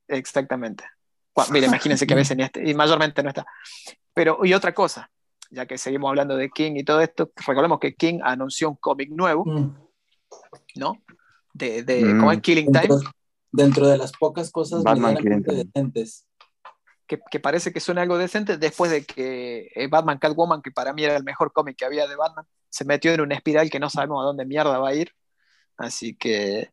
[0.09, 0.85] Exactamente.
[1.51, 3.47] mira, imagínense que a veces ni este, y mayormente no está.
[4.15, 5.11] Pero, y otra cosa,
[5.51, 9.11] ya que seguimos hablando de King y todo esto, recordemos que King anunció un cómic
[9.11, 9.77] nuevo, mm.
[10.77, 11.03] ¿no?
[11.55, 12.19] De, de mm.
[12.19, 12.89] ¿cómo es Killing Time?
[13.51, 16.29] Dentro, de las pocas cosas decentes
[17.09, 21.05] que, parece que suena algo decente, después de que eh, Batman Catwoman, que para mí
[21.05, 23.89] era el mejor cómic que había de Batman, se metió en una espiral que no
[23.89, 25.12] sabemos a dónde mierda va a ir.
[25.79, 26.70] Así que,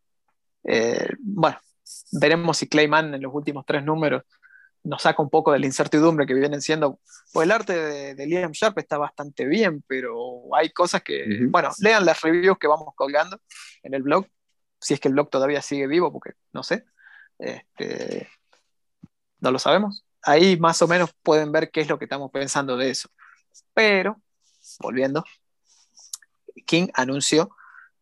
[0.63, 1.57] eh, bueno,
[2.11, 4.23] veremos si Clayman en los últimos tres números
[4.85, 6.99] nos saca un poco de la incertidumbre que vienen siendo.
[7.33, 12.05] Pues el arte de, Liam Sharp está bastante bien, pero hay cosas que, bueno, lean
[12.05, 13.41] las reviews que vamos colgando
[13.83, 14.27] en el blog,
[14.79, 16.85] si es que el blog todavía sigue vivo, porque no sé.
[17.39, 18.29] Este,
[19.39, 20.05] no lo sabemos.
[20.21, 23.09] Ahí más o menos pueden ver qué es lo que estamos pensando de eso.
[23.73, 24.21] Pero,
[24.79, 25.23] volviendo,
[26.67, 27.49] King anunció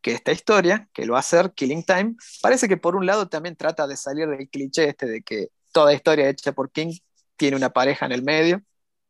[0.01, 3.29] que esta historia, que lo va a hacer Killing Time, parece que por un lado
[3.29, 6.97] también trata de salir del cliché este de que toda historia hecha por King
[7.35, 8.61] tiene una pareja en el medio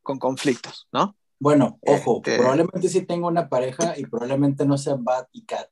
[0.02, 1.16] con conflictos, ¿no?
[1.40, 5.70] Bueno, ojo, este probablemente sí tenga una pareja y probablemente no sea Bat y Cat.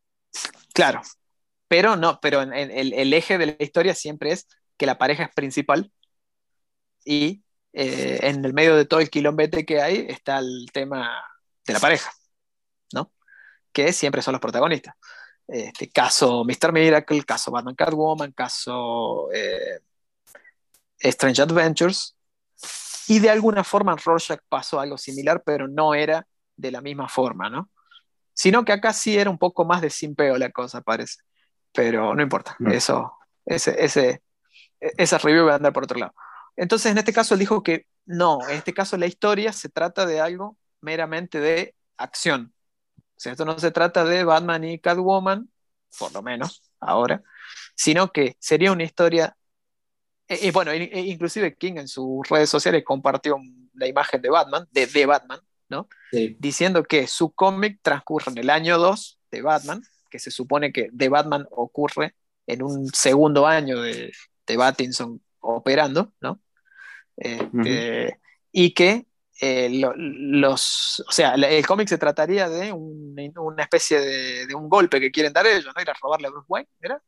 [0.74, 1.02] Claro,
[1.68, 4.48] pero no, pero en, el, eje de la historia siempre es
[4.78, 5.92] que la pareja es principal
[7.06, 7.44] y
[7.74, 11.24] eh, en el medio de todo el quilombete que hay está el tema
[11.66, 12.12] de la pareja,
[12.94, 13.12] ¿no?
[13.72, 14.96] Que siempre son los protagonistas.
[15.48, 16.74] Este caso Mr.
[16.74, 19.80] Miracle, caso Batman Catwoman, caso eh,
[21.04, 22.16] Strange Adventures.
[23.08, 26.26] Y de alguna forma en Rorschach pasó algo similar, pero no era
[26.56, 27.70] de la misma forma, ¿no?
[28.34, 31.18] Sino que acá sí era un poco más de simpeo la cosa, parece.
[31.74, 32.72] Pero no importa, mm.
[32.72, 33.14] eso,
[33.46, 34.22] ese, ese,
[34.80, 36.14] esa review va a andar por otro lado.
[36.56, 40.06] Entonces, en este caso, él dijo que no, en este caso la historia se trata
[40.06, 42.54] de algo meramente de acción.
[42.98, 45.50] O sea, esto no se trata de Batman y Catwoman,
[45.98, 47.22] por lo menos ahora,
[47.76, 49.38] sino que sería una historia
[50.42, 53.38] y bueno, inclusive King en sus redes sociales compartió
[53.74, 55.40] la imagen de Batman, de, de Batman,
[55.70, 55.88] ¿no?
[56.40, 60.90] Diciendo que su cómic transcurre en el año 2 de Batman, que se supone que
[60.92, 62.16] de Batman ocurre
[62.48, 64.12] en un segundo año de,
[64.46, 66.42] de Battinson operando, ¿no?
[67.18, 68.20] Este,
[68.52, 69.06] y que
[69.40, 75.12] eh, los, o sea, el cómic se trataría de una especie de, un golpe que
[75.12, 75.82] quieren dar ellos, ¿no?
[75.82, 77.02] Ir a robarle a Bruce Wayne, ¿era?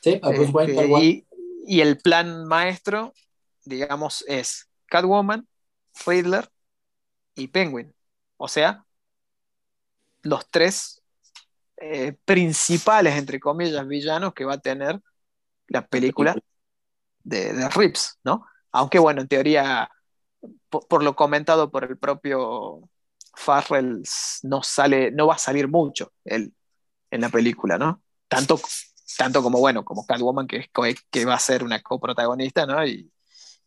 [0.00, 0.72] Sí, a Bruce Wayne.
[0.72, 1.26] Este, y
[1.80, 3.12] el plan maestro,
[3.64, 5.48] digamos, es Catwoman,
[6.06, 6.48] Riddler
[7.34, 7.94] y Penguin.
[8.36, 8.84] O sea,
[10.22, 11.02] los tres
[11.76, 15.00] eh, principales, entre comillas, villanos que va a tener
[15.68, 16.36] la película
[17.22, 18.46] de, de Rips, ¿no?
[18.72, 19.90] Aunque bueno, en teoría,
[20.68, 22.88] por, lo comentado por el propio
[23.34, 24.02] Farrell,
[24.42, 26.54] no, sale, no va a salir mucho él
[27.10, 28.02] en la película, ¿no?
[28.28, 28.60] Tanto
[29.16, 30.68] tanto como, bueno, como Catwoman, que,
[31.10, 32.84] que va a ser una coprotagonista, ¿no?
[32.86, 33.10] Y,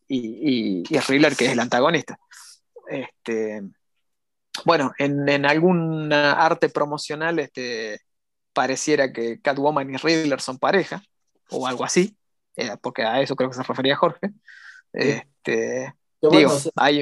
[0.08, 2.20] y, y, Riddler, que es el antagonista.
[2.90, 3.62] Este,
[4.66, 8.00] bueno, en, en algún arte promocional este,
[8.54, 11.04] pareciera que Catwoman y Riddler son pareja,
[11.50, 12.18] o algo así,
[12.56, 14.32] eh, porque a eso creo que se refería Jorge.
[14.94, 15.94] Este,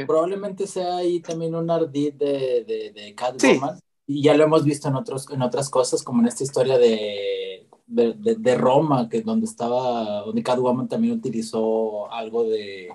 [0.06, 3.80] Probablemente sea ahí también un ardid de, de, de Catwoman.
[4.07, 7.55] Y ya lo hemos visto en, otros, en otras cosas, como en esta historia de
[7.88, 12.90] de, Roma, que donde estaba, donde Catwoman también utilizó algo de,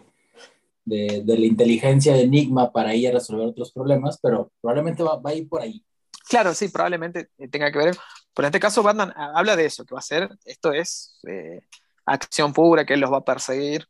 [0.84, 5.34] de, la inteligencia de Enigma para ir a resolver otros problemas, pero probablemente va, a
[5.34, 5.84] ir por ahí.
[6.28, 7.96] Claro, sí, probablemente tenga que ver.
[8.34, 11.60] Pero en este caso, Batman habla de eso, que va a ser, esto es eh,
[12.06, 13.86] acción pura, que él los va a perseguir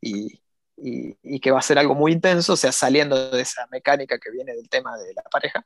[0.00, 0.40] y,
[0.76, 4.18] y, y, que va a ser algo muy intenso, o sea, saliendo de esa mecánica
[4.18, 5.64] que viene del tema de la pareja,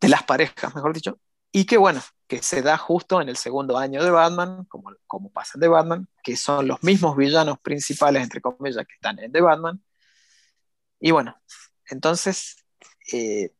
[0.00, 1.18] de las parejas, mejor dicho,
[1.52, 5.32] y que bueno, que se da justo en el segundo año de Batman, como, como
[5.32, 9.32] pasa en The Batman, que son los mismos villanos principales, entre comillas, que están en
[9.32, 9.82] The Batman.
[11.00, 11.40] Y bueno,
[11.86, 12.64] entonces
[13.12, 13.52] eh,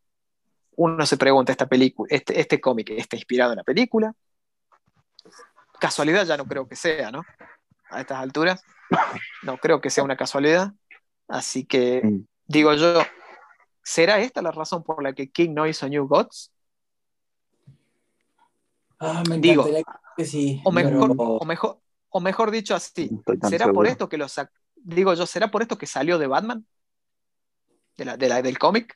[0.77, 4.13] uno se pregunta, esta película, este, este cómic está inspirado en la película.
[5.81, 7.25] Casualidad ya no creo que sea, ¿no?
[7.91, 8.63] A estas alturas,
[9.43, 10.73] no creo que sea una casualidad.
[11.27, 12.27] Así que mm.
[12.47, 13.01] digo yo,
[13.83, 16.53] ¿será esta la razón por la que King no hizo New Gods?
[18.99, 19.67] Ah, me Digo,
[20.17, 20.61] que sí.
[20.65, 21.81] O mejor, o mejor,
[22.11, 23.11] o mejor dicho así,
[23.49, 24.27] ¿será por esto que lo
[24.77, 26.67] Digo yo, ¿será por esto que salió de Batman?
[27.97, 28.95] De la, de la, del cómic.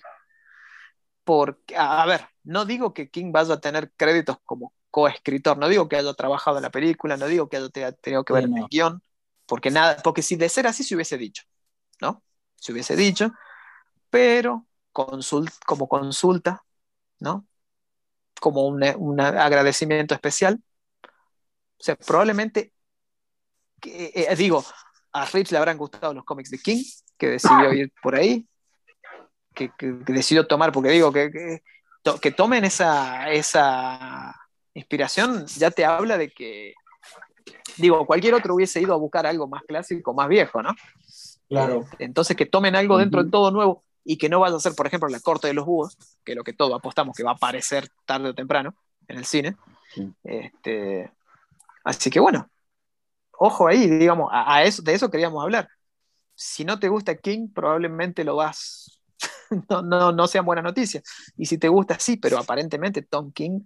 [1.25, 5.89] Porque, a ver, no digo que King vaya a tener créditos como coescritor, no digo
[5.89, 8.67] que haya trabajado en la película, no digo que haya tenido que ver en el
[8.69, 9.03] guion,
[9.47, 11.45] porque nada, porque si de ser así se hubiese dicho,
[12.01, 12.23] ¿no?
[12.57, 13.33] Se hubiese dicho,
[14.11, 16.65] pero como consulta,
[17.21, 17.47] ¿no?
[18.43, 20.59] Como un, agradecimiento especial.
[21.05, 22.73] O sea, probablemente,
[23.87, 24.65] eh, eh, digo,
[25.13, 26.83] a Rich le habrán gustado los cómics de King,
[27.17, 28.45] que decidió ir por ahí,
[29.55, 31.61] que, decidió tomar, porque digo, que,
[32.21, 34.35] que, tomen esa, esa
[34.75, 36.75] inspiración, ya te habla de que,
[37.77, 40.75] digo, cualquier otro hubiese ido a buscar algo más clásico, más viejo, ¿no?
[41.49, 41.85] Claro.
[41.99, 44.87] entonces que tomen algo dentro de todo nuevo y que no vaya a ser, por
[44.87, 47.35] ejemplo, la corte de los búhos, que es lo que todos apostamos que va a
[47.35, 48.75] aparecer tarde o temprano
[49.09, 49.57] en el cine.
[50.25, 51.13] Este,
[51.85, 52.51] así que bueno,
[53.33, 55.69] ojo ahí, digamos, a, eso, de eso queríamos hablar.
[56.35, 59.01] Si no te gusta King, probablemente lo vas,
[59.69, 61.05] no, no, no sean buenas noticias.
[61.37, 63.61] Y si te gusta, sí, pero aparentemente Tom King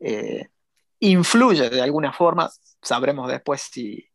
[0.00, 0.48] eh,
[1.00, 2.50] influye de alguna forma,
[2.82, 4.06] sabremos después si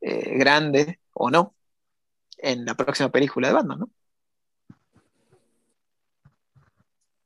[0.00, 1.54] eh, grande o no,
[2.38, 3.90] en la próxima película de Batman, ¿no?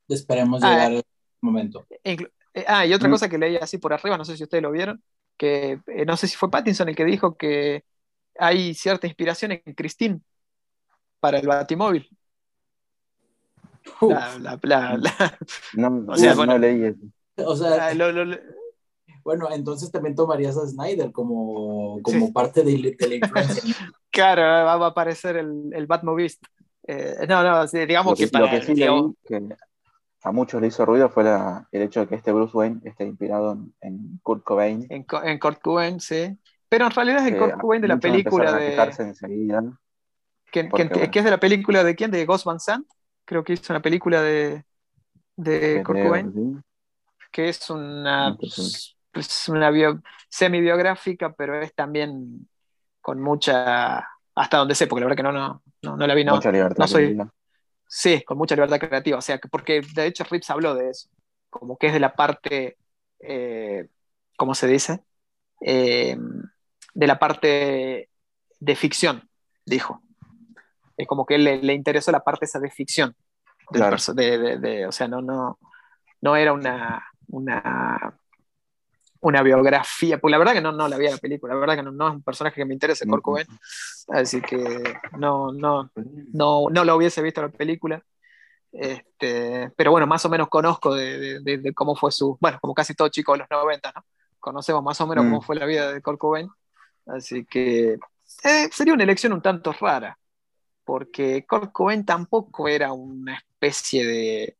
[0.08, 1.02] Esperemos ah, llegar al
[1.40, 1.86] momento.
[2.02, 2.16] Eh,
[2.66, 3.12] ah, y otra mm.
[3.12, 5.02] cosa que leí así por arriba, no sé si ustedes lo vieron,
[5.36, 7.84] que no sé si fue Pattinson el que dijo que
[8.38, 10.20] hay cierta inspiración en Christine
[11.20, 12.08] para el Batimóvil.
[14.00, 14.08] no,
[16.08, 17.00] o sea, no leí eso.
[17.36, 17.94] O sea, ah,
[19.24, 23.62] bueno, entonces también tomarías a Snyder como, como parte de, la influencia.
[24.10, 26.44] claro, va, a aparecer el, el Batmovist.
[26.86, 28.44] Eh, no, no, digamos que, para.
[28.44, 28.90] Lo que sí que
[30.24, 31.24] a muchos le hizo ruido fue
[31.70, 34.86] el hecho de que este Bruce Wayne esté inspirado en, Kurt Cobain.
[34.88, 36.36] En, en, Kurt Cobain, sí.
[36.68, 38.74] Pero en realidad es el Kurt Cobain de la película de.
[38.74, 39.62] Enseguida,
[40.50, 42.10] que, que, es de la película de quién?
[42.10, 42.86] De Ghost Van Sant.
[43.26, 44.64] Creo que hizo una película de,
[45.36, 46.64] de Kurt Cobain.
[47.30, 48.36] Que es una
[49.12, 49.70] es una
[50.28, 52.48] semi-biográfica, pero es también
[53.00, 55.32] con mucha, hasta donde sé, porque la verdad que no,
[55.82, 56.24] no, no, la vi.
[56.24, 56.86] No, mucha libertad.
[57.94, 61.08] Sí, con mucha libertad creativa, o sea, porque de hecho Rips habló de eso,
[61.48, 62.76] como que es de la parte,
[63.20, 63.86] eh,
[64.36, 65.04] ¿cómo se dice?
[65.60, 66.16] Eh,
[66.92, 68.10] de la parte
[68.58, 69.30] de ficción,
[69.64, 70.02] dijo.
[70.96, 73.14] Es como que le, le interesó la parte esa de ficción.
[73.70, 75.60] De, o sea, no, no,
[76.20, 78.18] no era una, una
[79.24, 81.82] una biografía, pues la verdad que no, no la vi la película, la verdad que
[81.82, 83.46] no, no es un personaje que me interese, Kurt Cobain,
[84.08, 84.82] así que
[85.18, 85.90] no, no,
[86.32, 88.02] no, no lo hubiese visto la película.
[88.70, 92.92] Este, pero bueno, más o menos conozco de, de, cómo fue su, bueno, como casi
[92.94, 94.04] todo chico de los 90, ¿no?
[94.40, 95.42] Conocemos más o menos cómo mm.
[95.42, 96.48] fue la vida de Kurt Cobain,
[97.06, 97.98] así que
[98.42, 100.18] eh, sería una elección un tanto rara,
[100.84, 104.56] porque Kurt Cobain tampoco era una especie de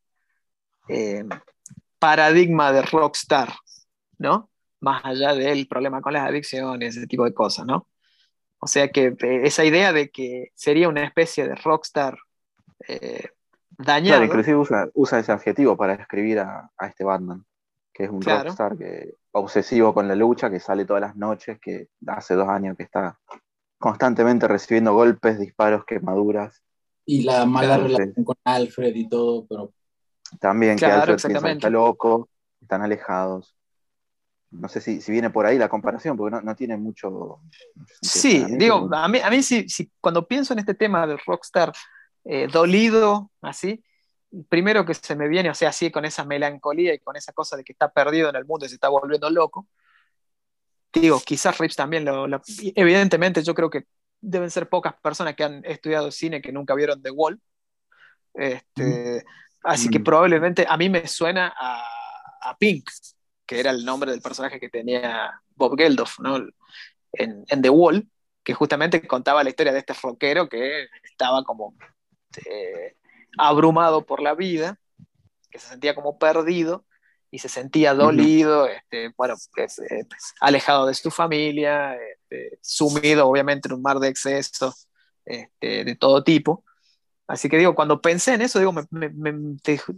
[0.87, 1.25] eh,
[1.99, 3.53] paradigma de rockstar,
[4.17, 4.49] ¿no?
[4.85, 7.87] Más allá del problema con las adicciones, ese tipo de cosas, ¿no?
[8.59, 12.17] O sea que eh, esa idea de que sería una especie de rockstar
[12.87, 13.29] eh,
[13.77, 14.19] dañado.
[14.19, 17.43] Claro, inclusive usa, ese adjetivo para describir a, este Batman,
[17.91, 21.89] que es un rockstar que, obsesivo con la lucha, que sale todas las noches, que
[22.07, 23.19] hace dos años que está
[23.79, 26.61] constantemente recibiendo golpes, disparos, quemaduras.
[27.05, 29.73] Y la mala relación con Alfred y todo, pero...
[30.39, 32.29] También que Alfred piensa que está loco,
[32.61, 33.55] están alejados.
[34.51, 37.39] No sé si, viene por ahí la comparación, porque no, tiene mucho,
[38.01, 39.67] Sí, digo, a mí, a mí sí,
[39.99, 41.73] cuando pienso en este tema del rockstar
[42.23, 43.83] eh, dolido, así,
[44.49, 47.57] primero que se me viene, o sea, así con esa melancolía y con esa cosa
[47.57, 49.67] de que está perdido en el mundo y se está volviendo loco,
[50.93, 52.41] digo, quizás Rips también lo,
[52.75, 53.85] Evidentemente, yo creo que
[54.21, 57.39] deben ser pocas personas que han estudiado cine que nunca vieron The Wall.
[58.33, 59.27] Este, mm.
[59.63, 60.03] Así que mm.
[60.03, 61.83] probablemente a mí me suena a,
[62.41, 62.89] a Pink,
[63.45, 66.37] que era el nombre del personaje que tenía Bob Geldof ¿no?
[67.13, 68.09] en, The Wall,
[68.43, 71.75] que justamente contaba la historia de este rockero que estaba como
[72.45, 72.95] eh,
[73.37, 74.79] abrumado por la vida,
[75.49, 76.85] que se sentía como perdido
[77.31, 83.27] y se sentía dolido, este, bueno, pues, eh, pues, alejado de su familia, este, sumido
[83.27, 84.87] obviamente en un mar de excesos
[85.25, 86.63] este, de todo tipo.
[87.27, 88.83] Así que digo, cuando pensé en eso, digo, me,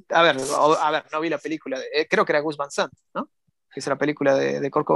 [0.09, 0.37] a, ver,
[0.79, 3.29] a ver, no vi la película, eh, creo que era Gus Van Sant, ¿no?
[3.77, 4.87] que es la película de, de Kurt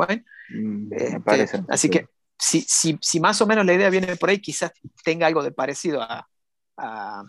[0.50, 4.40] mm, este, así que si, si, si, más o menos la idea viene por ahí,
[4.40, 4.72] quizás
[5.04, 6.28] tenga algo de parecido a,
[6.78, 7.24] a,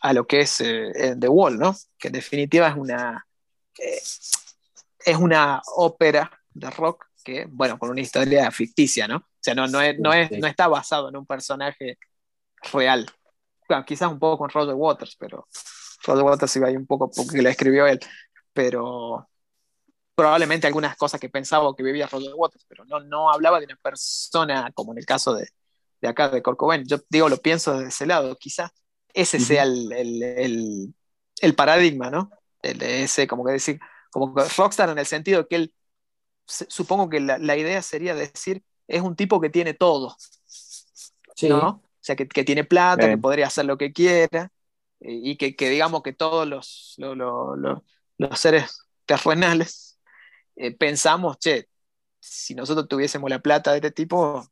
[0.00, 1.76] a lo que es eh, The Wall, ¿no?
[1.98, 3.26] Que en definitiva es una,
[3.78, 4.00] eh,
[5.04, 9.16] es una ópera de rock que, bueno, con una historia ficticia, ¿no?
[9.16, 11.98] O sea, no, no, es, no, es, no está basado en un personaje
[12.72, 13.06] real.
[13.86, 15.46] Quizás un poco con Roger Waters, pero
[16.06, 18.00] Roger Waters iba ahí un poco porque lo escribió él,
[18.52, 19.28] pero,
[20.14, 23.66] probablemente algunas cosas que pensaba o que vivía Roger Waters, pero no, no hablaba de
[23.66, 25.48] una persona como en el caso de,
[26.00, 26.84] de acá de Corcoven.
[26.86, 28.70] Yo digo, lo pienso desde ese lado, quizás
[29.12, 30.94] ese sea el, el,
[31.40, 32.30] el, paradigma, ¿no?
[32.62, 33.80] El, ese, como que decir,
[34.10, 35.74] como que Rockstar en el sentido que él,
[36.46, 40.16] supongo que la, la idea sería decir, es un tipo que tiene todo,
[41.42, 41.82] ¿no?
[42.04, 44.52] O sea, que, que tiene plata, que podría hacer lo que quiera,
[45.00, 47.78] y que, que digamos que todos los, los, los,
[48.18, 49.98] los seres terrenales
[50.54, 51.70] eh, pensamos, che,
[52.20, 54.46] si nosotros tuviésemos la plata de este tipo,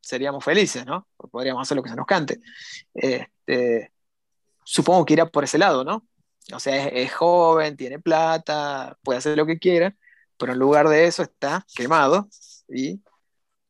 [0.00, 1.06] seríamos felices, ¿no?
[1.30, 2.40] Podríamos hacer lo que se nos cante.
[2.92, 3.92] Este,
[4.64, 6.04] supongo que irá por ese lado, ¿no?
[6.52, 9.96] O sea, es, joven, tiene plata, puede hacer lo que quiera,
[10.36, 12.28] pero en lugar de eso está quemado
[12.68, 13.00] y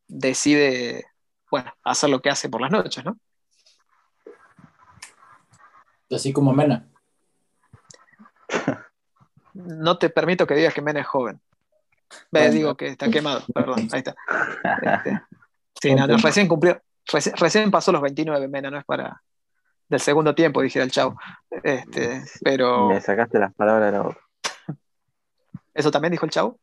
[0.07, 1.05] decide,
[1.51, 3.19] bueno, hacer lo que hace por las noches, ¿no?
[6.09, 6.87] Así como Mena.
[9.53, 11.41] No te permito que digas que Mena es joven.
[12.31, 14.15] Ve, digo que está quemado, perdón, ahí está.
[14.83, 15.21] Este,
[15.81, 19.21] sí, no, recién cumplió, recién, pasó los 29, Mena, no es para
[19.89, 21.17] del segundo tiempo, dijera el chavo.
[21.63, 22.89] Este, pero.
[22.89, 24.19] Me sacaste las palabras de la boca.
[25.73, 26.59] ¿Eso también dijo el chavo?